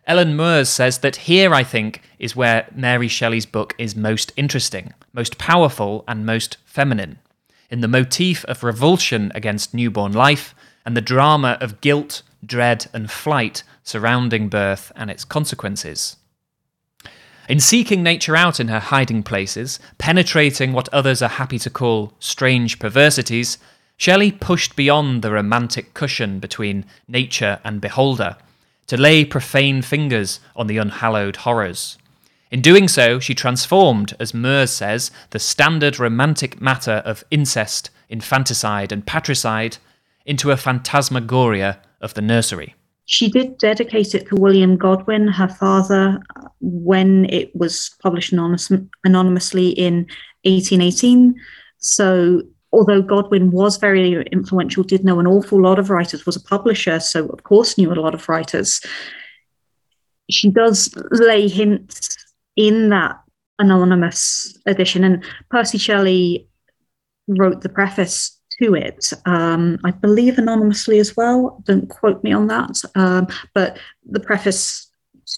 Ellen 0.08 0.36
Moers 0.36 0.68
says 0.68 1.00
that 1.00 1.16
here, 1.28 1.54
I 1.54 1.64
think, 1.64 2.02
is 2.20 2.36
where 2.36 2.68
Mary 2.76 3.08
Shelley's 3.08 3.46
book 3.46 3.76
is 3.78 3.96
most 3.96 4.34
interesting, 4.36 4.94
most 5.14 5.38
powerful, 5.38 6.04
and 6.08 6.26
most 6.26 6.58
feminine. 6.66 7.20
In 7.70 7.82
the 7.82 7.88
motif 7.88 8.44
of 8.46 8.64
revulsion 8.64 9.32
against 9.36 9.74
newborn 9.74 10.12
life 10.12 10.54
and 10.86 10.98
the 10.98 11.02
drama 11.02 11.58
of 11.62 11.82
guilt, 11.82 12.24
dread, 12.46 12.88
and 12.94 13.10
flight 13.10 13.64
surrounding 13.84 14.50
birth 14.50 14.92
and 14.96 15.10
its 15.10 15.24
consequences. 15.24 16.18
In 17.48 17.60
seeking 17.60 18.04
nature 18.04 18.36
out 18.36 18.60
in 18.60 18.68
her 18.68 18.80
hiding 18.80 19.24
places, 19.24 19.80
penetrating 19.98 20.74
what 20.74 20.90
others 20.90 21.22
are 21.22 21.30
happy 21.30 21.60
to 21.60 21.70
call 21.70 22.14
strange 22.20 22.80
perversities, 22.80 23.58
Shelley 24.02 24.32
pushed 24.32 24.76
beyond 24.76 25.22
the 25.22 25.30
romantic 25.30 25.94
cushion 25.94 26.40
between 26.40 26.86
nature 27.08 27.60
and 27.64 27.80
beholder 27.80 28.36
to 28.88 28.98
lay 28.98 29.24
profane 29.24 29.84
fingers 29.84 30.40
on 30.56 30.66
the 30.66 30.80
unhallowed 30.80 31.36
horrors. 31.36 32.00
In 32.50 32.64
doing 32.64 32.88
so, 32.88 33.20
she 33.20 33.36
transformed, 33.36 34.16
as 34.20 34.32
Moers 34.32 34.70
says, 34.70 35.12
the 35.30 35.38
standard 35.38 36.00
romantic 36.00 36.60
matter 36.60 37.04
of 37.06 37.24
incest, 37.30 37.92
infanticide, 38.10 38.92
and 38.92 39.06
patricide 39.06 39.78
into 40.26 40.50
a 40.50 40.58
phantasmagoria 40.58 41.78
of 42.02 42.16
the 42.16 42.24
nursery. 42.24 42.74
She 43.06 43.30
did 43.30 43.60
dedicate 43.60 44.16
it 44.16 44.28
to 44.30 44.36
William 44.36 44.78
Godwin, 44.78 45.28
her 45.28 45.48
father, 45.48 46.20
when 46.60 47.26
it 47.26 47.56
was 47.56 47.92
published 48.02 48.34
anonymous, 48.34 48.72
anonymously 49.04 49.70
in 49.70 50.08
1818. 50.42 51.36
So 51.78 52.42
although 52.72 53.02
Godwin 53.02 53.52
was 53.52 53.78
very 53.78 54.24
influential, 54.32 54.84
did 54.84 55.04
know 55.04 55.20
an 55.20 55.28
awful 55.28 55.62
lot 55.62 55.80
of 55.80 55.90
writers, 55.90 56.26
was 56.26 56.36
a 56.36 56.44
publisher, 56.44 57.00
so 57.00 57.28
of 57.28 57.44
course 57.44 57.78
knew 57.78 57.92
a 57.92 57.96
lot 57.96 58.14
of 58.14 58.28
writers. 58.30 58.82
She 60.30 60.50
does 60.50 60.94
lay 61.12 61.48
hints 61.48 62.18
in 62.56 62.90
that 62.90 63.18
anonymous 63.60 64.58
edition, 64.66 65.04
and 65.04 65.24
Percy 65.50 65.78
Shelley 65.78 66.48
wrote 67.28 67.62
the 67.62 67.70
preface 67.70 68.38
to 68.62 68.76
it, 68.76 69.12
um, 69.26 69.80
I 69.84 69.92
believe 69.92 70.38
anonymously 70.38 71.00
as 71.00 71.16
well. 71.18 71.62
Don't 71.66 71.90
quote 71.90 72.24
me 72.24 72.32
on 72.32 72.48
that, 72.48 72.82
um, 72.96 73.28
but 73.54 73.80
the 74.06 74.20
preface 74.20 74.88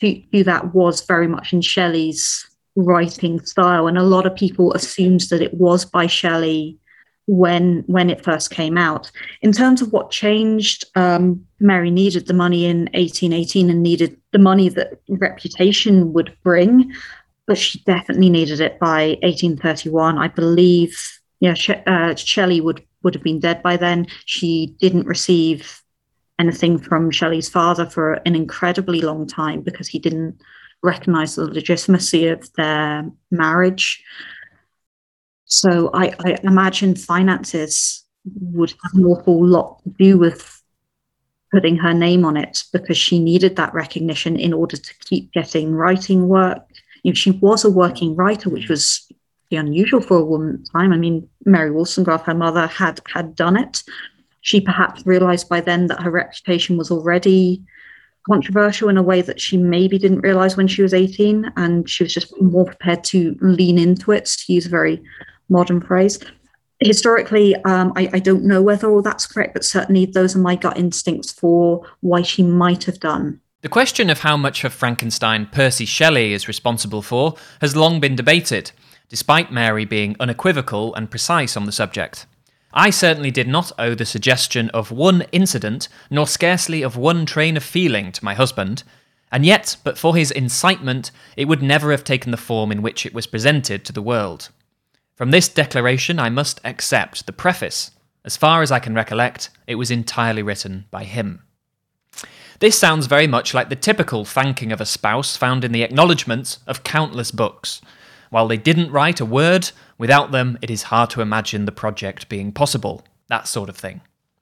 to, 0.01 0.21
to 0.33 0.43
that 0.43 0.73
was 0.73 1.05
very 1.05 1.27
much 1.27 1.53
in 1.53 1.61
Shelley's 1.61 2.45
writing 2.75 3.39
style, 3.39 3.87
and 3.87 3.97
a 3.97 4.03
lot 4.03 4.25
of 4.25 4.35
people 4.35 4.73
assumed 4.73 5.21
that 5.29 5.41
it 5.41 5.53
was 5.53 5.85
by 5.85 6.05
Shelley 6.07 6.79
when 7.27 7.83
when 7.87 8.09
it 8.09 8.23
first 8.23 8.51
came 8.51 8.77
out. 8.77 9.11
In 9.41 9.51
terms 9.51 9.81
of 9.81 9.93
what 9.93 10.11
changed, 10.11 10.85
um, 10.95 11.45
Mary 11.59 11.91
needed 11.91 12.27
the 12.27 12.33
money 12.33 12.65
in 12.65 12.89
1818 12.93 13.69
and 13.69 13.81
needed 13.81 14.17
the 14.31 14.39
money 14.39 14.69
that 14.69 14.99
reputation 15.07 16.13
would 16.13 16.35
bring, 16.43 16.93
but 17.47 17.57
she 17.57 17.79
definitely 17.85 18.29
needed 18.29 18.59
it 18.59 18.79
by 18.79 19.17
1831. 19.21 20.17
I 20.17 20.27
believe, 20.27 21.19
yeah, 21.39 21.55
uh, 21.87 22.15
Shelley 22.15 22.61
would 22.61 22.83
would 23.03 23.15
have 23.15 23.23
been 23.23 23.39
dead 23.39 23.61
by 23.61 23.77
then. 23.77 24.07
She 24.25 24.75
didn't 24.79 25.07
receive 25.07 25.81
anything 26.39 26.79
from 26.79 27.11
Shelley's 27.11 27.49
father 27.49 27.85
for 27.85 28.13
an 28.25 28.35
incredibly 28.35 29.01
long 29.01 29.27
time 29.27 29.61
because 29.61 29.87
he 29.87 29.99
didn't 29.99 30.41
recognize 30.81 31.35
the 31.35 31.45
legitimacy 31.45 32.27
of 32.27 32.51
their 32.53 33.09
marriage. 33.31 34.03
So 35.53 35.91
I, 35.93 36.15
I 36.25 36.37
imagine 36.43 36.95
finances 36.95 38.03
would 38.41 38.71
have 38.71 38.93
an 38.95 39.05
awful 39.05 39.45
lot 39.45 39.83
to 39.83 39.89
do 39.99 40.17
with 40.17 40.63
putting 41.51 41.77
her 41.77 41.93
name 41.93 42.25
on 42.25 42.35
it 42.35 42.63
because 42.73 42.97
she 42.97 43.19
needed 43.19 43.55
that 43.55 43.71
recognition 43.71 44.35
in 44.35 44.51
order 44.51 44.77
to 44.77 44.93
keep 45.05 45.31
getting 45.31 45.75
writing 45.75 46.27
work. 46.27 46.57
You 47.03 47.11
know, 47.11 47.15
she 47.15 47.31
was 47.31 47.63
a 47.63 47.69
working 47.69 48.15
writer, 48.15 48.49
which 48.49 48.67
was 48.67 49.07
unusual 49.51 50.01
for 50.01 50.17
a 50.17 50.25
woman 50.25 50.55
at 50.55 50.65
the 50.65 50.71
time. 50.71 50.91
I 50.91 50.97
mean, 50.97 51.29
Mary 51.45 51.69
Wollstonecraft, 51.69 52.25
her 52.25 52.33
mother, 52.33 52.65
had 52.65 52.99
had 53.13 53.35
done 53.35 53.55
it. 53.55 53.83
She 54.41 54.59
perhaps 54.59 55.05
realized 55.05 55.47
by 55.49 55.61
then 55.61 55.85
that 55.87 56.01
her 56.01 56.09
reputation 56.09 56.77
was 56.77 56.89
already 56.89 57.61
controversial 58.27 58.89
in 58.89 58.97
a 58.97 59.03
way 59.03 59.21
that 59.21 59.39
she 59.39 59.57
maybe 59.57 59.99
didn't 59.99 60.21
realize 60.21 60.57
when 60.57 60.67
she 60.67 60.81
was 60.81 60.95
18, 60.95 61.51
and 61.57 61.87
she 61.87 62.03
was 62.03 62.11
just 62.11 62.33
more 62.41 62.65
prepared 62.65 63.03
to 63.03 63.37
lean 63.41 63.77
into 63.77 64.11
it, 64.11 64.25
to 64.25 64.51
use 64.51 64.65
a 64.65 64.69
very 64.69 64.99
modern 65.49 65.81
phrase. 65.81 66.19
Historically, 66.79 67.55
um, 67.63 67.93
I, 67.95 68.09
I, 68.13 68.19
don't 68.19 68.43
know 68.43 68.61
whether 68.61 68.91
all 68.91 69.01
that's 69.01 69.25
correct, 69.25 69.53
but 69.53 69.63
certainly 69.63 70.05
those 70.05 70.35
are 70.35 70.39
my 70.39 70.55
gut 70.55 70.77
instincts 70.77 71.31
for 71.31 71.85
why 72.01 72.23
she 72.23 72.43
might 72.43 72.83
have 72.85 72.99
done. 72.99 73.39
The 73.61 73.69
question 73.69 74.09
of 74.09 74.19
how 74.19 74.35
much 74.35 74.65
of 74.65 74.73
Frankenstein 74.73 75.45
Percy 75.45 75.85
Shelley 75.85 76.33
is 76.33 76.49
responsible 76.49 77.01
for 77.01 77.35
has 77.61 77.77
long 77.77 78.01
been 78.01 78.15
debated, 78.15 78.71
despite 79.07 79.53
Mary 79.53 79.85
being 79.85 80.17
unequivocal 80.19 80.93
and 80.95 81.09
precise 81.09 81.55
on 81.55 81.65
the 81.65 81.71
subject. 81.71 82.25
I 82.73 82.89
certainly 82.89 83.31
did 83.31 83.47
not 83.47 83.71
owe 83.79 83.93
the 83.95 84.05
suggestion 84.05 84.69
of 84.71 84.91
one 84.91 85.21
incident, 85.31 85.87
nor 86.09 86.27
scarcely 86.27 86.81
of 86.81 86.97
one 86.97 87.25
train 87.25 87.55
of 87.55 87.63
feeling 87.63 88.11
to 88.11 88.25
my 88.25 88.33
husband, 88.33 88.83
and 89.31 89.45
yet, 89.45 89.77
but 89.83 89.97
for 89.97 90.15
his 90.15 90.31
incitement, 90.31 91.11
it 91.37 91.45
would 91.45 91.63
never 91.63 91.91
have 91.91 92.03
taken 92.03 92.31
the 92.31 92.37
form 92.37 92.71
in 92.71 92.81
which 92.81 93.05
it 93.05 93.13
was 93.13 93.27
presented 93.27 93.85
to 93.85 93.93
the 93.93 94.01
world. 94.01 94.49
From 95.15 95.31
this 95.31 95.47
declaration, 95.47 96.19
I 96.19 96.29
must 96.29 96.59
accept 96.63 97.25
the 97.25 97.33
preface. 97.33 97.91
As 98.25 98.35
far 98.35 98.61
as 98.61 98.71
I 98.71 98.79
can 98.79 98.95
recollect, 98.95 99.49
it 99.67 99.75
was 99.75 99.91
entirely 99.91 100.41
written 100.41 100.85
by 100.89 101.03
him. 101.03 101.43
This 102.59 102.79
sounds 102.79 103.07
very 103.07 103.27
much 103.27 103.53
like 103.53 103.69
the 103.69 103.75
typical 103.75 104.25
thanking 104.25 104.71
of 104.71 104.81
a 104.81 104.85
spouse 104.85 105.35
found 105.35 105.63
in 105.63 105.71
the 105.71 105.83
acknowledgements 105.83 106.59
of 106.65 106.83
countless 106.83 107.29
books. 107.29 107.81
While 108.29 108.47
they 108.47 108.57
didn't 108.57 108.91
write 108.91 109.19
a 109.19 109.25
word, 109.25 109.71
without 109.97 110.31
them 110.31 110.57
it 110.61 110.71
is 110.71 110.83
hard 110.83 111.09
to 111.11 111.21
imagine 111.21 111.65
the 111.65 111.71
project 111.71 112.29
being 112.29 112.51
possible. 112.51 113.03
That 113.27 113.47
sort 113.47 113.69
of 113.69 113.77
thing. 113.77 114.01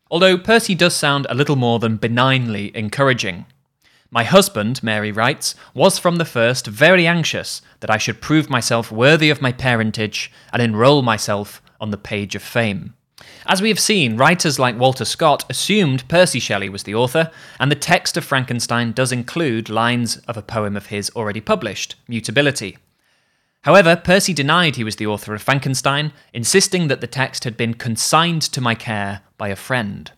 Although 0.09 0.37
Percy 0.37 0.75
does 0.75 0.95
sound 0.95 1.25
a 1.29 1.35
little 1.35 1.55
more 1.55 1.79
than 1.79 1.97
benignly 1.97 2.71
encouraging. 2.75 3.45
My 4.13 4.25
husband, 4.25 4.83
Mary 4.83 5.09
writes, 5.09 5.55
was 5.73 5.97
from 5.97 6.17
the 6.17 6.25
first 6.25 6.67
very 6.67 7.07
anxious 7.07 7.61
that 7.79 7.89
I 7.89 7.97
should 7.97 8.19
prove 8.19 8.49
myself 8.49 8.91
worthy 8.91 9.29
of 9.29 9.41
my 9.41 9.53
parentage 9.53 10.29
and 10.51 10.61
enrol 10.61 11.01
myself 11.01 11.61
on 11.79 11.91
the 11.91 11.97
page 11.97 12.35
of 12.35 12.43
fame. 12.43 12.93
As 13.45 13.61
we 13.61 13.69
have 13.69 13.79
seen, 13.79 14.17
writers 14.17 14.59
like 14.59 14.77
Walter 14.77 15.05
Scott 15.05 15.45
assumed 15.49 16.07
Percy 16.09 16.39
Shelley 16.39 16.67
was 16.67 16.83
the 16.83 16.93
author, 16.93 17.31
and 17.57 17.71
the 17.71 17.75
text 17.75 18.17
of 18.17 18.25
Frankenstein 18.25 18.91
does 18.91 19.13
include 19.13 19.69
lines 19.69 20.17
of 20.27 20.35
a 20.35 20.41
poem 20.41 20.75
of 20.75 20.87
his 20.87 21.09
already 21.11 21.39
published, 21.39 21.95
Mutability. 22.09 22.77
However, 23.61 23.95
Percy 23.95 24.33
denied 24.33 24.75
he 24.75 24.83
was 24.83 24.97
the 24.97 25.07
author 25.07 25.33
of 25.33 25.41
Frankenstein, 25.41 26.11
insisting 26.33 26.89
that 26.89 26.99
the 26.99 27.07
text 27.07 27.45
had 27.45 27.55
been 27.55 27.75
consigned 27.75 28.41
to 28.41 28.59
my 28.59 28.75
care 28.75 29.21
by 29.37 29.47
a 29.49 29.55
friend. 29.55 30.11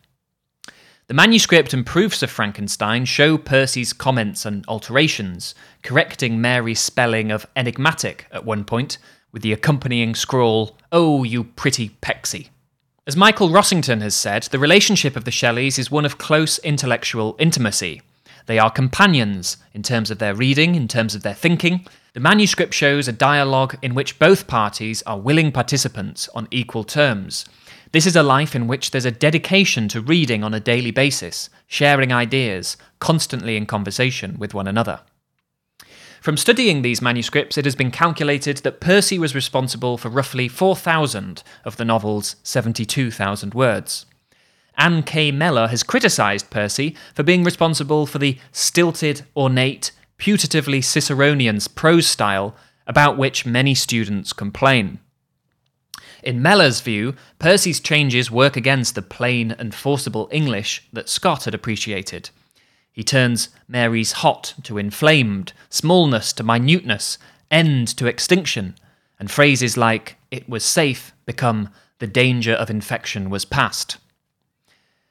The 1.07 1.13
manuscript 1.13 1.73
and 1.73 1.85
proofs 1.85 2.23
of 2.23 2.31
Frankenstein 2.31 3.03
show 3.03 3.37
Percy's 3.37 3.91
comments 3.91 4.45
and 4.45 4.65
alterations, 4.69 5.53
correcting 5.81 6.39
Mary's 6.39 6.79
spelling 6.79 7.29
of 7.29 7.45
enigmatic 7.57 8.25
at 8.31 8.45
one 8.45 8.63
point, 8.63 8.97
with 9.33 9.41
the 9.41 9.51
accompanying 9.51 10.15
scrawl, 10.15 10.77
Oh, 10.93 11.23
you 11.23 11.43
pretty 11.43 11.89
Pecksie. 12.01 12.47
As 13.05 13.17
Michael 13.17 13.49
Rossington 13.49 14.01
has 14.01 14.15
said, 14.15 14.43
the 14.43 14.59
relationship 14.59 15.17
of 15.17 15.25
the 15.25 15.31
Shelleys 15.31 15.77
is 15.77 15.91
one 15.91 16.05
of 16.05 16.17
close 16.17 16.57
intellectual 16.59 17.35
intimacy. 17.37 18.01
They 18.45 18.57
are 18.57 18.71
companions 18.71 19.57
in 19.73 19.83
terms 19.83 20.09
of 20.09 20.19
their 20.19 20.33
reading, 20.33 20.75
in 20.75 20.87
terms 20.87 21.15
of 21.15 21.23
their 21.23 21.33
thinking. 21.33 21.85
The 22.13 22.21
manuscript 22.21 22.73
shows 22.73 23.09
a 23.09 23.11
dialogue 23.11 23.77
in 23.81 23.93
which 23.93 24.19
both 24.19 24.47
parties 24.47 25.01
are 25.03 25.19
willing 25.19 25.51
participants 25.51 26.29
on 26.33 26.47
equal 26.49 26.85
terms. 26.85 27.43
This 27.93 28.07
is 28.07 28.15
a 28.15 28.23
life 28.23 28.55
in 28.55 28.65
which 28.65 28.89
there's 28.89 29.05
a 29.05 29.11
dedication 29.11 29.87
to 29.89 30.01
reading 30.01 30.43
on 30.43 30.51
a 30.55 30.59
daily 30.59 30.89
basis, 30.89 31.51
sharing 31.67 32.11
ideas, 32.11 32.75
constantly 32.97 33.55
in 33.55 33.67
conversation 33.67 34.35
with 34.39 34.55
one 34.55 34.67
another. 34.67 35.01
From 36.19 36.35
studying 36.35 36.81
these 36.81 37.03
manuscripts, 37.03 37.55
it 37.55 37.65
has 37.65 37.75
been 37.75 37.91
calculated 37.91 38.57
that 38.57 38.81
Percy 38.81 39.19
was 39.19 39.35
responsible 39.35 39.99
for 39.99 40.09
roughly 40.09 40.47
4,000 40.47 41.43
of 41.65 41.77
the 41.77 41.85
novel's 41.85 42.35
72,000 42.41 43.53
words. 43.53 44.07
Anne 44.75 45.03
K. 45.03 45.31
Mellor 45.31 45.67
has 45.67 45.83
criticised 45.83 46.49
Percy 46.49 46.95
for 47.13 47.21
being 47.21 47.43
responsible 47.43 48.07
for 48.07 48.17
the 48.17 48.39
stilted, 48.51 49.21
ornate, 49.37 49.91
putatively 50.17 50.79
Ciceronian 50.79 51.59
prose 51.75 52.07
style 52.07 52.55
about 52.87 53.19
which 53.19 53.45
many 53.45 53.75
students 53.75 54.33
complain. 54.33 54.99
In 56.23 56.41
Mellor's 56.41 56.79
view, 56.79 57.15
Percy's 57.37 57.81
changes 57.81 58.31
work 58.31 58.55
against 58.55 58.95
the 58.95 59.01
plain 59.01 59.51
and 59.51 59.75
forcible 59.75 60.29
English 60.31 60.87
that 60.93 61.09
Scott 61.09 61.43
had 61.43 61.53
appreciated. 61.53 62.29
He 62.93 63.03
turns 63.03 63.49
Mary's 63.67 64.13
hot 64.13 64.53
to 64.63 64.77
inflamed, 64.77 65.51
smallness 65.69 66.31
to 66.33 66.43
minuteness, 66.43 67.17
end 67.51 67.89
to 67.97 68.07
extinction, 68.07 68.75
and 69.19 69.29
phrases 69.29 69.75
like, 69.75 70.15
it 70.31 70.47
was 70.47 70.63
safe, 70.63 71.11
become, 71.25 71.69
the 71.99 72.07
danger 72.07 72.53
of 72.53 72.69
infection 72.69 73.29
was 73.29 73.45
past. 73.45 73.97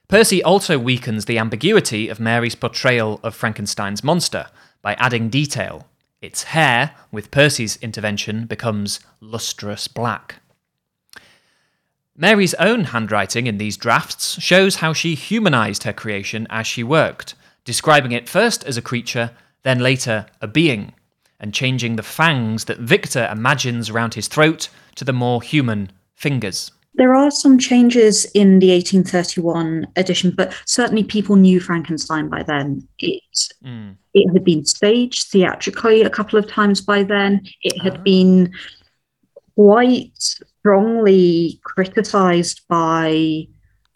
Percy 0.09 0.43
also 0.43 0.79
weakens 0.79 1.25
the 1.25 1.39
ambiguity 1.39 2.09
of 2.09 2.21
Mary's 2.21 2.55
portrayal 2.55 3.21
of 3.23 3.35
Frankenstein's 3.35 4.05
monster 4.05 4.47
by 4.81 4.95
adding 4.95 5.29
detail. 5.29 5.89
Its 6.21 6.45
hair, 6.45 6.93
with 7.11 7.31
Percy's 7.31 7.77
intervention, 7.83 8.47
becomes 8.47 9.01
lustrous 9.21 9.89
black. 9.89 10.42
Mary's 12.17 12.55
own 12.55 12.85
handwriting 12.85 13.47
in 13.47 13.59
these 13.59 13.77
drafts 13.77 14.41
shows 14.41 14.77
how 14.77 14.93
she 14.93 15.15
humanized 15.15 15.85
her 15.85 15.93
creation 15.93 16.47
as 16.51 16.67
she 16.67 16.83
worked, 16.83 17.35
describing 17.65 18.13
it 18.13 18.29
first 18.29 18.65
as 18.65 18.77
a 18.77 18.83
creature, 18.83 19.31
then 19.63 19.79
later 19.79 20.27
a 20.41 20.47
being, 20.47 20.93
and 21.41 21.55
changing 21.55 21.97
the 21.97 22.03
fangs 22.03 22.67
that 22.67 22.79
Victor 22.79 23.29
imagines 23.33 23.89
around 23.89 24.15
his 24.15 24.29
throat 24.29 24.69
to 24.97 25.05
the 25.05 25.13
more 25.13 25.41
human 25.41 25.91
fingers. 26.15 26.71
There 26.95 27.15
are 27.15 27.31
some 27.31 27.59
changes 27.59 28.27
in 28.35 28.59
the 28.59 28.71
1831 28.71 29.87
edition, 29.97 30.35
but 30.37 30.55
certainly 30.67 31.05
people 31.05 31.37
knew 31.37 31.59
Frankenstein 31.59 32.29
by 32.29 32.43
then. 32.43 32.87
It 32.99 33.23
mm. 33.65 33.97
it 34.13 34.31
had 34.31 34.45
been 34.45 34.67
staged 34.67 35.29
theatrically 35.29 36.03
a 36.03 36.11
couple 36.11 36.39
of 36.39 36.47
times 36.47 36.83
by 36.83 37.03
then. 37.03 37.47
It 37.63 37.81
had 37.83 37.97
oh. 37.97 38.03
been 38.03 38.53
quite 39.55 40.39
strongly 40.63 41.61
criticized 41.65 42.61
by 42.69 43.45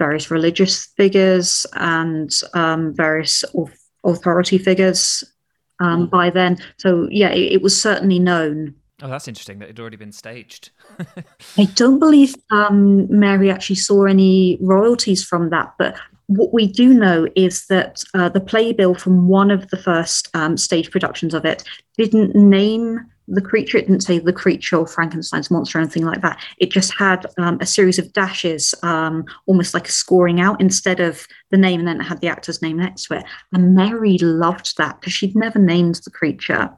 various 0.00 0.32
religious 0.32 0.86
figures 0.96 1.64
and 1.74 2.30
um, 2.54 2.92
various 2.92 3.44
authority 4.04 4.58
figures 4.58 5.22
um, 5.80 6.02
hmm. 6.02 6.06
by 6.06 6.28
then. 6.28 6.58
So, 6.78 7.08
yeah, 7.10 7.30
it, 7.30 7.52
it, 7.52 7.62
was 7.62 7.80
certainly 7.80 8.18
known. 8.18 8.74
Oh, 9.00 9.08
that's 9.08 9.28
interesting 9.28 9.60
that 9.60 9.66
it 9.66 9.68
had 9.68 9.80
already 9.80 9.96
been 9.96 10.10
staged. 10.10 10.70
I 11.56 11.64
don't 11.76 12.00
believe 12.00 12.34
um, 12.50 13.06
Mary 13.16 13.48
actually 13.48 13.76
saw 13.76 14.04
any 14.04 14.58
royalties 14.60 15.22
from 15.22 15.50
that, 15.50 15.72
but 15.78 15.96
what 16.26 16.52
we 16.52 16.66
do 16.66 16.92
know 16.92 17.28
is 17.36 17.66
that 17.66 18.02
uh, 18.12 18.28
the 18.28 18.40
playbill 18.40 18.96
from 18.96 19.28
one 19.28 19.52
of 19.52 19.68
the 19.68 19.76
first 19.76 20.28
um, 20.34 20.56
stage 20.56 20.90
productions 20.90 21.32
of 21.32 21.44
it 21.44 21.62
didn't 21.96 22.34
name 22.34 23.06
the 23.28 23.40
creature. 23.40 23.78
It 23.78 23.86
didn't 23.86 24.02
say 24.02 24.18
the 24.18 24.32
creature 24.32 24.76
or 24.76 24.86
Frankenstein's 24.86 25.50
monster 25.50 25.78
or 25.78 25.82
anything 25.82 26.04
like 26.04 26.22
that. 26.22 26.38
It 26.58 26.70
just 26.70 26.94
had 26.94 27.26
um, 27.38 27.58
a 27.60 27.66
series 27.66 27.98
of 27.98 28.12
dashes, 28.12 28.74
um, 28.82 29.24
almost 29.46 29.74
like 29.74 29.88
a 29.88 29.92
scoring 29.92 30.40
out 30.40 30.60
instead 30.60 31.00
of 31.00 31.26
the 31.50 31.56
name, 31.56 31.80
and 31.80 31.88
then 31.88 32.00
it 32.00 32.04
had 32.04 32.20
the 32.20 32.28
actor's 32.28 32.62
name 32.62 32.76
next 32.76 33.06
to 33.06 33.18
it. 33.18 33.24
And 33.52 33.74
Mary 33.74 34.18
loved 34.18 34.76
that 34.78 35.00
because 35.00 35.12
she'd 35.12 35.36
never 35.36 35.58
named 35.58 36.00
the 36.04 36.10
creature. 36.10 36.70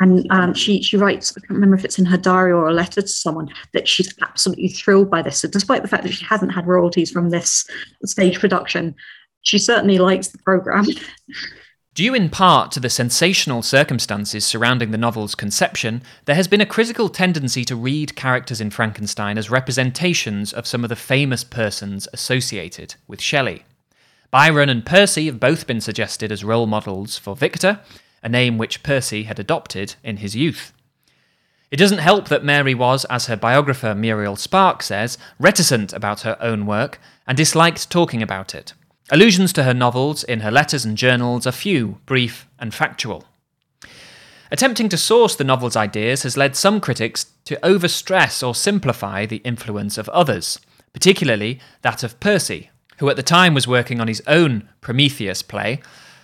And 0.00 0.26
um, 0.30 0.52
she 0.52 0.82
she 0.82 0.96
writes, 0.96 1.32
I 1.36 1.40
can't 1.40 1.50
remember 1.50 1.76
if 1.76 1.84
it's 1.84 1.98
in 1.98 2.04
her 2.04 2.18
diary 2.18 2.52
or 2.52 2.68
a 2.68 2.74
letter 2.74 3.00
to 3.00 3.08
someone, 3.08 3.48
that 3.72 3.88
she's 3.88 4.12
absolutely 4.20 4.68
thrilled 4.68 5.10
by 5.10 5.22
this. 5.22 5.40
So 5.40 5.48
despite 5.48 5.82
the 5.82 5.88
fact 5.88 6.02
that 6.02 6.12
she 6.12 6.24
hasn't 6.24 6.52
had 6.52 6.66
royalties 6.66 7.10
from 7.10 7.30
this 7.30 7.66
stage 8.04 8.38
production, 8.38 8.94
she 9.42 9.58
certainly 9.58 9.98
likes 9.98 10.28
the 10.28 10.38
program. 10.38 10.84
Due 11.94 12.12
in 12.12 12.28
part 12.28 12.72
to 12.72 12.80
the 12.80 12.90
sensational 12.90 13.62
circumstances 13.62 14.44
surrounding 14.44 14.90
the 14.90 14.98
novel's 14.98 15.36
conception, 15.36 16.02
there 16.24 16.34
has 16.34 16.48
been 16.48 16.60
a 16.60 16.66
critical 16.66 17.08
tendency 17.08 17.64
to 17.64 17.76
read 17.76 18.16
characters 18.16 18.60
in 18.60 18.68
Frankenstein 18.68 19.38
as 19.38 19.48
representations 19.48 20.52
of 20.52 20.66
some 20.66 20.82
of 20.82 20.90
the 20.90 20.96
famous 20.96 21.44
persons 21.44 22.08
associated 22.12 22.96
with 23.06 23.20
Shelley. 23.20 23.64
Byron 24.32 24.68
and 24.68 24.84
Percy 24.84 25.26
have 25.26 25.38
both 25.38 25.68
been 25.68 25.80
suggested 25.80 26.32
as 26.32 26.42
role 26.42 26.66
models 26.66 27.16
for 27.16 27.36
Victor, 27.36 27.78
a 28.24 28.28
name 28.28 28.58
which 28.58 28.82
Percy 28.82 29.22
had 29.22 29.38
adopted 29.38 29.94
in 30.02 30.16
his 30.16 30.34
youth. 30.34 30.72
It 31.70 31.76
doesn't 31.76 31.98
help 31.98 32.26
that 32.26 32.42
Mary 32.42 32.74
was, 32.74 33.04
as 33.04 33.26
her 33.26 33.36
biographer 33.36 33.94
Muriel 33.94 34.34
Spark 34.34 34.82
says, 34.82 35.16
reticent 35.38 35.92
about 35.92 36.22
her 36.22 36.36
own 36.40 36.66
work 36.66 36.98
and 37.24 37.36
disliked 37.36 37.88
talking 37.88 38.20
about 38.20 38.52
it. 38.52 38.72
Allusions 39.10 39.52
to 39.52 39.64
her 39.64 39.74
novels 39.74 40.24
in 40.24 40.40
her 40.40 40.50
letters 40.50 40.86
and 40.86 40.96
journals 40.96 41.46
are 41.46 41.52
few, 41.52 41.98
brief, 42.06 42.48
and 42.58 42.72
factual. 42.72 43.24
Attempting 44.50 44.88
to 44.88 44.96
source 44.96 45.36
the 45.36 45.44
novel's 45.44 45.76
ideas 45.76 46.22
has 46.22 46.38
led 46.38 46.56
some 46.56 46.80
critics 46.80 47.26
to 47.44 47.56
overstress 47.56 48.46
or 48.46 48.54
simplify 48.54 49.26
the 49.26 49.42
influence 49.44 49.98
of 49.98 50.08
others, 50.08 50.58
particularly 50.94 51.60
that 51.82 52.02
of 52.02 52.18
Percy, 52.18 52.70
who 52.98 53.10
at 53.10 53.16
the 53.16 53.22
time 53.22 53.52
was 53.52 53.68
working 53.68 54.00
on 54.00 54.08
his 54.08 54.22
own 54.26 54.70
Prometheus 54.80 55.42
play, 55.42 55.82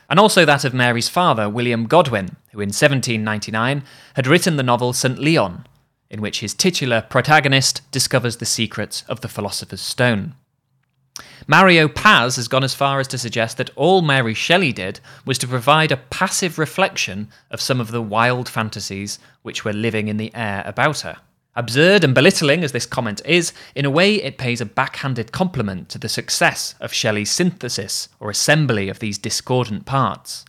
and 0.09 0.19
also 0.19 0.47
that 0.47 0.65
of 0.65 0.73
Mary's 0.73 1.09
father, 1.09 1.51
William 1.51 1.85
Godwin, 1.85 2.37
who 2.53 2.61
in 2.61 2.69
1799 2.69 3.83
had 4.15 4.27
written 4.27 4.57
the 4.57 4.63
novel 4.63 4.95
St. 4.95 5.19
Leon, 5.19 5.67
in 6.09 6.23
which 6.23 6.41
his 6.41 6.55
titular 6.55 7.03
protagonist 7.03 7.83
discovers 7.91 8.39
the 8.39 8.47
secrets 8.47 9.05
of 9.07 9.21
the 9.21 9.29
Philosopher's 9.29 9.83
Stone. 9.83 10.35
Mario 11.47 11.89
Praz 11.89 12.37
has 12.37 12.49
gone 12.49 12.65
as 12.65 12.75
far 12.75 13.01
as 13.01 13.09
to 13.09 13.19
suggest 13.19 13.57
that 13.57 13.71
all 13.77 14.03
Mary 14.03 14.35
Shelley 14.35 14.73
did 14.73 15.01
was 15.25 15.39
to 15.39 15.49
provide 15.49 15.91
a 15.91 15.97
passive 15.97 16.59
reflection 16.59 17.29
of 17.51 17.61
some 17.61 17.81
of 17.81 17.91
the 17.91 18.03
wild 18.03 18.49
fantasies 18.49 19.19
which 19.43 19.65
were 19.65 19.73
living 19.73 20.09
in 20.09 20.17
the 20.17 20.35
air 20.35 20.63
about 20.67 21.01
her. 21.01 21.17
Absurd 21.57 22.05
and 22.05 22.15
belittling 22.15 22.63
as 22.63 22.71
this 22.73 22.87
comment 22.87 23.21
is, 23.25 23.53
in 23.75 23.85
a 23.85 23.91
way 23.91 24.15
it 24.15 24.39
pays 24.39 24.61
a 24.61 24.67
backhanded 24.67 25.33
compliment 25.33 25.89
to 25.89 25.99
the 25.99 26.09
success 26.09 26.77
of 26.81 26.93
Shelley's 26.93 27.31
synthesis 27.31 28.09
or 28.21 28.31
assembly 28.31 28.89
of 28.89 29.01
these 29.01 29.19
discordant 29.19 29.85
parts. 29.85 30.45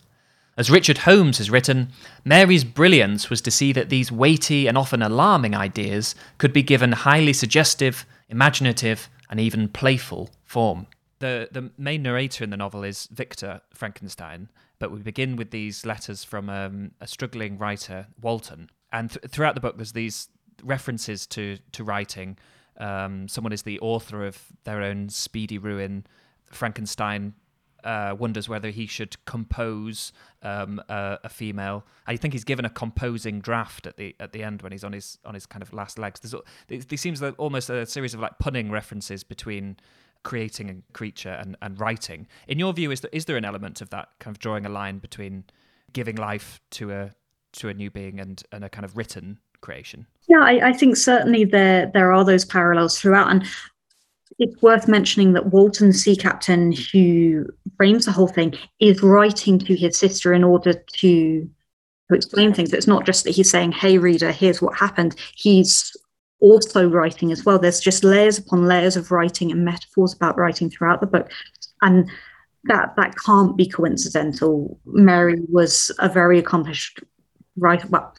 As 0.56 0.70
Richard 0.70 0.98
Holmes 0.98 1.38
has 1.38 1.50
written, 1.50 1.88
Mary's 2.24 2.62
brilliance 2.62 3.30
was 3.30 3.40
to 3.40 3.50
see 3.50 3.72
that 3.72 3.88
these 3.88 4.12
weighty 4.12 4.66
and 4.68 4.78
often 4.78 5.02
alarming 5.02 5.56
ideas 5.56 6.14
could 6.38 6.52
be 6.52 6.62
given 6.62 6.92
highly 6.92 7.32
suggestive, 7.32 8.06
imaginative, 8.28 9.08
and 9.32 9.40
even 9.40 9.66
playful 9.66 10.28
form. 10.44 10.86
The, 11.20 11.48
the 11.50 11.70
main 11.78 12.02
narrator 12.02 12.44
in 12.44 12.50
the 12.50 12.56
novel 12.58 12.84
is 12.84 13.08
Victor 13.10 13.62
Frankenstein, 13.72 14.50
but 14.78 14.92
we 14.92 15.00
begin 15.00 15.36
with 15.36 15.52
these 15.52 15.86
letters 15.86 16.22
from 16.22 16.50
um, 16.50 16.90
a 17.00 17.06
struggling 17.06 17.56
writer, 17.56 18.08
Walton. 18.20 18.68
And 18.92 19.10
th- 19.10 19.24
throughout 19.30 19.54
the 19.54 19.62
book, 19.62 19.76
there's 19.76 19.92
these 19.92 20.28
references 20.62 21.26
to, 21.28 21.56
to 21.72 21.82
writing. 21.82 22.36
Um, 22.76 23.26
someone 23.26 23.54
is 23.54 23.62
the 23.62 23.80
author 23.80 24.26
of 24.26 24.38
their 24.64 24.82
own 24.82 25.08
Speedy 25.08 25.56
Ruin. 25.56 26.04
Frankenstein 26.50 27.32
uh, 27.84 28.14
wonders 28.18 28.48
whether 28.48 28.70
he 28.70 28.86
should 28.86 29.24
compose 29.24 30.12
um, 30.42 30.80
a, 30.88 31.18
a, 31.24 31.28
female. 31.28 31.84
I 32.06 32.16
think 32.16 32.34
he's 32.34 32.44
given 32.44 32.64
a 32.64 32.70
composing 32.70 33.40
draft 33.40 33.86
at 33.86 33.96
the 33.96 34.14
at 34.20 34.32
the 34.32 34.42
end 34.42 34.62
when 34.62 34.72
he's 34.72 34.84
on 34.84 34.92
his 34.92 35.18
on 35.24 35.34
his 35.34 35.46
kind 35.46 35.62
of 35.62 35.72
last 35.72 35.98
legs. 35.98 36.20
There's, 36.20 36.86
there 36.86 36.98
seems 36.98 37.22
like 37.22 37.34
almost 37.38 37.70
a 37.70 37.86
series 37.86 38.14
of 38.14 38.20
like 38.20 38.38
punning 38.38 38.70
references 38.70 39.24
between 39.24 39.76
creating 40.22 40.70
a 40.70 40.92
creature 40.92 41.36
and, 41.40 41.56
and 41.62 41.78
writing. 41.80 42.26
In 42.46 42.58
your 42.58 42.72
view, 42.72 42.90
is 42.90 43.00
there, 43.00 43.10
is 43.12 43.24
there 43.24 43.36
an 43.36 43.44
element 43.44 43.80
of 43.80 43.90
that 43.90 44.08
kind 44.18 44.34
of 44.34 44.38
drawing 44.38 44.66
a 44.66 44.68
line 44.68 44.98
between 44.98 45.44
giving 45.92 46.16
life 46.16 46.60
to 46.70 46.92
a 46.92 47.10
to 47.52 47.68
a 47.68 47.74
new 47.74 47.90
being 47.90 48.18
and, 48.18 48.42
and 48.52 48.64
a 48.64 48.68
kind 48.68 48.84
of 48.84 48.96
written 48.96 49.38
creation? 49.60 50.06
Yeah, 50.28 50.40
I, 50.40 50.68
I 50.68 50.72
think 50.72 50.96
certainly 50.96 51.44
there 51.44 51.90
there 51.92 52.12
are 52.12 52.24
those 52.24 52.44
parallels 52.44 52.98
throughout, 52.98 53.30
and 53.30 53.44
it's 54.38 54.60
worth 54.62 54.88
mentioning 54.88 55.32
that 55.32 55.46
Walton 55.46 55.92
Sea 55.92 56.16
Captain, 56.16 56.72
who 56.92 57.46
frames 57.76 58.06
the 58.06 58.12
whole 58.12 58.28
thing, 58.28 58.54
is 58.80 59.02
writing 59.02 59.58
to 59.60 59.74
his 59.74 59.96
sister 59.96 60.32
in 60.32 60.44
order 60.44 60.72
to 60.72 61.48
to 62.08 62.16
explain 62.16 62.52
things. 62.52 62.72
It's 62.72 62.86
not 62.86 63.06
just 63.06 63.24
that 63.24 63.30
he's 63.30 63.50
saying, 63.50 63.72
"Hey, 63.72 63.98
reader, 63.98 64.32
here's 64.32 64.60
what 64.60 64.76
happened." 64.76 65.14
He's 65.34 65.92
also 66.40 66.88
writing 66.88 67.30
as 67.32 67.44
well. 67.44 67.58
There's 67.58 67.80
just 67.80 68.04
layers 68.04 68.38
upon 68.38 68.66
layers 68.66 68.96
of 68.96 69.10
writing 69.10 69.52
and 69.52 69.64
metaphors 69.64 70.12
about 70.12 70.36
writing 70.36 70.68
throughout 70.68 71.00
the 71.00 71.06
book. 71.06 71.30
And 71.80 72.10
that 72.64 72.94
that 72.96 73.14
can't 73.24 73.56
be 73.56 73.66
coincidental. 73.66 74.78
Mary 74.86 75.40
was 75.48 75.90
a 75.98 76.08
very 76.08 76.38
accomplished 76.38 77.00
writer. 77.56 77.86
Well, 77.88 78.14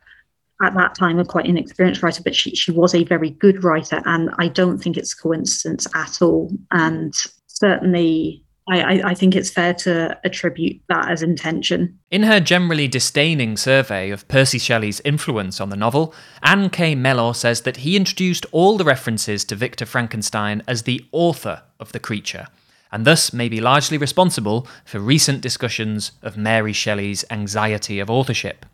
at 0.64 0.74
that 0.76 0.96
time, 0.96 1.20
a 1.20 1.26
quite 1.26 1.46
inexperienced 1.46 2.02
writer, 2.02 2.24
but 2.24 2.36
she, 2.36 2.56
she 2.56 2.72
was 2.72 2.96
a 2.96 3.04
very 3.04 3.32
good 3.32 3.64
writer. 3.64 4.02
And 4.06 4.30
I 4.40 4.48
don't 4.48 4.80
think 4.80 4.98
it's 4.98 5.14
coincidence 5.14 5.86
at 5.94 6.22
all. 6.22 6.52
And 6.72 7.14
certainly 7.48 8.44
I, 8.70 9.02
I, 9.04 9.14
think 9.14 9.36
it's 9.36 9.50
fair 9.50 9.74
to 9.76 10.18
attribute 10.24 10.82
that 10.88 11.12
as 11.12 11.22
intention. 11.22 12.00
In 12.10 12.24
her 12.24 12.40
generally 12.40 12.88
disdaining 12.88 13.58
survey 13.58 14.10
of 14.10 14.28
Percy 14.30 14.58
Shelley's 14.58 15.02
influence 15.02 15.60
on 15.60 15.70
the 15.70 15.76
novel, 15.76 16.16
Anne 16.42 16.70
K. 16.70 16.96
Mellor 16.96 17.34
says 17.34 17.62
that 17.62 17.78
he 17.78 17.98
introduced 17.98 18.46
all 18.52 18.78
the 18.78 18.86
references 18.86 19.44
to 19.46 19.56
Victor 19.56 19.86
Frankenstein 19.86 20.64
as 20.66 20.84
the 20.84 21.06
author 21.12 21.64
of 21.78 21.92
the 21.92 22.00
creature, 22.00 22.48
and 22.90 23.04
thus 23.04 23.34
may 23.34 23.50
be 23.50 23.60
largely 23.60 23.98
responsible 23.98 24.66
for 24.86 25.00
recent 25.00 25.42
discussions 25.42 26.14
of 26.22 26.38
Mary 26.38 26.74
Shelley's 26.74 27.26
anxiety 27.30 28.00
of 28.00 28.10
authorship. 28.10 28.66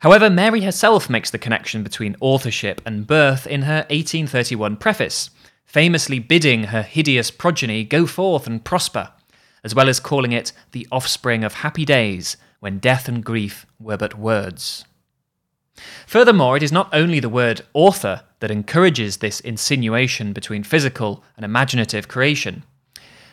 However, 0.00 0.30
Mary 0.30 0.62
herself 0.62 1.10
makes 1.10 1.30
the 1.30 1.38
connection 1.38 1.82
between 1.82 2.16
authorship 2.20 2.80
and 2.86 3.06
birth 3.06 3.46
in 3.46 3.62
her 3.62 3.86
1831 3.90 4.76
preface 4.76 5.30
famously 5.68 6.18
bidding 6.18 6.64
her 6.64 6.82
hideous 6.82 7.30
progeny 7.30 7.84
go 7.84 8.06
forth 8.06 8.46
and 8.46 8.64
prosper, 8.64 9.10
as 9.62 9.74
well 9.74 9.88
as 9.88 10.00
calling 10.00 10.32
it 10.32 10.50
the 10.72 10.88
offspring 10.90 11.44
of 11.44 11.54
happy 11.54 11.84
days 11.84 12.38
when 12.60 12.78
death 12.78 13.06
and 13.06 13.22
grief 13.22 13.66
were 13.78 13.98
but 13.98 14.18
words. 14.18 14.86
Furthermore, 16.06 16.56
it 16.56 16.62
is 16.62 16.72
not 16.72 16.88
only 16.92 17.20
the 17.20 17.28
word 17.28 17.60
author 17.74 18.22
that 18.40 18.50
encourages 18.50 19.18
this 19.18 19.40
insinuation 19.40 20.32
between 20.32 20.64
physical 20.64 21.22
and 21.36 21.44
imaginative 21.44 22.08
creation. 22.08 22.64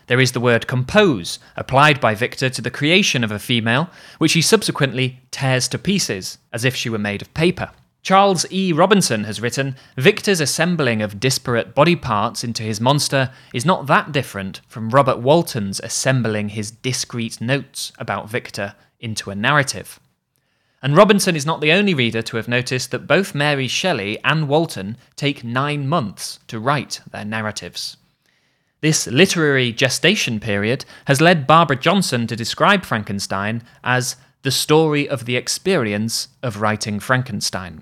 There 0.08 0.20
is 0.20 0.34
the 0.34 0.39
word 0.39 0.68
compose, 0.68 1.39
applied 1.56 1.99
by 1.99 2.16
Victor 2.16 2.49
to 2.49 2.62
the 2.62 2.70
creation 2.70 3.24
of 3.24 3.32
a 3.32 3.39
female, 3.39 3.89
which 4.18 4.34
he 4.34 4.41
subsequently 4.41 5.20
tears 5.32 5.68
to 5.70 5.80
pieces, 5.80 6.38
as 6.53 6.64
if 6.64 6.76
she 6.76 6.89
were 6.89 6.97
made 6.97 7.22
of 7.22 7.34
paper. 7.34 7.72
Charles 8.06 8.45
E. 8.51 8.72
Robinson 8.72 9.24
has 9.24 9.41
written 9.41 9.76
Victor's 9.97 10.39
assembling 10.39 11.01
of 11.01 11.20
disparate 11.20 11.74
body 11.74 11.95
parts 11.95 12.43
into 12.43 12.62
his 12.62 12.80
monster 12.80 13.32
is 13.51 13.66
not 13.66 13.88
that 13.88 14.12
different 14.12 14.62
from 14.68 14.91
Robert 14.91 15.18
Walton's 15.18 15.80
assembling 15.80 16.49
his 16.49 16.70
discrete 16.70 17.41
notes 17.41 17.91
about 17.97 18.30
Victor 18.30 18.76
into 18.99 19.32
a 19.32 19.36
narrative. 19.36 19.99
And 20.84 20.95
Robinson 20.95 21.36
is 21.36 21.47
not 21.47 21.62
the 21.62 21.72
only 21.72 21.95
reader 21.95 22.22
to 22.22 22.38
have 22.38 22.47
noticed 22.47 22.91
that 22.91 23.08
both 23.08 23.34
Mary 23.34 23.68
Shelley 23.68 24.20
and 24.24 24.47
Walton 24.47 24.97
take 25.16 25.43
nine 25.43 25.88
months 25.88 26.38
to 26.45 26.60
write 26.60 27.01
their 27.10 27.26
narratives. 27.26 27.97
This 28.86 29.07
literary 29.07 29.71
gestation 29.71 30.39
period 30.39 30.86
has 31.05 31.19
led 31.19 31.47
Barbara 31.47 31.75
Johnson 31.75 32.27
to 32.27 32.36
describe 32.36 32.86
Frankenstein 32.86 33.63
as 33.83 34.15
the 34.43 34.51
story 34.51 35.09
of 35.09 35.25
the 35.25 35.36
experience 35.36 36.27
of 36.43 36.61
writing 36.61 36.99
Frankenstein. 36.99 37.81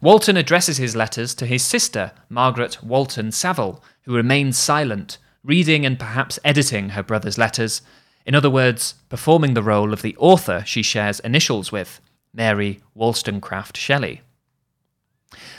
Walton 0.00 0.38
addresses 0.38 0.78
his 0.78 0.96
letters 0.96 1.34
to 1.34 1.44
his 1.44 1.62
sister, 1.62 2.12
Margaret 2.30 2.82
Walton 2.82 3.32
Saville, 3.32 3.84
who 4.04 4.16
remains 4.16 4.56
silent, 4.56 5.18
reading 5.44 5.84
and 5.84 5.98
perhaps 5.98 6.38
editing 6.42 6.88
her 6.96 7.02
brother's 7.02 7.36
letters, 7.36 7.82
in 8.24 8.34
other 8.34 8.48
words, 8.48 8.94
performing 9.10 9.52
the 9.52 9.62
role 9.62 9.92
of 9.92 10.00
the 10.00 10.16
author 10.16 10.62
she 10.64 10.82
shares 10.82 11.20
initials 11.20 11.70
with, 11.70 12.00
Mary 12.32 12.80
Wollstonecraft 12.94 13.76
Shelley. 13.76 14.22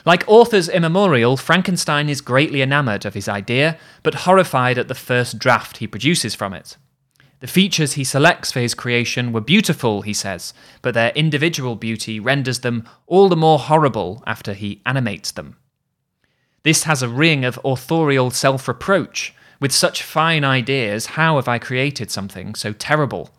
Like 0.06 0.24
authors 0.28 0.70
immemorial, 0.70 1.38
Frankenstein 1.38 2.10
is 2.10 2.22
greatly 2.22 2.62
enamoured 2.62 3.06
of 3.06 3.14
his 3.14 3.30
idea, 3.30 3.78
but 4.02 4.26
horrified 4.26 4.78
at 4.78 4.88
the 4.88 4.96
first 4.96 5.40
draft 5.40 5.78
he 5.78 5.88
produces 5.88 6.36
from 6.36 6.54
it. 6.54 6.78
The 7.40 7.48
features 7.48 7.94
he 7.94 8.06
selects 8.06 8.52
for 8.52 8.62
his 8.62 8.74
creation 8.74 9.34
were 9.34 9.42
beautiful, 9.42 10.02
he 10.02 10.14
says, 10.14 10.54
but 10.82 10.94
their 10.94 11.12
individual 11.12 11.76
beauty 11.76 12.20
renders 12.20 12.60
them 12.60 12.88
all 13.06 13.28
the 13.28 13.36
more 13.36 13.60
horrible 13.60 14.24
after 14.26 14.54
he 14.54 14.82
animates 14.86 15.32
them. 15.32 15.58
This 16.64 16.84
has 16.84 17.02
a 17.02 17.10
ring 17.10 17.44
of 17.44 17.60
authorial 17.66 18.32
self 18.32 18.68
reproach. 18.68 19.34
With 19.60 19.74
such 19.74 20.04
fine 20.04 20.44
ideas, 20.44 21.06
how 21.18 21.36
have 21.36 21.48
I 21.48 21.60
created 21.60 22.10
something 22.10 22.56
so 22.56 22.72
terrible? 22.74 23.30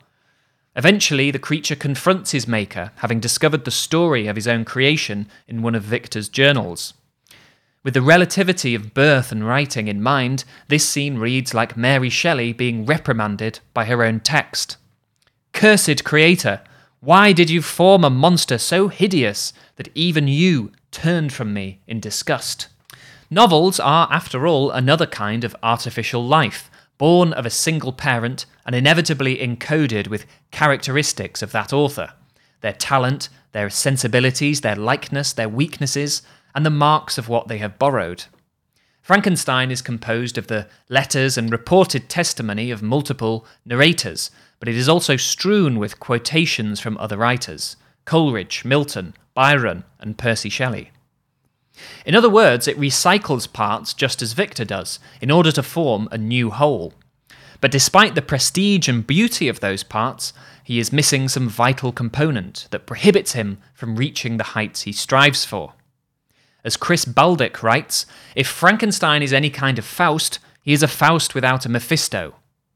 Eventually, 0.77 1.31
the 1.31 1.39
creature 1.39 1.77
confronts 1.77 2.33
his 2.33 2.49
maker, 2.49 2.91
having 2.97 3.21
discovered 3.21 3.65
the 3.65 3.71
story 3.71 4.27
of 4.27 4.37
his 4.37 4.49
own 4.49 4.65
creation 4.65 5.29
in 5.47 5.63
one 5.63 5.75
of 5.75 5.83
Victor's 5.83 6.29
journals. 6.29 6.95
With 7.85 7.95
the 7.95 8.03
relativity 8.03 8.75
of 8.75 8.95
birth 8.95 9.31
and 9.31 9.47
writing 9.47 9.89
in 9.89 10.03
mind, 10.03 10.45
this 10.69 10.89
scene 10.89 11.19
reads 11.19 11.55
like 11.55 11.77
Mary 11.77 12.09
Shelley 12.09 12.53
being 12.53 12.87
reprimanded 12.87 13.61
by 13.73 13.85
her 13.85 14.03
own 14.03 14.21
text. 14.21 14.79
Cursed 15.53 16.03
creator, 16.03 16.63
why 17.01 17.33
did 17.33 17.51
you 17.51 17.61
form 17.61 18.03
a 18.03 18.11
monster 18.11 18.57
so 18.57 18.89
hideous 18.89 19.53
that 19.77 19.91
even 19.95 20.27
you 20.27 20.73
turned 20.91 21.33
from 21.33 21.53
me 21.53 21.81
in 21.87 22.01
disgust? 22.01 22.69
Novels 23.31 23.79
are, 23.79 24.09
after 24.11 24.47
all, 24.47 24.71
another 24.71 25.07
kind 25.07 25.45
of 25.45 25.55
artificial 25.63 26.25
life, 26.27 26.71
born 26.99 27.33
of 27.33 27.47
a 27.47 27.51
single 27.51 27.93
parent 27.93 28.47
and 28.67 28.75
inevitably 28.75 29.37
encoded 29.39 30.09
with 30.09 30.27
characteristics 30.51 31.43
of 31.43 31.53
that 31.53 31.73
author 31.73 32.13
their 32.61 32.73
talent, 32.73 33.29
their 33.53 33.69
sensibilities, 33.69 34.63
their 34.63 34.75
likeness, 34.75 35.35
their 35.35 35.51
weaknesses, 35.51 36.23
and 36.55 36.65
the 36.65 36.71
marks 36.71 37.19
of 37.19 37.29
what 37.29 37.47
they 37.47 37.59
have 37.59 37.79
borrowed. 37.79 38.25
Frankenstein 39.03 39.71
is 39.71 39.83
composed 39.83 40.39
of 40.39 40.47
the 40.47 40.67
letters 40.89 41.37
and 41.37 41.53
reported 41.53 42.09
testimony 42.09 42.71
of 42.71 42.83
multiple 42.83 43.45
narrators, 43.67 44.31
but 44.59 44.67
it 44.67 44.77
is 44.77 44.89
also 44.89 45.15
strewn 45.15 45.79
with 45.79 46.01
quotations 46.01 46.81
from 46.81 46.97
other 46.97 47.19
writers 47.19 47.77
Coleridge, 48.07 48.65
Milton, 48.65 49.13
Byron, 49.35 49.85
and 50.01 50.17
Percy 50.17 50.49
Shelley. 50.49 50.91
In 52.07 52.15
other 52.15 52.31
words, 52.31 52.69
it 52.69 52.79
recycles 52.79 53.53
parts 53.53 53.95
just 53.95 54.23
as 54.23 54.33
Victor 54.33 54.65
does, 54.65 54.99
in 55.21 55.31
order 55.31 55.51
to 55.53 55.63
form 55.63 56.09
a 56.11 56.19
new 56.19 56.51
whole. 56.51 56.95
But 57.61 57.71
despite 57.71 58.15
the 58.15 58.23
prestige 58.23 58.89
and 58.89 59.07
beauty 59.07 59.49
of 59.49 59.61
those 59.61 59.83
parts, 59.83 60.33
he 60.63 60.79
is 60.79 60.93
missing 60.93 61.29
some 61.29 61.49
vital 61.49 61.93
component 61.93 62.69
that 62.71 62.87
prohibits 62.87 63.33
him 63.33 63.59
from 63.75 63.97
reaching 63.97 64.37
the 64.37 64.53
heights 64.55 64.83
he 64.83 64.93
strives 64.93 65.45
for. 65.45 65.75
As 66.65 66.77
Chris 66.77 67.05
Baldick 67.05 67.63
writes, 67.63 68.07
if 68.35 68.49
Frankenstein 68.49 69.23
is 69.23 69.33
any 69.33 69.51
kind 69.51 69.79
of 69.79 69.85
Faust, 69.85 70.39
he 70.63 70.73
is 70.73 70.83
a 70.83 70.89
Faust 70.89 71.35
without 71.35 71.67
a 71.67 71.69
Mephisto. 71.69 72.35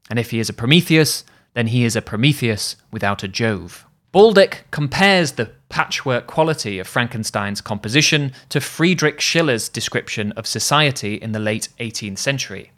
And 0.09 0.19
if 0.19 0.31
he 0.31 0.39
is 0.39 0.49
a 0.49 0.53
Prometheus, 0.53 1.23
then 1.53 1.67
he 1.67 1.83
is 1.83 1.95
a 1.95 2.01
Prometheus 2.01 2.75
without 2.91 3.23
a 3.23 3.27
Jove. 3.27 3.85
Baldick 4.13 4.61
compares 4.71 5.33
the 5.33 5.51
patchwork 5.69 6.25
quality 6.25 6.79
of 6.79 6.87
Frankenstein's 6.87 7.61
composition 7.61 8.31
to 8.49 8.59
Friedrich 8.59 9.21
Schiller's 9.21 9.69
description 9.69 10.31
of 10.33 10.47
society 10.47 11.15
in 11.15 11.31
the 11.31 11.39
late 11.39 11.69
18th 11.79 12.17
century. 12.17 12.71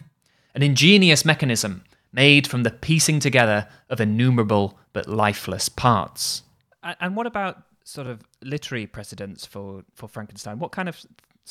An 0.53 0.61
ingenious 0.61 1.23
mechanism 1.23 1.83
made 2.11 2.47
from 2.47 2.63
the 2.63 2.71
piecing 2.71 3.21
together 3.21 3.67
of 3.89 4.01
innumerable 4.01 4.77
but 4.91 5.07
lifeless 5.07 5.69
parts. 5.69 6.43
And 6.83 7.15
what 7.15 7.27
about 7.27 7.63
sort 7.83 8.07
of 8.07 8.21
literary 8.41 8.87
precedents 8.87 9.45
for 9.45 9.83
for 9.95 10.07
Frankenstein. 10.07 10.59
What 10.59 10.71
kind 10.71 10.89
of 10.89 10.97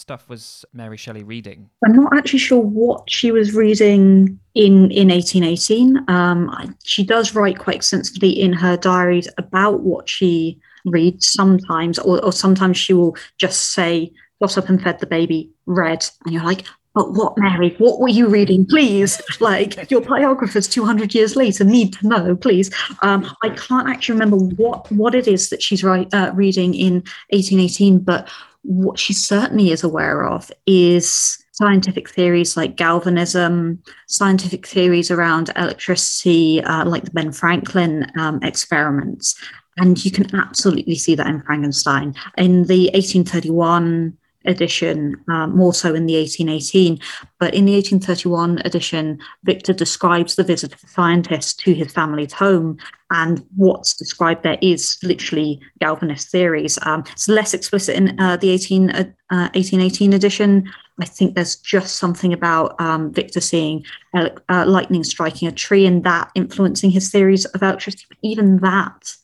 stuff 0.00 0.28
was 0.28 0.64
Mary 0.72 0.96
Shelley 0.96 1.22
reading? 1.22 1.70
I'm 1.84 1.92
not 1.92 2.16
actually 2.16 2.38
sure 2.38 2.60
what 2.60 3.08
she 3.08 3.30
was 3.30 3.54
reading 3.54 4.40
in 4.54 4.90
in 4.90 5.08
1818. 5.08 6.04
Um, 6.08 6.76
she 6.84 7.04
does 7.04 7.34
write 7.34 7.58
quite 7.58 7.76
extensively 7.76 8.30
in 8.30 8.52
her 8.52 8.76
diaries 8.76 9.28
about 9.38 9.80
what 9.80 10.08
she 10.08 10.58
reads 10.84 11.30
sometimes, 11.30 11.98
or, 11.98 12.24
or 12.24 12.32
sometimes 12.32 12.78
she 12.78 12.94
will 12.94 13.16
just 13.38 13.72
say, 13.74 14.12
"Got 14.40 14.58
up 14.58 14.68
and 14.68 14.82
fed 14.82 14.98
the 14.98 15.06
baby, 15.06 15.50
read," 15.66 16.04
and 16.24 16.34
you're 16.34 16.44
like, 16.44 16.64
but 16.94 17.12
what, 17.12 17.38
Mary? 17.38 17.76
What 17.78 18.00
were 18.00 18.08
you 18.08 18.26
reading? 18.26 18.66
Please, 18.66 19.20
like 19.38 19.90
your 19.90 20.00
biographers 20.00 20.66
200 20.66 21.14
years 21.14 21.36
later 21.36 21.62
need 21.62 21.92
to 21.94 22.08
know, 22.08 22.34
please. 22.34 22.70
Um, 23.02 23.32
I 23.44 23.50
can't 23.50 23.88
actually 23.88 24.14
remember 24.14 24.36
what, 24.36 24.90
what 24.90 25.14
it 25.14 25.28
is 25.28 25.50
that 25.50 25.62
she's 25.62 25.84
write, 25.84 26.12
uh, 26.12 26.32
reading 26.34 26.74
in 26.74 26.94
1818, 27.30 28.00
but 28.00 28.28
what 28.62 28.98
she 28.98 29.12
certainly 29.12 29.70
is 29.70 29.82
aware 29.82 30.26
of 30.26 30.50
is 30.66 31.42
scientific 31.52 32.08
theories 32.08 32.56
like 32.56 32.76
galvanism, 32.76 33.82
scientific 34.06 34.66
theories 34.66 35.10
around 35.10 35.50
electricity, 35.56 36.62
uh, 36.64 36.84
like 36.84 37.04
the 37.04 37.10
Ben 37.10 37.32
Franklin 37.32 38.10
um, 38.18 38.40
experiments. 38.42 39.34
And 39.76 40.02
you 40.04 40.10
can 40.10 40.34
absolutely 40.34 40.96
see 40.96 41.14
that 41.14 41.26
in 41.26 41.42
Frankenstein. 41.42 42.14
In 42.36 42.64
the 42.64 42.90
1831 42.92 44.16
edition, 44.44 45.22
um, 45.28 45.56
more 45.56 45.74
so 45.74 45.94
in 45.94 46.06
the 46.06 46.16
1818. 46.16 46.98
But 47.38 47.54
in 47.54 47.64
the 47.64 47.74
1831 47.74 48.62
edition, 48.64 49.18
Victor 49.44 49.72
describes 49.72 50.36
the 50.36 50.44
visit 50.44 50.72
of 50.72 50.80
the 50.80 50.88
scientist 50.88 51.60
to 51.60 51.74
his 51.74 51.92
family's 51.92 52.32
home. 52.32 52.78
And 53.10 53.44
what's 53.56 53.94
described 53.94 54.42
there 54.42 54.58
is 54.62 54.96
literally 55.02 55.60
Galvanist 55.80 56.30
theories. 56.30 56.78
Um, 56.82 57.04
it's 57.12 57.28
less 57.28 57.54
explicit 57.54 57.96
in 57.96 58.18
uh, 58.20 58.36
the 58.36 58.50
18, 58.50 58.90
uh, 58.90 59.04
1818 59.30 60.12
edition. 60.12 60.70
I 61.00 61.06
think 61.06 61.34
there's 61.34 61.56
just 61.56 61.96
something 61.96 62.32
about 62.32 62.80
um, 62.80 63.12
Victor 63.12 63.40
seeing 63.40 63.84
uh, 64.14 64.64
lightning 64.66 65.04
striking 65.04 65.48
a 65.48 65.52
tree 65.52 65.86
and 65.86 66.04
that 66.04 66.30
influencing 66.34 66.90
his 66.90 67.10
theories 67.10 67.46
of 67.46 67.62
electricity. 67.62 68.04
But 68.08 68.18
even 68.22 68.58
that 68.58 69.14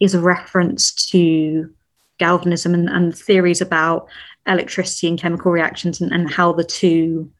is 0.00 0.14
a 0.14 0.20
reference 0.20 0.92
to 1.10 1.70
galvanism 2.18 2.74
and, 2.74 2.88
and 2.88 3.16
theories 3.16 3.60
about 3.60 4.08
electricity 4.46 5.08
and 5.08 5.18
chemical 5.18 5.52
reactions 5.52 6.00
and, 6.00 6.12
and 6.12 6.30
how 6.30 6.52
the 6.52 6.64
two 6.64 7.30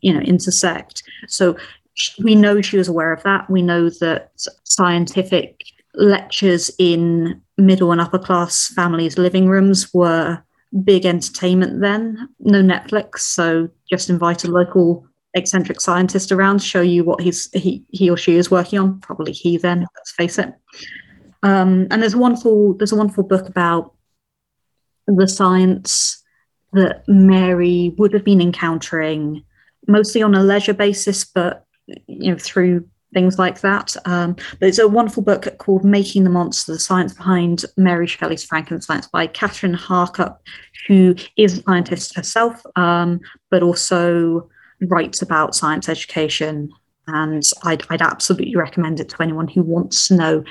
you 0.00 0.12
know 0.12 0.20
intersect. 0.20 1.02
So 1.28 1.56
we 2.22 2.34
know 2.34 2.60
she 2.60 2.76
was 2.76 2.88
aware 2.88 3.12
of 3.12 3.22
that. 3.22 3.48
We 3.48 3.62
know 3.62 3.88
that 3.88 4.32
scientific 4.64 5.64
lectures 5.94 6.70
in 6.78 7.40
middle 7.56 7.92
and 7.92 8.00
upper 8.00 8.18
class 8.18 8.68
families 8.74 9.16
living 9.16 9.48
rooms 9.48 9.94
were 9.94 10.42
big 10.82 11.06
entertainment 11.06 11.80
then. 11.80 12.28
No 12.40 12.62
netflix 12.62 13.20
so 13.20 13.68
just 13.88 14.10
invite 14.10 14.44
a 14.44 14.50
local 14.50 15.06
eccentric 15.34 15.80
scientist 15.80 16.32
around 16.32 16.62
show 16.62 16.80
you 16.80 17.04
what 17.04 17.20
he's 17.20 17.50
he, 17.52 17.84
he 17.90 18.10
or 18.10 18.16
she 18.16 18.36
is 18.36 18.50
working 18.50 18.78
on. 18.78 19.00
Probably 19.00 19.32
he 19.32 19.56
then 19.56 19.86
let's 19.96 20.12
face 20.12 20.38
it. 20.38 20.52
Um, 21.42 21.86
and 21.90 22.02
there's 22.02 22.14
a 22.14 22.18
wonderful 22.18 22.74
there's 22.74 22.92
a 22.92 22.96
wonderful 22.96 23.24
book 23.24 23.48
about 23.48 23.94
the 25.06 25.28
science 25.28 26.23
that 26.74 27.04
Mary 27.08 27.94
would 27.98 28.12
have 28.12 28.24
been 28.24 28.40
encountering 28.40 29.44
mostly 29.86 30.22
on 30.22 30.34
a 30.34 30.42
leisure 30.42 30.74
basis, 30.74 31.24
but 31.24 31.66
you 32.06 32.32
know 32.32 32.38
through 32.38 32.88
things 33.12 33.38
like 33.38 33.60
that. 33.60 33.96
Um, 34.06 34.36
there's 34.60 34.78
a 34.78 34.88
wonderful 34.88 35.22
book 35.22 35.56
called 35.58 35.84
Making 35.84 36.24
the 36.24 36.30
Monster: 36.30 36.72
The 36.72 36.78
Science 36.78 37.14
Behind 37.14 37.64
Mary 37.76 38.06
Shelley's 38.06 38.44
Frankenstein 38.44 39.02
by 39.12 39.26
Kathryn 39.26 39.76
Harkup, 39.76 40.38
who 40.88 41.14
is 41.36 41.58
a 41.58 41.62
scientist 41.62 42.16
herself, 42.16 42.62
um, 42.76 43.20
but 43.50 43.62
also 43.62 44.48
writes 44.82 45.22
about 45.22 45.54
science 45.54 45.88
education. 45.88 46.70
And 47.06 47.42
I'd, 47.64 47.82
I'd 47.90 48.00
absolutely 48.00 48.56
recommend 48.56 48.98
it 48.98 49.10
to 49.10 49.22
anyone 49.22 49.46
who 49.46 49.62
wants 49.62 50.08
to 50.08 50.16
know 50.16 50.44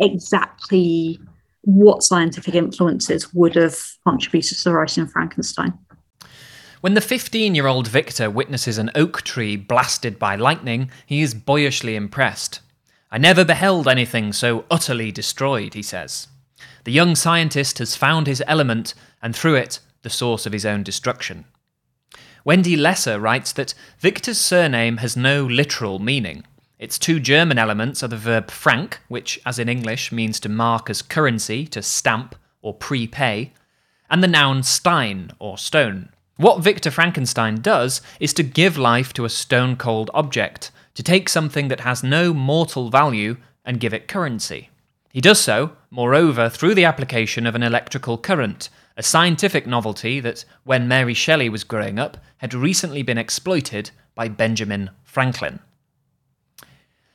exactly 0.00 1.20
what 1.64 2.02
scientific 2.02 2.54
influences 2.54 3.32
would 3.34 3.54
have 3.54 3.76
contributed 4.06 4.58
to 4.58 4.64
the 4.64 4.72
writing 4.72 5.04
of 5.04 5.10
Frankenstein. 5.10 5.72
When 6.80 6.94
the 6.94 7.00
15 7.00 7.54
year 7.54 7.66
old 7.66 7.88
Victor 7.88 8.30
witnesses 8.30 8.76
an 8.76 8.90
oak 8.94 9.22
tree 9.22 9.56
blasted 9.56 10.18
by 10.18 10.36
lightning, 10.36 10.90
he 11.06 11.22
is 11.22 11.32
boyishly 11.32 11.96
impressed. 11.96 12.60
I 13.10 13.18
never 13.18 13.44
beheld 13.44 13.88
anything 13.88 14.32
so 14.32 14.64
utterly 14.70 15.10
destroyed, 15.10 15.74
he 15.74 15.82
says. 15.82 16.28
The 16.84 16.92
young 16.92 17.14
scientist 17.14 17.78
has 17.78 17.96
found 17.96 18.26
his 18.26 18.42
element, 18.46 18.92
and 19.22 19.34
through 19.34 19.54
it, 19.54 19.80
the 20.02 20.10
source 20.10 20.44
of 20.44 20.52
his 20.52 20.66
own 20.66 20.82
destruction. 20.82 21.46
Wendy 22.44 22.76
Lesser 22.76 23.18
writes 23.18 23.52
that 23.52 23.74
Victor's 23.98 24.38
surname 24.38 24.98
has 24.98 25.16
no 25.16 25.44
literal 25.46 25.98
meaning. 25.98 26.44
Its 26.84 26.98
two 26.98 27.18
German 27.18 27.56
elements 27.56 28.02
are 28.02 28.08
the 28.08 28.16
verb 28.18 28.50
frank, 28.50 29.00
which, 29.08 29.40
as 29.46 29.58
in 29.58 29.70
English, 29.70 30.12
means 30.12 30.38
to 30.38 30.50
mark 30.50 30.90
as 30.90 31.00
currency, 31.00 31.66
to 31.66 31.80
stamp, 31.80 32.34
or 32.60 32.74
prepay, 32.74 33.54
and 34.10 34.22
the 34.22 34.28
noun 34.28 34.62
stein, 34.62 35.30
or 35.38 35.56
stone. 35.56 36.10
What 36.36 36.62
Victor 36.62 36.90
Frankenstein 36.90 37.62
does 37.62 38.02
is 38.20 38.34
to 38.34 38.42
give 38.42 38.76
life 38.76 39.14
to 39.14 39.24
a 39.24 39.30
stone 39.30 39.76
cold 39.76 40.10
object, 40.12 40.70
to 40.92 41.02
take 41.02 41.30
something 41.30 41.68
that 41.68 41.80
has 41.80 42.04
no 42.04 42.34
mortal 42.34 42.90
value 42.90 43.38
and 43.64 43.80
give 43.80 43.94
it 43.94 44.06
currency. 44.06 44.68
He 45.10 45.22
does 45.22 45.40
so, 45.40 45.72
moreover, 45.90 46.50
through 46.50 46.74
the 46.74 46.84
application 46.84 47.46
of 47.46 47.54
an 47.54 47.62
electrical 47.62 48.18
current, 48.18 48.68
a 48.94 49.02
scientific 49.02 49.66
novelty 49.66 50.20
that, 50.20 50.44
when 50.64 50.86
Mary 50.86 51.14
Shelley 51.14 51.48
was 51.48 51.64
growing 51.64 51.98
up, 51.98 52.18
had 52.36 52.52
recently 52.52 53.02
been 53.02 53.16
exploited 53.16 53.90
by 54.14 54.28
Benjamin 54.28 54.90
Franklin. 55.02 55.60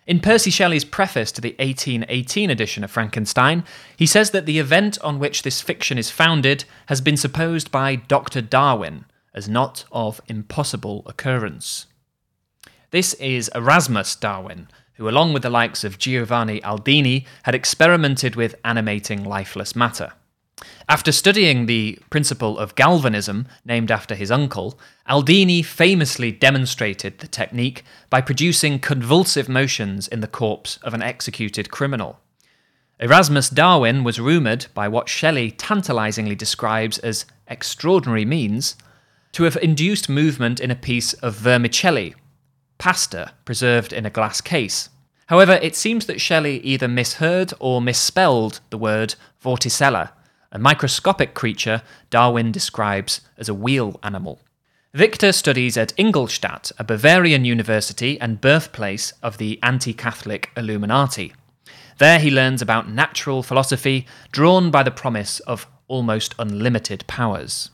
In 0.10 0.20
Percy 0.20 0.50
Shelley's 0.50 0.86
preface 0.86 1.32
to 1.34 1.40
the 1.40 1.56
1818 1.60 2.50
edition 2.50 2.84
of 2.84 2.90
Frankenstein, 2.90 3.64
he 3.96 4.08
says 4.08 4.32
that 4.32 4.48
the 4.48 4.58
event 4.58 4.98
on 5.04 5.20
which 5.20 5.44
this 5.44 5.62
fiction 5.62 6.00
is 6.00 6.10
founded 6.10 6.66
has 6.88 7.00
been 7.00 7.16
supposed 7.16 7.70
by 7.70 7.96
Dr. 7.96 8.42
Darwin 8.42 9.06
as 9.36 9.48
not 9.48 9.86
of 9.92 10.20
impossible 10.26 11.04
occurrence. 11.06 11.86
This 12.90 13.14
is 13.14 13.52
Erasmus 13.54 14.16
Darwin, 14.16 14.68
who, 14.96 15.08
along 15.08 15.34
with 15.34 15.44
the 15.44 15.52
likes 15.52 15.84
of 15.84 16.00
Giovanni 16.00 16.60
Aldini, 16.62 17.28
had 17.44 17.54
experimented 17.54 18.36
with 18.36 18.56
animating 18.66 19.24
lifeless 19.24 19.76
matter. 19.76 20.14
After 20.88 21.12
studying 21.12 21.66
the 21.66 22.00
principle 22.10 22.58
of 22.58 22.76
galvanism, 22.76 23.48
named 23.64 23.92
after 23.92 24.16
his 24.16 24.32
uncle, 24.32 24.80
Aldini 25.08 25.64
famously 25.64 26.32
demonstrated 26.32 27.20
the 27.20 27.28
technique 27.28 27.84
by 28.10 28.22
producing 28.22 28.80
convulsive 28.80 29.48
motions 29.48 30.08
in 30.08 30.22
the 30.22 30.28
corpse 30.28 30.78
of 30.78 30.94
an 30.94 31.02
executed 31.02 31.70
criminal. 31.70 32.20
Erasmus 33.00 33.50
Darwin 33.50 34.04
was 34.04 34.20
rumoured, 34.20 34.66
by 34.74 34.88
what 34.88 35.08
Shelley 35.08 35.52
tantalisingly 35.52 36.36
describes 36.36 36.98
as 37.00 37.26
extraordinary 37.48 38.26
means, 38.26 38.76
to 39.32 39.44
have 39.44 39.58
induced 39.58 40.10
movement 40.10 40.60
in 40.60 40.72
a 40.72 40.76
piece 40.76 41.14
of 41.14 41.36
vermicelli, 41.36 42.16
pasta 42.78 43.34
preserved 43.46 43.94
in 43.94 44.06
a 44.06 44.10
glass 44.10 44.42
case. 44.42 44.90
However, 45.28 45.60
it 45.62 45.76
seems 45.76 46.08
that 46.08 46.20
Shelley 46.20 46.58
either 46.62 46.88
misheard 46.88 47.54
or 47.60 47.82
misspelled 47.82 48.60
the 48.72 48.78
word 48.78 49.16
vorticella, 49.44 50.10
a 50.52 50.60
microscopic 50.60 51.34
creature 51.34 51.82
Darwin 52.10 52.52
describes 52.52 53.22
as 53.38 53.50
a 53.50 53.54
wheel 53.54 54.00
animal. 54.04 54.40
Victor 54.94 55.32
studies 55.32 55.78
at 55.78 55.94
Ingolstadt, 55.98 56.72
a 56.80 56.84
Bavarian 56.84 57.46
university 57.46 58.20
and 58.20 58.42
birthplace 58.42 59.14
of 59.22 59.38
the 59.38 59.60
anti 59.62 59.94
Catholic 59.94 60.50
Illuminati. 60.58 61.34
There 62.00 62.20
he 62.20 62.32
learns 62.32 62.62
about 62.62 62.90
natural 62.90 63.44
philosophy, 63.44 64.08
drawn 64.32 64.72
by 64.72 64.84
the 64.84 64.90
promise 64.90 65.42
of 65.42 65.68
almost 65.88 66.34
unlimited 66.40 67.06
powers. 67.06 67.70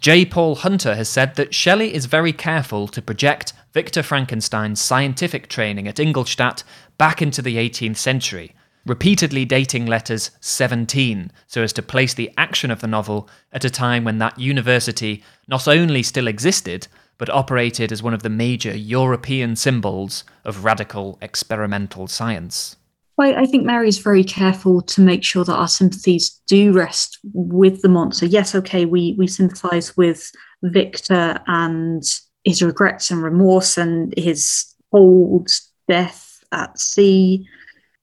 J. 0.00 0.24
Paul 0.24 0.56
Hunter 0.56 0.94
has 0.94 1.08
said 1.08 1.34
that 1.36 1.54
Shelley 1.54 1.94
is 1.94 2.06
very 2.06 2.32
careful 2.32 2.88
to 2.88 3.02
project 3.02 3.52
Victor 3.72 4.02
Frankenstein's 4.02 4.80
scientific 4.80 5.48
training 5.48 5.88
at 5.88 5.98
Ingolstadt 5.98 6.62
back 6.96 7.20
into 7.20 7.42
the 7.42 7.56
18th 7.56 7.96
century, 7.96 8.54
repeatedly 8.86 9.44
dating 9.44 9.86
letters 9.86 10.30
17 10.40 11.30
so 11.46 11.62
as 11.62 11.72
to 11.72 11.82
place 11.82 12.14
the 12.14 12.30
action 12.36 12.70
of 12.70 12.80
the 12.80 12.86
novel 12.86 13.28
at 13.52 13.64
a 13.64 13.70
time 13.70 14.04
when 14.04 14.18
that 14.18 14.38
university 14.38 15.22
not 15.48 15.66
only 15.66 16.02
still 16.02 16.26
existed, 16.26 16.86
but 17.18 17.30
operated 17.30 17.92
as 17.92 18.02
one 18.02 18.14
of 18.14 18.22
the 18.22 18.30
major 18.30 18.76
European 18.76 19.56
symbols 19.56 20.24
of 20.44 20.64
radical 20.64 21.18
experimental 21.22 22.06
science. 22.06 22.76
Well, 23.16 23.36
I 23.36 23.46
think 23.46 23.64
Mary's 23.64 23.98
very 23.98 24.24
careful 24.24 24.82
to 24.82 25.00
make 25.00 25.22
sure 25.22 25.44
that 25.44 25.54
our 25.54 25.68
sympathies 25.68 26.40
do 26.48 26.72
rest 26.72 27.20
with 27.32 27.80
the 27.82 27.88
monster. 27.88 28.26
Yes, 28.26 28.54
okay, 28.56 28.84
we 28.86 29.14
we 29.16 29.28
sympathise 29.28 29.96
with 29.96 30.32
Victor 30.64 31.38
and 31.46 32.02
his 32.42 32.60
regrets 32.60 33.10
and 33.10 33.22
remorse 33.22 33.78
and 33.78 34.12
his 34.16 34.74
old 34.92 35.48
death 35.88 36.42
at 36.50 36.78
sea 36.78 37.46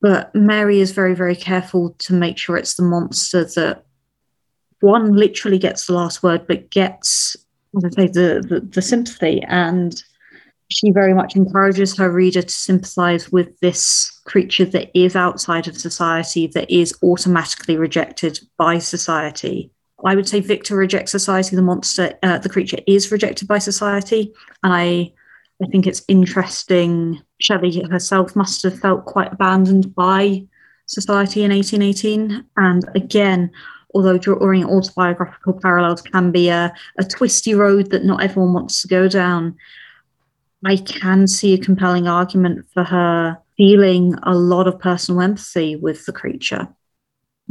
but 0.01 0.33
Mary 0.35 0.79
is 0.79 0.91
very, 0.91 1.13
very 1.13 1.35
careful 1.35 1.95
to 1.99 2.13
make 2.13 2.37
sure 2.37 2.57
it's 2.57 2.75
the 2.75 2.83
monster 2.83 3.45
that 3.45 3.85
one 4.79 5.15
literally 5.15 5.59
gets 5.59 5.85
the 5.85 5.93
last 5.93 6.23
word, 6.23 6.47
but 6.47 6.71
gets, 6.71 7.37
say, 7.91 8.07
the, 8.07 8.43
the, 8.47 8.67
the 8.67 8.81
sympathy. 8.81 9.43
And 9.47 10.01
she 10.69 10.91
very 10.91 11.13
much 11.13 11.35
encourages 11.35 11.95
her 11.97 12.11
reader 12.11 12.41
to 12.41 12.49
sympathize 12.49 13.31
with 13.31 13.59
this 13.59 14.09
creature 14.25 14.65
that 14.65 14.89
is 14.97 15.15
outside 15.15 15.67
of 15.67 15.77
society, 15.77 16.47
that 16.47 16.71
is 16.71 16.97
automatically 17.03 17.77
rejected 17.77 18.39
by 18.57 18.79
society. 18.79 19.71
I 20.03 20.15
would 20.15 20.27
say 20.27 20.39
Victor 20.39 20.75
rejects 20.75 21.11
society. 21.11 21.55
The 21.55 21.61
monster, 21.61 22.17
uh, 22.23 22.39
the 22.39 22.49
creature, 22.49 22.79
is 22.87 23.11
rejected 23.11 23.47
by 23.47 23.59
society, 23.59 24.33
and 24.63 24.73
I 24.73 25.13
I 25.63 25.67
think 25.67 25.85
it's 25.85 26.03
interesting. 26.07 27.21
Shelley 27.41 27.83
herself 27.89 28.35
must 28.35 28.63
have 28.63 28.79
felt 28.79 29.05
quite 29.05 29.33
abandoned 29.33 29.93
by 29.95 30.45
society 30.85 31.43
in 31.43 31.51
1818. 31.51 32.45
And 32.57 32.89
again, 32.95 33.51
although 33.93 34.17
drawing 34.17 34.65
autobiographical 34.65 35.53
parallels 35.53 36.01
can 36.01 36.31
be 36.31 36.49
a, 36.49 36.73
a 36.97 37.03
twisty 37.03 37.53
road 37.53 37.91
that 37.91 38.05
not 38.05 38.23
everyone 38.23 38.53
wants 38.53 38.81
to 38.81 38.87
go 38.87 39.07
down, 39.07 39.55
I 40.65 40.77
can 40.77 41.27
see 41.27 41.53
a 41.53 41.57
compelling 41.57 42.07
argument 42.07 42.65
for 42.73 42.83
her 42.83 43.37
feeling 43.57 44.15
a 44.23 44.35
lot 44.35 44.67
of 44.67 44.79
personal 44.79 45.21
empathy 45.21 45.75
with 45.75 46.05
the 46.05 46.13
creature. 46.13 46.67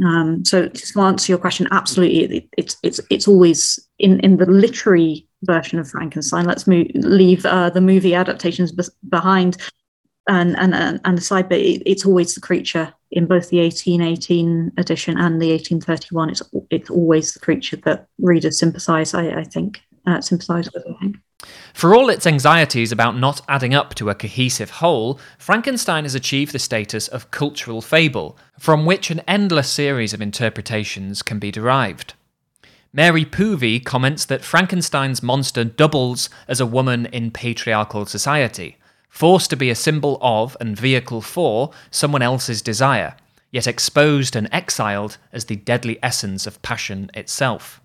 Um, 0.03 0.43
so 0.45 0.67
to 0.67 1.01
answer 1.01 1.31
your 1.31 1.39
question, 1.39 1.67
absolutely, 1.71 2.37
it, 2.37 2.49
it's 2.57 2.77
it's 2.81 2.99
it's 3.09 3.27
always 3.27 3.79
in 3.99 4.19
in 4.21 4.37
the 4.37 4.45
literary 4.45 5.27
version 5.43 5.77
of 5.77 5.89
Frankenstein. 5.89 6.45
Let's 6.45 6.65
move, 6.65 6.87
leave 6.95 7.45
uh, 7.45 7.69
the 7.69 7.81
movie 7.81 8.15
adaptations 8.15 8.71
be- 8.71 8.83
behind 9.09 9.57
and 10.27 10.57
and 10.57 11.01
and 11.03 11.17
aside, 11.17 11.49
but 11.49 11.59
it, 11.59 11.81
it's 11.85 12.05
always 12.05 12.35
the 12.35 12.41
creature 12.41 12.93
in 13.11 13.25
both 13.25 13.49
the 13.49 13.59
1818 13.59 14.73
edition 14.77 15.17
and 15.17 15.41
the 15.41 15.51
1831. 15.51 16.29
It's 16.29 16.41
it's 16.69 16.89
always 16.89 17.33
the 17.33 17.39
creature 17.39 17.77
that 17.77 18.07
readers 18.19 18.59
sympathise. 18.59 19.13
I, 19.13 19.29
I 19.29 19.43
think 19.43 19.81
uh, 20.05 20.21
sympathise 20.21 20.71
with. 20.73 20.85
I 20.87 20.99
think. 20.99 21.17
For 21.73 21.95
all 21.95 22.09
its 22.09 22.27
anxieties 22.27 22.91
about 22.91 23.17
not 23.17 23.41
adding 23.47 23.73
up 23.73 23.95
to 23.95 24.11
a 24.11 24.15
cohesive 24.15 24.69
whole, 24.69 25.19
Frankenstein 25.39 26.03
has 26.03 26.13
achieved 26.13 26.53
the 26.53 26.59
status 26.59 27.07
of 27.07 27.31
cultural 27.31 27.81
fable, 27.81 28.37
from 28.59 28.85
which 28.85 29.09
an 29.09 29.21
endless 29.27 29.69
series 29.69 30.13
of 30.13 30.21
interpretations 30.21 31.23
can 31.23 31.39
be 31.39 31.49
derived. 31.49 32.13
Mary 32.93 33.25
Poovey 33.25 33.83
comments 33.83 34.25
that 34.25 34.43
Frankenstein's 34.43 35.23
monster 35.23 35.63
doubles 35.63 36.29
as 36.47 36.59
a 36.59 36.65
woman 36.65 37.05
in 37.07 37.31
patriarchal 37.31 38.05
society, 38.05 38.77
forced 39.11 39.49
to 39.49 39.57
be 39.57 39.69
a 39.69 39.75
symbol 39.75 40.17
of 40.21 40.57
and 40.59 40.79
vehicle 40.79 41.21
for 41.21 41.69
someone 41.91 42.23
else's 42.23 42.61
desire, 42.61 43.15
yet 43.51 43.67
exposed 43.67 44.35
and 44.35 44.49
exiled 44.51 45.17
as 45.31 45.45
the 45.45 45.57
deadly 45.57 45.99
essence 46.01 46.47
of 46.47 46.61
passion 46.63 47.11
itself. 47.13 47.81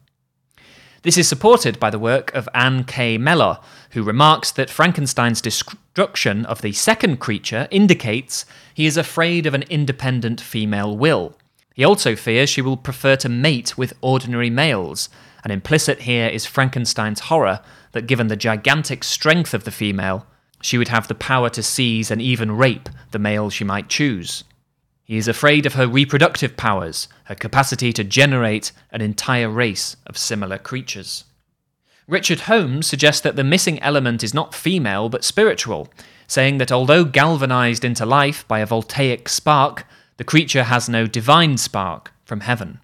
This 1.03 1.19
is 1.19 1.29
supported 1.29 1.79
by 1.79 1.91
the 1.91 1.99
work 1.99 2.33
of 2.35 2.49
Anne 2.55 2.85
K. 2.85 3.19
Mellor, 3.19 3.59
who 3.91 4.03
remarks 4.03 4.51
that 4.53 4.71
Frankenstein's 4.71 5.41
destruction 5.41 6.47
of 6.47 6.63
the 6.63 6.73
second 6.73 7.19
creature 7.19 7.69
indicates 7.71 8.45
he 8.73 8.87
is 8.87 8.97
afraid 8.97 9.47
of 9.47 9.55
an 9.55 9.65
independent 9.65 10.41
female 10.41 10.97
will. 10.97 11.37
He 11.75 11.85
also 11.85 12.17
fears 12.17 12.49
she 12.49 12.63
will 12.63 12.77
prefer 12.77 13.17
to 13.17 13.29
mate 13.29 13.77
with 13.77 13.95
ordinary 14.01 14.49
males, 14.49 15.09
and 15.43 15.53
implicit 15.53 16.03
here 16.03 16.29
is 16.29 16.47
Frankenstein's 16.47 17.21
horror 17.21 17.61
that 17.93 18.07
given 18.07 18.29
the 18.29 18.37
gigantic 18.37 19.05
strength 19.05 19.55
of 19.55 19.65
the 19.65 19.71
female, 19.71 20.27
she 20.67 20.79
would 20.79 20.89
have 20.89 21.07
the 21.07 21.15
power 21.15 21.49
to 21.49 21.63
seize 21.63 22.11
and 22.11 22.21
even 22.21 22.51
rape 22.51 22.89
the 23.13 23.21
male 23.21 23.49
she 23.51 23.63
might 23.63 23.89
choose. 23.89 24.43
He 25.05 25.17
is 25.17 25.29
afraid 25.29 25.65
of 25.65 25.75
her 25.75 25.87
reproductive 25.87 26.57
powers, 26.57 27.07
her 27.25 27.37
capacity 27.37 27.93
to 27.93 28.03
generate 28.03 28.73
an 28.91 29.01
entire 29.01 29.49
race 29.49 29.97
of 30.07 30.19
similar 30.19 30.59
creatures. 30.59 31.23
Richard 32.09 32.41
Holmes 32.41 32.89
suggests 32.89 33.21
that 33.21 33.37
the 33.37 33.45
missing 33.45 33.81
element 33.81 34.25
is 34.25 34.35
not 34.35 34.57
female 34.57 35.09
but 35.09 35.23
spiritual, 35.23 35.89
saying 36.27 36.59
that 36.59 36.73
although 36.73 37.05
galvanized 37.05 37.85
into 37.85 38.05
life 38.05 38.47
by 38.49 38.59
a 38.59 38.67
voltaic 38.67 39.29
spark, 39.29 39.87
the 40.17 40.25
creature 40.25 40.65
has 40.65 40.89
no 40.89 41.07
divine 41.07 41.57
spark 41.57 42.13
from 42.25 42.41
heaven. 42.41 42.81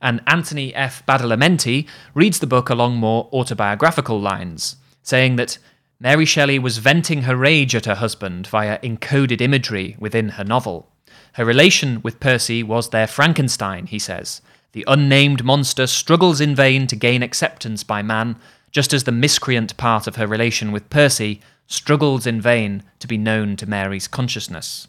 And 0.00 0.22
Anthony 0.26 0.74
F. 0.74 1.04
Badalamenti 1.04 1.86
reads 2.14 2.38
the 2.38 2.46
book 2.46 2.70
along 2.70 2.96
more 2.96 3.28
autobiographical 3.30 4.18
lines, 4.18 4.76
saying 5.02 5.36
that 5.36 5.58
Mary 6.00 6.24
Shelley 6.24 6.58
was 6.58 6.78
venting 6.78 7.22
her 7.22 7.36
rage 7.36 7.74
at 7.74 7.86
her 7.86 7.94
husband 7.94 8.46
via 8.46 8.78
encoded 8.80 9.40
imagery 9.40 9.96
within 9.98 10.30
her 10.30 10.44
novel. 10.44 10.88
Her 11.34 11.44
relation 11.44 12.00
with 12.02 12.20
Percy 12.20 12.62
was 12.62 12.90
their 12.90 13.06
Frankenstein, 13.06 13.86
he 13.86 13.98
says. 13.98 14.40
The 14.72 14.84
unnamed 14.88 15.44
monster 15.44 15.86
struggles 15.86 16.40
in 16.40 16.54
vain 16.54 16.86
to 16.88 16.96
gain 16.96 17.22
acceptance 17.22 17.84
by 17.84 18.02
man, 18.02 18.36
just 18.70 18.92
as 18.92 19.04
the 19.04 19.12
miscreant 19.12 19.76
part 19.76 20.06
of 20.06 20.16
her 20.16 20.26
relation 20.26 20.72
with 20.72 20.90
Percy 20.90 21.40
struggles 21.66 22.26
in 22.26 22.40
vain 22.40 22.82
to 22.98 23.06
be 23.06 23.16
known 23.16 23.56
to 23.56 23.68
Mary's 23.68 24.08
consciousness. 24.08 24.88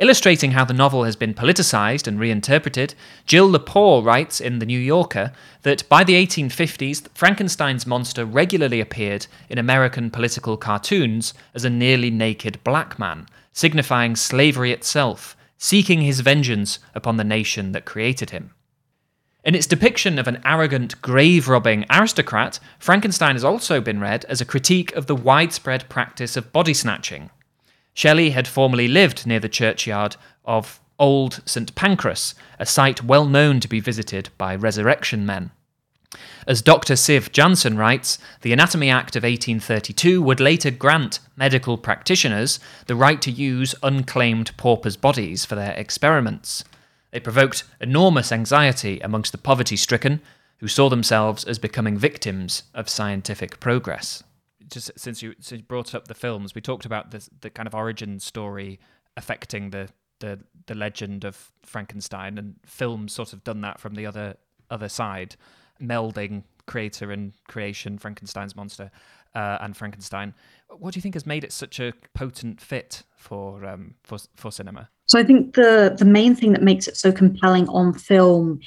Illustrating 0.00 0.52
how 0.52 0.64
the 0.64 0.72
novel 0.72 1.04
has 1.04 1.14
been 1.14 1.34
politicized 1.34 2.06
and 2.06 2.18
reinterpreted, 2.18 2.94
Jill 3.26 3.50
Lepore 3.50 4.02
writes 4.02 4.40
in 4.40 4.58
The 4.58 4.64
New 4.64 4.78
Yorker 4.78 5.30
that 5.60 5.86
by 5.90 6.04
the 6.04 6.14
1850s, 6.14 7.06
Frankenstein's 7.12 7.86
monster 7.86 8.24
regularly 8.24 8.80
appeared 8.80 9.26
in 9.50 9.58
American 9.58 10.10
political 10.10 10.56
cartoons 10.56 11.34
as 11.52 11.66
a 11.66 11.70
nearly 11.70 12.10
naked 12.10 12.64
black 12.64 12.98
man, 12.98 13.26
signifying 13.52 14.16
slavery 14.16 14.72
itself, 14.72 15.36
seeking 15.58 16.00
his 16.00 16.20
vengeance 16.20 16.78
upon 16.94 17.18
the 17.18 17.24
nation 17.24 17.72
that 17.72 17.84
created 17.84 18.30
him. 18.30 18.54
In 19.44 19.54
its 19.54 19.66
depiction 19.66 20.18
of 20.18 20.26
an 20.26 20.40
arrogant, 20.46 21.02
grave 21.02 21.46
robbing 21.46 21.84
aristocrat, 21.90 22.58
Frankenstein 22.78 23.34
has 23.34 23.44
also 23.44 23.82
been 23.82 24.00
read 24.00 24.24
as 24.30 24.40
a 24.40 24.46
critique 24.46 24.94
of 24.96 25.04
the 25.04 25.14
widespread 25.14 25.86
practice 25.90 26.38
of 26.38 26.54
body 26.54 26.72
snatching. 26.72 27.28
Shelley 27.94 28.30
had 28.30 28.48
formerly 28.48 28.88
lived 28.88 29.26
near 29.26 29.40
the 29.40 29.48
churchyard 29.48 30.16
of 30.44 30.80
Old 30.98 31.40
St 31.46 31.74
Pancras, 31.74 32.34
a 32.58 32.66
site 32.66 33.02
well 33.02 33.24
known 33.24 33.60
to 33.60 33.68
be 33.68 33.80
visited 33.80 34.28
by 34.36 34.54
resurrection 34.54 35.24
men. 35.24 35.50
As 36.46 36.62
Dr. 36.62 36.94
Siv 36.94 37.30
Janssen 37.32 37.76
writes, 37.76 38.18
the 38.42 38.52
Anatomy 38.52 38.90
Act 38.90 39.14
of 39.14 39.22
1832 39.22 40.20
would 40.20 40.40
later 40.40 40.70
grant 40.70 41.20
medical 41.36 41.78
practitioners 41.78 42.58
the 42.86 42.96
right 42.96 43.22
to 43.22 43.30
use 43.30 43.74
unclaimed 43.82 44.56
paupers' 44.56 44.96
bodies 44.96 45.44
for 45.44 45.54
their 45.54 45.72
experiments. 45.72 46.64
They 47.12 47.20
provoked 47.20 47.64
enormous 47.80 48.32
anxiety 48.32 49.00
amongst 49.00 49.32
the 49.32 49.38
poverty 49.38 49.76
stricken, 49.76 50.20
who 50.58 50.68
saw 50.68 50.88
themselves 50.88 51.44
as 51.44 51.58
becoming 51.58 51.96
victims 51.96 52.64
of 52.74 52.88
scientific 52.88 53.60
progress. 53.60 54.22
Just 54.70 54.90
since 54.96 55.22
you, 55.22 55.34
since 55.40 55.60
you 55.60 55.64
brought 55.64 55.94
up 55.94 56.08
the 56.08 56.14
films, 56.14 56.54
we 56.54 56.60
talked 56.60 56.84
about 56.84 57.10
the 57.10 57.28
the 57.40 57.50
kind 57.50 57.66
of 57.66 57.74
origin 57.74 58.20
story 58.20 58.78
affecting 59.16 59.70
the, 59.70 59.88
the 60.20 60.40
the 60.66 60.74
legend 60.74 61.24
of 61.24 61.52
Frankenstein, 61.62 62.38
and 62.38 62.54
films 62.64 63.12
sort 63.12 63.32
of 63.32 63.44
done 63.44 63.60
that 63.62 63.80
from 63.80 63.94
the 63.94 64.06
other 64.06 64.36
other 64.70 64.88
side 64.88 65.36
melding 65.80 66.44
creator 66.66 67.10
and 67.10 67.32
creation, 67.48 67.98
Frankenstein's 67.98 68.54
monster, 68.54 68.90
uh, 69.34 69.58
and 69.60 69.76
Frankenstein. 69.76 70.34
What 70.68 70.94
do 70.94 70.98
you 70.98 71.02
think 71.02 71.14
has 71.14 71.26
made 71.26 71.42
it 71.42 71.52
such 71.52 71.80
a 71.80 71.92
potent 72.14 72.60
fit 72.60 73.02
for 73.16 73.64
um, 73.66 73.94
for 74.02 74.18
for 74.36 74.52
cinema? 74.52 74.88
So 75.06 75.18
I 75.18 75.24
think 75.24 75.54
the 75.54 75.94
the 75.98 76.04
main 76.04 76.34
thing 76.34 76.52
that 76.52 76.62
makes 76.62 76.86
it 76.86 76.96
so 76.96 77.10
compelling 77.12 77.68
on 77.68 77.92
film 77.94 78.60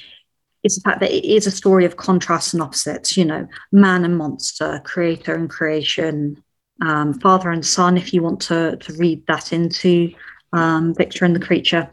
is 0.64 0.76
the 0.76 0.80
fact 0.80 1.00
that 1.00 1.12
it 1.12 1.24
is 1.24 1.46
a 1.46 1.50
story 1.50 1.84
of 1.84 1.96
contrasts 1.96 2.52
and 2.52 2.62
opposites. 2.62 3.16
You 3.16 3.24
know, 3.24 3.46
man 3.70 4.04
and 4.04 4.16
monster, 4.16 4.80
creator 4.84 5.34
and 5.34 5.48
creation, 5.48 6.42
um, 6.82 7.14
father 7.20 7.50
and 7.50 7.64
son. 7.64 7.96
If 7.96 8.12
you 8.12 8.22
want 8.22 8.40
to 8.42 8.76
to 8.76 8.92
read 8.94 9.24
that 9.28 9.52
into 9.52 10.12
um, 10.52 10.94
Victor 10.94 11.24
and 11.24 11.36
the 11.36 11.46
Creature 11.46 11.90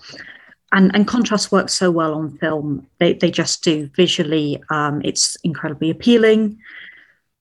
and 0.71 0.91
and 0.93 1.07
contrast 1.07 1.51
works 1.51 1.73
so 1.73 1.91
well 1.91 2.13
on 2.13 2.37
film. 2.37 2.87
They 2.99 3.13
they 3.13 3.31
just 3.31 3.63
do 3.63 3.89
visually. 3.95 4.61
Um, 4.69 5.01
it's 5.03 5.35
incredibly 5.43 5.89
appealing. 5.89 6.59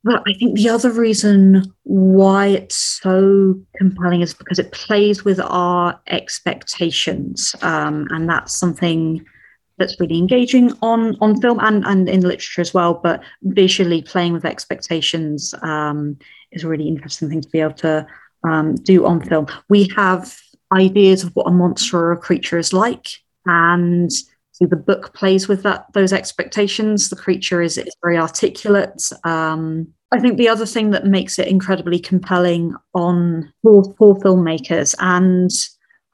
But 0.03 0.23
I 0.27 0.33
think 0.33 0.57
the 0.57 0.71
other 0.71 0.91
reason 0.91 1.75
why 1.83 2.47
it's 2.47 2.75
so 2.75 3.61
compelling 3.77 4.23
is 4.23 4.33
because 4.33 4.59
it 4.59 4.73
plays 4.73 5.27
with 5.27 5.39
our 5.41 6.01
expectations, 6.07 7.55
um, 7.61 8.09
and 8.11 8.29
that's 8.29 8.57
something 8.57 9.25
that's 9.81 9.99
really 9.99 10.19
engaging 10.19 10.73
on 10.83 11.17
on 11.21 11.41
film 11.41 11.59
and 11.61 11.85
and 11.85 12.09
in 12.09 12.21
literature 12.21 12.61
as 12.61 12.73
well. 12.73 12.95
But 12.95 13.23
visually 13.43 14.03
playing 14.03 14.33
with 14.33 14.45
expectations 14.45 15.53
um, 15.63 16.17
is 16.53 16.63
a 16.63 16.69
really 16.69 16.87
interesting 16.87 17.29
thing 17.29 17.41
to 17.41 17.49
be 17.49 17.61
able 17.61 17.75
to 17.75 18.07
um, 18.45 18.77
do 18.77 19.07
on 19.07 19.21
film. 19.23 19.49
We 19.69 19.91
have 19.97 20.39
ideas 20.73 21.25
of 21.25 21.35
what 21.35 21.49
a 21.49 21.51
monster 21.51 21.99
or 21.99 22.13
a 22.13 22.17
creature 22.17 22.59
is 22.59 22.73
like. 22.73 23.09
And 23.47 24.13
so 24.13 24.67
the 24.67 24.77
book 24.77 25.15
plays 25.15 25.49
with 25.49 25.63
that 25.65 25.87
those 25.95 26.13
expectations. 26.13 27.09
The 27.09 27.17
creature 27.17 27.63
is, 27.63 27.79
is 27.79 27.95
very 28.03 28.19
articulate. 28.19 29.11
Um, 29.25 29.89
I 30.13 30.21
think 30.21 30.37
the 30.37 30.49
other 30.49 30.67
thing 30.67 30.91
that 30.91 31.07
makes 31.07 31.39
it 31.39 31.49
incredibly 31.49 31.99
compelling 31.99 32.75
on 32.95 33.53
for, 33.63 33.95
for 33.97 34.17
filmmakers 34.17 34.95
and 34.99 35.51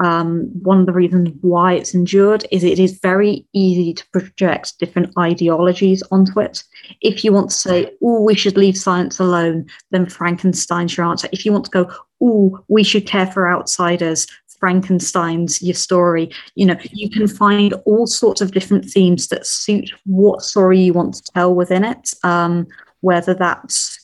um, 0.01 0.51
one 0.63 0.81
of 0.81 0.87
the 0.87 0.93
reasons 0.93 1.31
why 1.41 1.73
it's 1.73 1.95
endured 1.95 2.45
is 2.51 2.63
it 2.63 2.79
is 2.79 2.99
very 3.01 3.47
easy 3.55 3.95
to 3.95 4.09
project 4.11 4.79
different 4.79 5.17
ideologies 5.19 6.03
onto 6.11 6.39
it. 6.41 6.63
If 7.01 7.25
you 7.25 7.33
want 7.33 7.51
to 7.51 7.57
say, 7.57 7.91
oh, 8.03 8.21
we 8.23 8.35
should 8.35 8.57
leave 8.57 8.77
science 8.77 9.19
alone, 9.19 9.67
then 9.91 10.07
Frankenstein's 10.07 10.97
your 10.97 11.07
answer. 11.07 11.29
If 11.33 11.47
you 11.47 11.53
want 11.53 11.65
to 11.67 11.71
go, 11.71 11.91
oh, 12.21 12.63
we 12.69 12.83
should 12.83 13.07
care 13.07 13.27
for 13.27 13.51
outsiders, 13.51 14.27
Frankenstein's 14.61 15.63
your 15.63 15.75
story. 15.75 16.31
You 16.55 16.67
know, 16.67 16.77
you 16.93 17.09
can 17.11 17.29
find 17.29 17.73
all 17.85 18.07
sorts 18.07 18.41
of 18.41 18.53
different 18.53 18.85
themes 18.85 19.29
that 19.29 19.47
suit 19.47 19.93
what 20.05 20.43
story 20.43 20.81
you 20.81 20.93
want 20.93 21.15
to 21.15 21.33
tell 21.35 21.55
within 21.55 21.85
it, 21.85 22.13
um, 22.23 22.67
whether 23.01 23.35
that's 23.35 23.99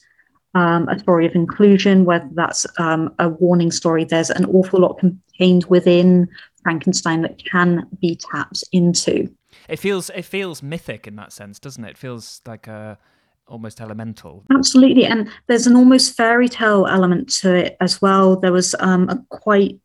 um, 0.54 0.88
a 0.88 0.98
story 0.98 1.26
of 1.26 1.34
inclusion, 1.34 2.04
whether 2.04 2.28
that's 2.34 2.66
um, 2.78 3.14
a 3.18 3.28
warning 3.28 3.70
story. 3.70 4.04
There's 4.04 4.30
an 4.30 4.44
awful 4.46 4.80
lot 4.80 4.98
contained 4.98 5.64
within 5.66 6.28
Frankenstein 6.62 7.22
that 7.22 7.42
can 7.44 7.86
be 8.00 8.16
tapped 8.16 8.64
into. 8.72 9.32
It 9.68 9.78
feels 9.78 10.10
it 10.10 10.24
feels 10.24 10.62
mythic 10.62 11.06
in 11.06 11.16
that 11.16 11.32
sense, 11.32 11.58
doesn't 11.58 11.84
it? 11.84 11.90
It 11.90 11.98
feels 11.98 12.40
like 12.46 12.66
a 12.66 12.98
almost 13.46 13.80
elemental. 13.80 14.44
Absolutely, 14.52 15.04
and 15.04 15.28
there's 15.46 15.66
an 15.66 15.76
almost 15.76 16.16
fairy 16.16 16.48
tale 16.48 16.86
element 16.86 17.28
to 17.36 17.54
it 17.54 17.76
as 17.80 18.00
well. 18.02 18.36
There 18.36 18.52
was 18.52 18.74
um, 18.80 19.08
a 19.08 19.22
quite 19.30 19.78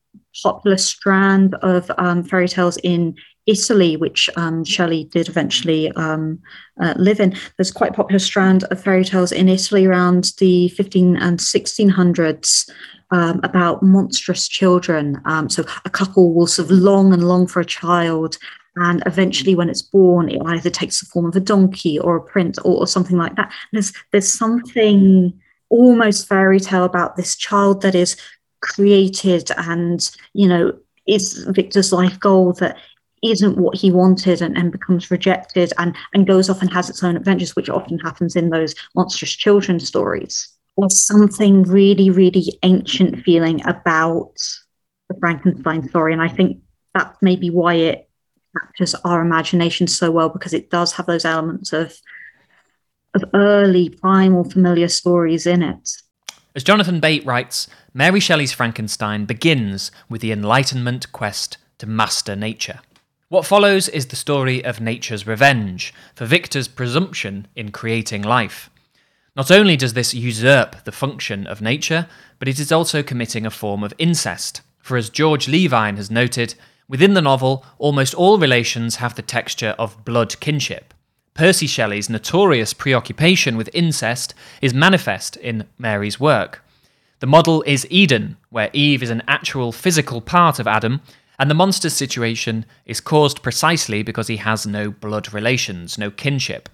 popular 0.43 0.77
strand 0.77 1.55
of 1.55 1.89
um, 1.97 2.23
fairy 2.23 2.47
tales 2.47 2.77
in 2.77 3.15
Italy, 3.47 3.97
which 3.97 4.29
um, 4.35 4.63
Shelley 4.63 5.05
did 5.05 5.29
eventually 5.29 5.91
um, 5.93 6.39
uh, 6.81 6.93
live 6.97 7.19
in. 7.19 7.35
There's 7.57 7.71
quite 7.71 7.91
a 7.91 7.95
popular 7.95 8.19
strand 8.19 8.65
of 8.65 8.83
fairy 8.83 9.05
tales 9.05 9.31
in 9.31 9.49
Italy 9.49 9.85
around 9.85 10.33
the 10.37 10.69
15 10.69 11.17
and 11.17 11.39
1600s 11.39 12.69
um, 13.11 13.39
about 13.43 13.81
monstrous 13.81 14.47
children. 14.47 15.21
Um, 15.25 15.49
so 15.49 15.63
a 15.85 15.89
couple 15.89 16.33
will 16.33 16.47
sort 16.47 16.69
of 16.69 16.77
long 16.77 17.13
and 17.13 17.27
long 17.27 17.47
for 17.47 17.61
a 17.61 17.65
child, 17.65 18.37
and 18.75 19.01
eventually, 19.07 19.55
when 19.55 19.69
it's 19.69 19.81
born, 19.81 20.29
it 20.29 20.41
either 20.45 20.69
takes 20.69 20.99
the 20.99 21.07
form 21.07 21.25
of 21.25 21.35
a 21.35 21.39
donkey 21.39 21.97
or 21.97 22.15
a 22.15 22.21
prince 22.21 22.59
or, 22.59 22.81
or 22.81 22.87
something 22.87 23.17
like 23.17 23.35
that. 23.35 23.47
And 23.47 23.73
there's 23.73 23.93
there's 24.11 24.31
something 24.31 25.33
almost 25.69 26.27
fairy 26.27 26.59
tale 26.59 26.83
about 26.83 27.15
this 27.15 27.35
child 27.35 27.81
that 27.81 27.95
is 27.95 28.15
created 28.61 29.51
and 29.57 30.09
you 30.33 30.47
know 30.47 30.73
is 31.07 31.45
Victor's 31.49 31.91
life 31.91 32.19
goal 32.19 32.53
that 32.53 32.77
isn't 33.23 33.57
what 33.57 33.77
he 33.77 33.91
wanted 33.91 34.41
and, 34.41 34.57
and 34.57 34.71
becomes 34.71 35.09
rejected 35.09 35.73
and, 35.77 35.95
and 36.13 36.27
goes 36.27 36.49
off 36.49 36.61
and 36.61 36.71
has 36.71 36.89
its 36.89 37.03
own 37.03 37.17
adventures, 37.17 37.55
which 37.55 37.69
often 37.69 37.99
happens 37.99 38.35
in 38.35 38.49
those 38.49 38.75
monstrous 38.95 39.31
children 39.31 39.79
stories. 39.79 40.49
There's 40.77 41.01
something 41.01 41.63
really, 41.63 42.09
really 42.09 42.59
ancient 42.63 43.23
feeling 43.23 43.65
about 43.67 44.33
the 45.09 45.15
Frankenstein 45.19 45.87
story. 45.89 46.13
And 46.13 46.21
I 46.21 46.27
think 46.27 46.59
that's 46.93 47.17
maybe 47.21 47.49
why 47.49 47.75
it 47.75 48.09
captures 48.59 48.93
our 49.03 49.21
imagination 49.21 49.87
so 49.87 50.11
well, 50.11 50.29
because 50.29 50.53
it 50.53 50.69
does 50.69 50.93
have 50.93 51.05
those 51.05 51.25
elements 51.25 51.73
of 51.73 51.97
of 53.13 53.23
early 53.33 53.89
primal 53.89 54.43
familiar 54.43 54.87
stories 54.87 55.47
in 55.47 55.63
it. 55.63 55.89
As 56.55 56.63
Jonathan 56.63 56.99
Bate 56.99 57.25
writes, 57.25 57.67
Mary 57.93 58.19
Shelley's 58.19 58.53
Frankenstein 58.53 59.25
begins 59.25 59.91
with 60.09 60.21
the 60.21 60.31
Enlightenment 60.31 61.11
quest 61.11 61.57
to 61.79 61.87
master 61.87 62.35
nature. 62.35 62.79
What 63.29 63.45
follows 63.45 63.89
is 63.89 64.05
the 64.05 64.15
story 64.15 64.63
of 64.63 64.79
nature's 64.79 65.27
revenge 65.27 65.93
for 66.15 66.23
Victor's 66.25 66.69
presumption 66.69 67.47
in 67.57 67.71
creating 67.73 68.21
life. 68.21 68.69
Not 69.35 69.51
only 69.51 69.75
does 69.75 69.93
this 69.93 70.13
usurp 70.13 70.85
the 70.85 70.93
function 70.93 71.45
of 71.45 71.61
nature, 71.61 72.07
but 72.39 72.47
it 72.47 72.57
is 72.57 72.71
also 72.71 73.03
committing 73.03 73.45
a 73.45 73.51
form 73.51 73.83
of 73.83 73.93
incest. 73.97 74.61
For 74.79 74.95
as 74.95 75.09
George 75.09 75.49
Levine 75.49 75.97
has 75.97 76.09
noted, 76.09 76.55
within 76.87 77.15
the 77.15 77.21
novel, 77.21 77.65
almost 77.77 78.13
all 78.13 78.39
relations 78.39 78.95
have 78.95 79.15
the 79.15 79.21
texture 79.21 79.75
of 79.77 80.05
blood 80.05 80.39
kinship. 80.39 80.93
Percy 81.33 81.67
Shelley's 81.67 82.09
notorious 82.09 82.73
preoccupation 82.73 83.57
with 83.57 83.69
incest 83.73 84.33
is 84.61 84.73
manifest 84.73 85.35
in 85.35 85.67
Mary's 85.77 86.17
work. 86.17 86.63
The 87.19 87.27
model 87.27 87.61
is 87.67 87.85
Eden, 87.89 88.37
where 88.51 88.69
Eve 88.71 89.03
is 89.03 89.09
an 89.09 89.23
actual 89.27 89.73
physical 89.73 90.21
part 90.21 90.59
of 90.59 90.67
Adam, 90.67 91.01
and 91.39 91.49
the 91.49 91.55
monster's 91.55 91.93
situation 91.93 92.65
is 92.85 93.01
caused 93.01 93.43
precisely 93.43 94.03
because 94.03 94.27
he 94.27 94.37
has 94.37 94.65
no 94.65 94.91
blood 94.91 95.33
relations, 95.33 95.97
no 95.97 96.09
kinship. 96.09 96.69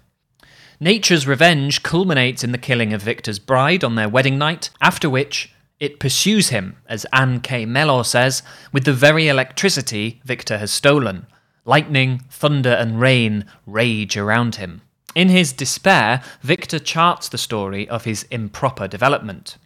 Nature's 0.80 1.26
revenge 1.26 1.82
culminates 1.82 2.42
in 2.42 2.52
the 2.52 2.58
killing 2.58 2.92
of 2.92 3.02
Victor's 3.02 3.38
bride 3.38 3.84
on 3.84 3.94
their 3.94 4.08
wedding 4.08 4.38
night, 4.38 4.70
after 4.80 5.08
which 5.08 5.52
it 5.80 6.00
pursues 6.00 6.48
him, 6.48 6.76
as 6.86 7.06
Anne 7.12 7.40
K. 7.40 7.64
Mellor 7.64 8.04
says, 8.04 8.42
with 8.72 8.84
the 8.84 8.92
very 8.92 9.28
electricity 9.28 10.20
Victor 10.24 10.58
has 10.58 10.72
stolen. 10.72 11.26
Lightning, 11.64 12.22
thunder, 12.30 12.72
and 12.72 13.00
rain 13.00 13.44
rage 13.66 14.16
around 14.16 14.56
him. 14.56 14.82
In 15.14 15.28
his 15.28 15.52
despair, 15.52 16.22
Victor 16.42 16.78
charts 16.78 17.28
the 17.28 17.38
story 17.38 17.88
of 17.88 18.04
his 18.04 18.24
improper 18.24 18.88
development. 18.88 19.56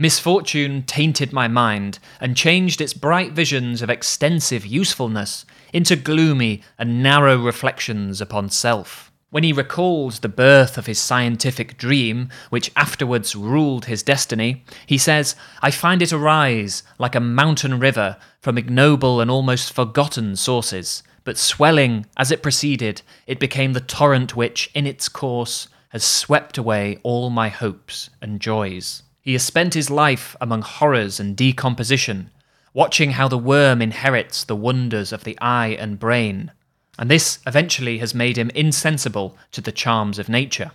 Misfortune 0.00 0.84
tainted 0.84 1.32
my 1.32 1.48
mind 1.48 1.98
and 2.20 2.36
changed 2.36 2.80
its 2.80 2.94
bright 2.94 3.32
visions 3.32 3.82
of 3.82 3.90
extensive 3.90 4.64
usefulness 4.64 5.44
into 5.72 5.96
gloomy 5.96 6.62
and 6.78 7.02
narrow 7.02 7.36
reflections 7.36 8.20
upon 8.20 8.48
self. 8.48 9.10
When 9.30 9.42
he 9.42 9.52
recalls 9.52 10.20
the 10.20 10.28
birth 10.28 10.78
of 10.78 10.86
his 10.86 11.00
scientific 11.00 11.76
dream, 11.76 12.28
which 12.48 12.70
afterwards 12.76 13.34
ruled 13.34 13.86
his 13.86 14.04
destiny, 14.04 14.64
he 14.86 14.98
says, 14.98 15.34
I 15.62 15.72
find 15.72 16.00
it 16.00 16.12
arise 16.12 16.84
like 17.00 17.16
a 17.16 17.20
mountain 17.20 17.80
river 17.80 18.18
from 18.40 18.56
ignoble 18.56 19.20
and 19.20 19.28
almost 19.28 19.72
forgotten 19.72 20.36
sources, 20.36 21.02
but 21.24 21.36
swelling 21.36 22.06
as 22.16 22.30
it 22.30 22.40
proceeded, 22.40 23.02
it 23.26 23.40
became 23.40 23.72
the 23.72 23.80
torrent 23.80 24.36
which, 24.36 24.70
in 24.74 24.86
its 24.86 25.08
course, 25.08 25.66
has 25.88 26.04
swept 26.04 26.56
away 26.56 27.00
all 27.02 27.30
my 27.30 27.48
hopes 27.48 28.10
and 28.22 28.40
joys. 28.40 29.02
He 29.28 29.34
has 29.34 29.42
spent 29.42 29.74
his 29.74 29.90
life 29.90 30.34
among 30.40 30.62
horrors 30.62 31.20
and 31.20 31.36
decomposition, 31.36 32.30
watching 32.72 33.10
how 33.10 33.28
the 33.28 33.36
worm 33.36 33.82
inherits 33.82 34.42
the 34.42 34.56
wonders 34.56 35.12
of 35.12 35.24
the 35.24 35.38
eye 35.38 35.76
and 35.78 35.98
brain, 35.98 36.50
and 36.98 37.10
this 37.10 37.38
eventually 37.46 37.98
has 37.98 38.14
made 38.14 38.38
him 38.38 38.50
insensible 38.54 39.36
to 39.52 39.60
the 39.60 39.70
charms 39.70 40.18
of 40.18 40.30
nature. 40.30 40.70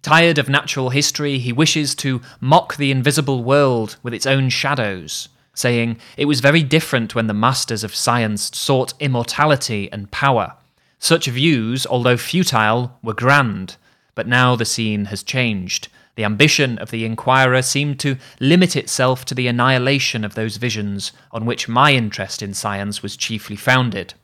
Tired 0.00 0.38
of 0.38 0.48
natural 0.48 0.88
history, 0.88 1.36
he 1.36 1.52
wishes 1.52 1.94
to 1.96 2.22
mock 2.40 2.76
the 2.76 2.90
invisible 2.90 3.44
world 3.44 3.98
with 4.02 4.14
its 4.14 4.24
own 4.24 4.48
shadows, 4.48 5.28
saying, 5.52 5.98
It 6.16 6.24
was 6.24 6.40
very 6.40 6.62
different 6.62 7.14
when 7.14 7.26
the 7.26 7.34
masters 7.34 7.84
of 7.84 7.94
science 7.94 8.50
sought 8.56 8.94
immortality 8.98 9.92
and 9.92 10.10
power. 10.10 10.54
Such 10.98 11.26
views, 11.26 11.86
although 11.86 12.16
futile, 12.16 12.96
were 13.02 13.12
grand, 13.12 13.76
but 14.14 14.26
now 14.26 14.56
the 14.56 14.64
scene 14.64 15.04
has 15.12 15.22
changed. 15.22 15.88
The 16.18 16.24
ambition 16.24 16.78
of 16.78 16.90
the 16.90 17.04
inquirer 17.04 17.62
seemed 17.62 18.00
to 18.00 18.16
limit 18.40 18.74
itself 18.74 19.24
to 19.26 19.36
the 19.36 19.46
annihilation 19.46 20.24
of 20.24 20.34
those 20.34 20.56
visions 20.56 21.12
on 21.30 21.46
which 21.46 21.68
my 21.68 21.92
interest 21.92 22.42
in 22.42 22.54
science 22.54 23.04
was 23.04 23.16
chiefly 23.16 23.54
founded. 23.54 24.14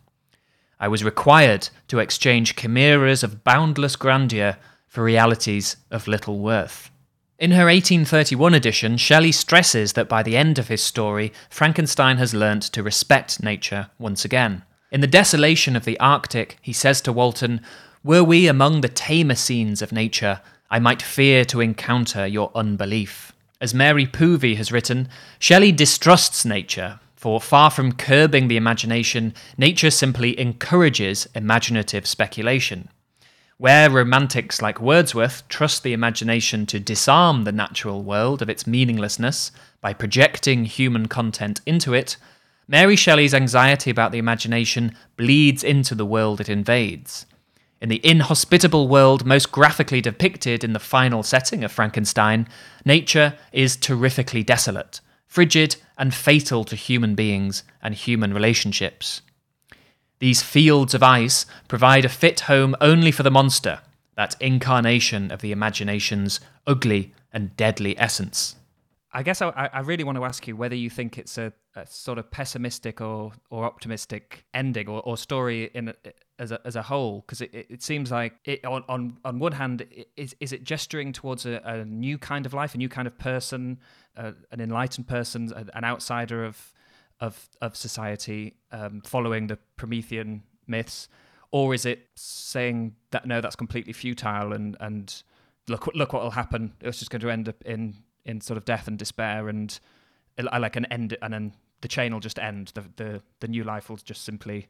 I 0.80 0.88
was 0.88 1.04
required 1.04 1.68
to 1.86 2.00
exchange 2.00 2.56
chimeras 2.56 3.22
of 3.22 3.44
boundless 3.44 3.94
grandeur 3.94 4.56
for 4.88 5.04
realities 5.04 5.76
of 5.92 6.08
little 6.08 6.40
worth. 6.40 6.90
In 7.38 7.52
her 7.52 7.66
1831 7.66 8.54
edition, 8.54 8.96
Shelley 8.96 9.30
stresses 9.30 9.92
that 9.92 10.08
by 10.08 10.24
the 10.24 10.36
end 10.36 10.58
of 10.58 10.66
his 10.66 10.82
story, 10.82 11.32
Frankenstein 11.48 12.16
has 12.16 12.34
learnt 12.34 12.64
to 12.72 12.82
respect 12.82 13.40
nature 13.40 13.90
once 14.00 14.24
again. 14.24 14.64
In 14.90 15.00
the 15.00 15.06
desolation 15.06 15.76
of 15.76 15.84
the 15.84 16.00
Arctic, 16.00 16.58
he 16.60 16.72
says 16.72 17.00
to 17.02 17.12
Walton, 17.12 17.60
Were 18.02 18.24
we 18.24 18.48
among 18.48 18.80
the 18.80 18.88
tamer 18.88 19.36
scenes 19.36 19.80
of 19.80 19.92
nature, 19.92 20.40
I 20.74 20.80
might 20.80 21.02
fear 21.02 21.44
to 21.44 21.60
encounter 21.60 22.26
your 22.26 22.50
unbelief. 22.52 23.32
As 23.60 23.72
Mary 23.72 24.08
Poovey 24.08 24.56
has 24.56 24.72
written, 24.72 25.08
Shelley 25.38 25.70
distrusts 25.70 26.44
nature, 26.44 26.98
for 27.14 27.40
far 27.40 27.70
from 27.70 27.92
curbing 27.92 28.48
the 28.48 28.56
imagination, 28.56 29.34
nature 29.56 29.92
simply 29.92 30.36
encourages 30.36 31.28
imaginative 31.32 32.08
speculation. 32.08 32.88
Where 33.56 33.88
romantics 33.88 34.60
like 34.60 34.80
Wordsworth 34.80 35.46
trust 35.48 35.84
the 35.84 35.92
imagination 35.92 36.66
to 36.66 36.80
disarm 36.80 37.44
the 37.44 37.52
natural 37.52 38.02
world 38.02 38.42
of 38.42 38.50
its 38.50 38.66
meaninglessness 38.66 39.52
by 39.80 39.92
projecting 39.92 40.64
human 40.64 41.06
content 41.06 41.60
into 41.66 41.94
it, 41.94 42.16
Mary 42.66 42.96
Shelley's 42.96 43.32
anxiety 43.32 43.90
about 43.92 44.10
the 44.10 44.18
imagination 44.18 44.96
bleeds 45.16 45.62
into 45.62 45.94
the 45.94 46.04
world 46.04 46.40
it 46.40 46.48
invades. 46.48 47.26
In 47.84 47.90
the 47.90 48.00
inhospitable 48.02 48.88
world 48.88 49.26
most 49.26 49.52
graphically 49.52 50.00
depicted 50.00 50.64
in 50.64 50.72
the 50.72 50.78
final 50.78 51.22
setting 51.22 51.62
of 51.62 51.70
Frankenstein, 51.70 52.48
nature 52.86 53.36
is 53.52 53.76
terrifically 53.76 54.42
desolate, 54.42 55.02
frigid, 55.26 55.76
and 55.98 56.14
fatal 56.14 56.64
to 56.64 56.76
human 56.76 57.14
beings 57.14 57.62
and 57.82 57.94
human 57.94 58.32
relationships. 58.32 59.20
These 60.18 60.42
fields 60.42 60.94
of 60.94 61.02
ice 61.02 61.44
provide 61.68 62.06
a 62.06 62.08
fit 62.08 62.40
home 62.48 62.74
only 62.80 63.10
for 63.10 63.22
the 63.22 63.30
monster, 63.30 63.80
that 64.16 64.34
incarnation 64.40 65.30
of 65.30 65.42
the 65.42 65.52
imagination's 65.52 66.40
ugly 66.66 67.12
and 67.34 67.54
deadly 67.54 67.98
essence. 67.98 68.56
I 69.16 69.22
guess 69.22 69.40
I, 69.40 69.70
I 69.72 69.80
really 69.80 70.02
want 70.02 70.18
to 70.18 70.24
ask 70.24 70.48
you 70.48 70.56
whether 70.56 70.74
you 70.74 70.90
think 70.90 71.18
it's 71.18 71.38
a, 71.38 71.52
a 71.76 71.86
sort 71.86 72.18
of 72.18 72.32
pessimistic 72.32 73.00
or, 73.00 73.30
or 73.48 73.64
optimistic 73.64 74.44
ending 74.52 74.88
or, 74.88 75.02
or 75.02 75.16
story 75.16 75.70
in 75.72 75.94
as 76.40 76.50
a, 76.50 76.60
as 76.66 76.74
a 76.74 76.82
whole, 76.82 77.20
because 77.20 77.40
it, 77.40 77.54
it 77.54 77.80
seems 77.80 78.10
like 78.10 78.34
it, 78.44 78.64
on, 78.64 78.82
on 78.88 79.16
on 79.24 79.38
one 79.38 79.52
hand, 79.52 79.86
is, 80.16 80.34
is 80.40 80.52
it 80.52 80.64
gesturing 80.64 81.12
towards 81.12 81.46
a, 81.46 81.60
a 81.64 81.84
new 81.84 82.18
kind 82.18 82.44
of 82.44 82.52
life, 82.52 82.74
a 82.74 82.78
new 82.78 82.88
kind 82.88 83.06
of 83.06 83.16
person, 83.16 83.78
uh, 84.16 84.32
an 84.50 84.60
enlightened 84.60 85.06
person, 85.06 85.52
an 85.74 85.84
outsider 85.84 86.44
of 86.44 86.74
of 87.20 87.48
of 87.62 87.76
society, 87.76 88.56
um, 88.72 89.00
following 89.02 89.46
the 89.46 89.58
Promethean 89.76 90.42
myths, 90.66 91.08
or 91.52 91.72
is 91.72 91.86
it 91.86 92.08
saying 92.16 92.96
that 93.12 93.26
no, 93.26 93.40
that's 93.40 93.54
completely 93.54 93.92
futile 93.92 94.52
and 94.52 94.76
and 94.80 95.22
look 95.68 95.86
look 95.94 96.12
what 96.12 96.24
will 96.24 96.32
happen? 96.32 96.72
It's 96.80 96.98
just 96.98 97.12
going 97.12 97.22
to 97.22 97.30
end 97.30 97.48
up 97.48 97.62
in 97.64 97.94
in 98.24 98.40
sort 98.40 98.56
of 98.56 98.64
death 98.64 98.88
and 98.88 98.98
despair, 98.98 99.48
and 99.48 99.78
I 100.50 100.58
like 100.58 100.76
an 100.76 100.86
end, 100.86 101.16
and 101.22 101.32
then 101.32 101.52
the 101.80 101.88
chain 101.88 102.12
will 102.12 102.20
just 102.20 102.38
end. 102.38 102.72
The 102.74 102.84
the 102.96 103.22
the 103.40 103.48
new 103.48 103.64
life 103.64 103.88
will 103.88 103.96
just 103.96 104.24
simply, 104.24 104.68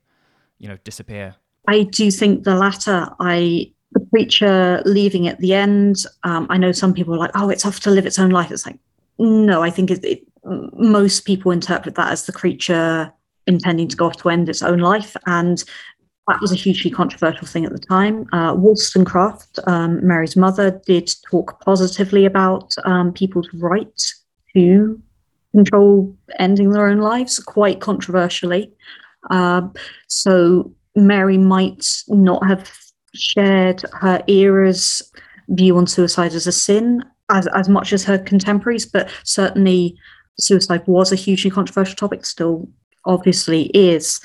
you 0.58 0.68
know, 0.68 0.78
disappear. 0.84 1.36
I 1.68 1.84
do 1.84 2.10
think 2.10 2.44
the 2.44 2.54
latter. 2.54 3.08
I 3.20 3.72
the 3.92 4.06
creature 4.10 4.82
leaving 4.84 5.28
at 5.28 5.38
the 5.38 5.54
end. 5.54 6.04
Um, 6.24 6.46
I 6.50 6.58
know 6.58 6.72
some 6.72 6.92
people 6.92 7.14
are 7.14 7.18
like, 7.18 7.30
"Oh, 7.34 7.48
it's 7.48 7.64
off 7.64 7.80
to 7.80 7.90
live 7.90 8.06
its 8.06 8.18
own 8.18 8.30
life." 8.30 8.50
It's 8.50 8.66
like, 8.66 8.78
no, 9.18 9.62
I 9.62 9.70
think 9.70 9.90
it, 9.90 10.04
it, 10.04 10.22
most 10.44 11.20
people 11.20 11.52
interpret 11.52 11.94
that 11.94 12.12
as 12.12 12.26
the 12.26 12.32
creature 12.32 13.12
intending 13.46 13.88
to 13.88 13.96
go 13.96 14.06
off 14.06 14.16
to 14.18 14.30
end 14.30 14.48
its 14.48 14.62
own 14.62 14.78
life. 14.78 15.16
And 15.26 15.62
that 16.28 16.40
was 16.40 16.52
a 16.52 16.56
hugely 16.56 16.90
controversial 16.90 17.46
thing 17.46 17.64
at 17.64 17.72
the 17.72 17.78
time. 17.78 18.26
Uh, 18.32 18.54
Wollstonecraft, 18.54 19.58
um, 19.66 20.04
Mary's 20.06 20.36
mother, 20.36 20.80
did 20.86 21.12
talk 21.30 21.60
positively 21.60 22.24
about 22.24 22.74
um, 22.84 23.12
people's 23.12 23.48
right 23.54 24.02
to 24.54 25.00
control 25.52 26.16
ending 26.38 26.70
their 26.70 26.88
own 26.88 26.98
lives, 26.98 27.38
quite 27.38 27.80
controversially. 27.80 28.72
Uh, 29.30 29.68
so 30.08 30.72
Mary 30.96 31.38
might 31.38 31.86
not 32.08 32.46
have 32.46 32.70
shared 33.14 33.82
her 33.92 34.22
era's 34.26 35.02
view 35.48 35.76
on 35.76 35.86
suicide 35.86 36.32
as 36.32 36.46
a 36.46 36.52
sin 36.52 37.04
as, 37.30 37.46
as 37.48 37.68
much 37.68 37.92
as 37.92 38.04
her 38.04 38.18
contemporaries, 38.18 38.86
but 38.86 39.10
certainly 39.24 39.96
suicide 40.38 40.82
was 40.86 41.12
a 41.12 41.16
hugely 41.16 41.50
controversial 41.50 41.96
topic, 41.96 42.24
still 42.24 42.68
obviously 43.06 43.64
is. 43.74 44.20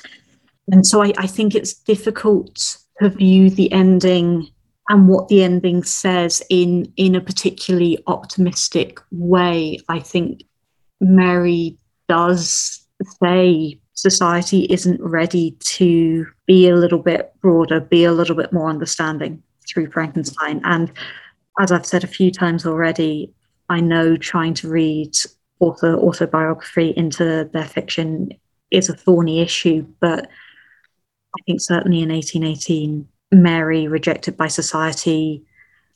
And 0.68 0.86
so 0.86 1.02
I, 1.02 1.12
I 1.18 1.26
think 1.26 1.54
it's 1.54 1.74
difficult 1.74 2.78
to 3.00 3.08
view 3.08 3.50
the 3.50 3.70
ending 3.72 4.48
and 4.88 5.08
what 5.08 5.28
the 5.28 5.42
ending 5.42 5.82
says 5.84 6.42
in 6.50 6.92
in 6.96 7.14
a 7.14 7.20
particularly 7.20 8.02
optimistic 8.06 9.00
way. 9.10 9.78
I 9.88 10.00
think 10.00 10.42
Mary 11.00 11.78
does 12.08 12.84
say 13.22 13.80
society 13.94 14.62
isn't 14.64 15.00
ready 15.00 15.52
to 15.60 16.26
be 16.46 16.68
a 16.68 16.76
little 16.76 16.98
bit 16.98 17.32
broader, 17.40 17.80
be 17.80 18.04
a 18.04 18.12
little 18.12 18.36
bit 18.36 18.52
more 18.52 18.68
understanding 18.68 19.42
through 19.68 19.90
Frankenstein. 19.90 20.60
And 20.64 20.90
as 21.60 21.70
I've 21.70 21.86
said 21.86 22.04
a 22.04 22.08
few 22.08 22.30
times 22.30 22.66
already, 22.66 23.32
I 23.68 23.80
know 23.80 24.16
trying 24.16 24.54
to 24.54 24.68
read 24.68 25.14
author 25.60 25.94
autobiography 25.94 26.92
into 26.96 27.48
their 27.52 27.66
fiction 27.66 28.30
is 28.70 28.88
a 28.88 28.96
thorny 28.96 29.40
issue, 29.40 29.86
but 30.00 30.28
I 31.38 31.42
think 31.46 31.60
certainly 31.60 32.02
in 32.02 32.10
1818, 32.10 33.08
Mary, 33.32 33.86
rejected 33.86 34.36
by 34.36 34.48
society 34.48 35.44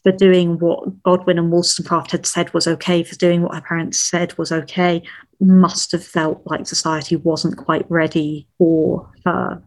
for 0.02 0.12
doing 0.12 0.58
what 0.58 1.02
Godwin 1.02 1.38
and 1.38 1.50
Wollstonecraft 1.50 2.12
had 2.12 2.26
said 2.26 2.52
was 2.52 2.68
okay, 2.68 3.02
for 3.02 3.16
doing 3.16 3.42
what 3.42 3.54
her 3.54 3.62
parents 3.62 3.98
said 3.98 4.36
was 4.38 4.52
okay, 4.52 5.02
must 5.40 5.92
have 5.92 6.04
felt 6.04 6.42
like 6.44 6.66
society 6.66 7.16
wasn't 7.16 7.56
quite 7.56 7.90
ready 7.90 8.46
for 8.58 9.10
her. 9.24 9.62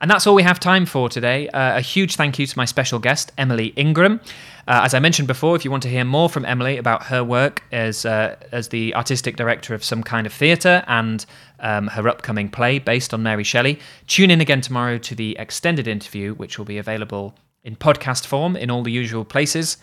And 0.00 0.08
that's 0.08 0.28
all 0.28 0.34
we 0.34 0.44
have 0.44 0.60
time 0.60 0.86
for 0.86 1.08
today. 1.08 1.48
Uh, 1.48 1.78
a 1.78 1.80
huge 1.80 2.14
thank 2.14 2.38
you 2.38 2.46
to 2.46 2.56
my 2.56 2.64
special 2.64 3.00
guest, 3.00 3.32
Emily 3.36 3.72
Ingram. 3.76 4.20
Uh, 4.68 4.82
as 4.84 4.94
I 4.94 5.00
mentioned 5.00 5.26
before, 5.26 5.56
if 5.56 5.64
you 5.64 5.72
want 5.72 5.82
to 5.84 5.88
hear 5.88 6.04
more 6.04 6.28
from 6.28 6.44
Emily 6.44 6.76
about 6.76 7.04
her 7.04 7.24
work 7.24 7.64
as 7.72 8.04
uh, 8.04 8.36
as 8.52 8.68
the 8.68 8.94
artistic 8.94 9.36
director 9.36 9.74
of 9.74 9.82
some 9.82 10.04
kind 10.04 10.26
of 10.26 10.32
theatre 10.32 10.84
and 10.86 11.26
um, 11.58 11.88
her 11.88 12.08
upcoming 12.08 12.48
play 12.48 12.78
based 12.78 13.12
on 13.12 13.24
Mary 13.24 13.42
Shelley, 13.44 13.80
tune 14.06 14.30
in 14.30 14.40
again 14.40 14.60
tomorrow 14.60 14.98
to 14.98 15.14
the 15.16 15.36
extended 15.38 15.88
interview, 15.88 16.34
which 16.34 16.58
will 16.58 16.66
be 16.66 16.78
available 16.78 17.34
in 17.64 17.74
podcast 17.74 18.24
form 18.26 18.56
in 18.56 18.70
all 18.70 18.84
the 18.84 18.92
usual 18.92 19.24
places. 19.24 19.78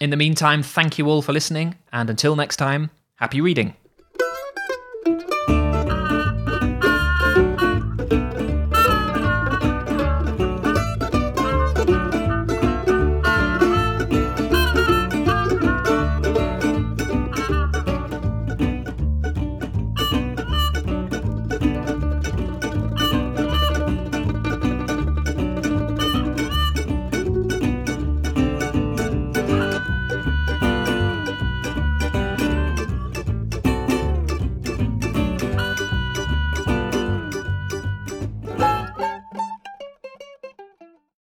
In 0.00 0.10
the 0.10 0.16
meantime, 0.16 0.64
thank 0.64 0.98
you 0.98 1.06
all 1.08 1.22
for 1.22 1.32
listening, 1.32 1.76
and 1.92 2.10
until 2.10 2.34
next 2.34 2.56
time, 2.56 2.90
happy 3.16 3.40
reading. 3.40 3.76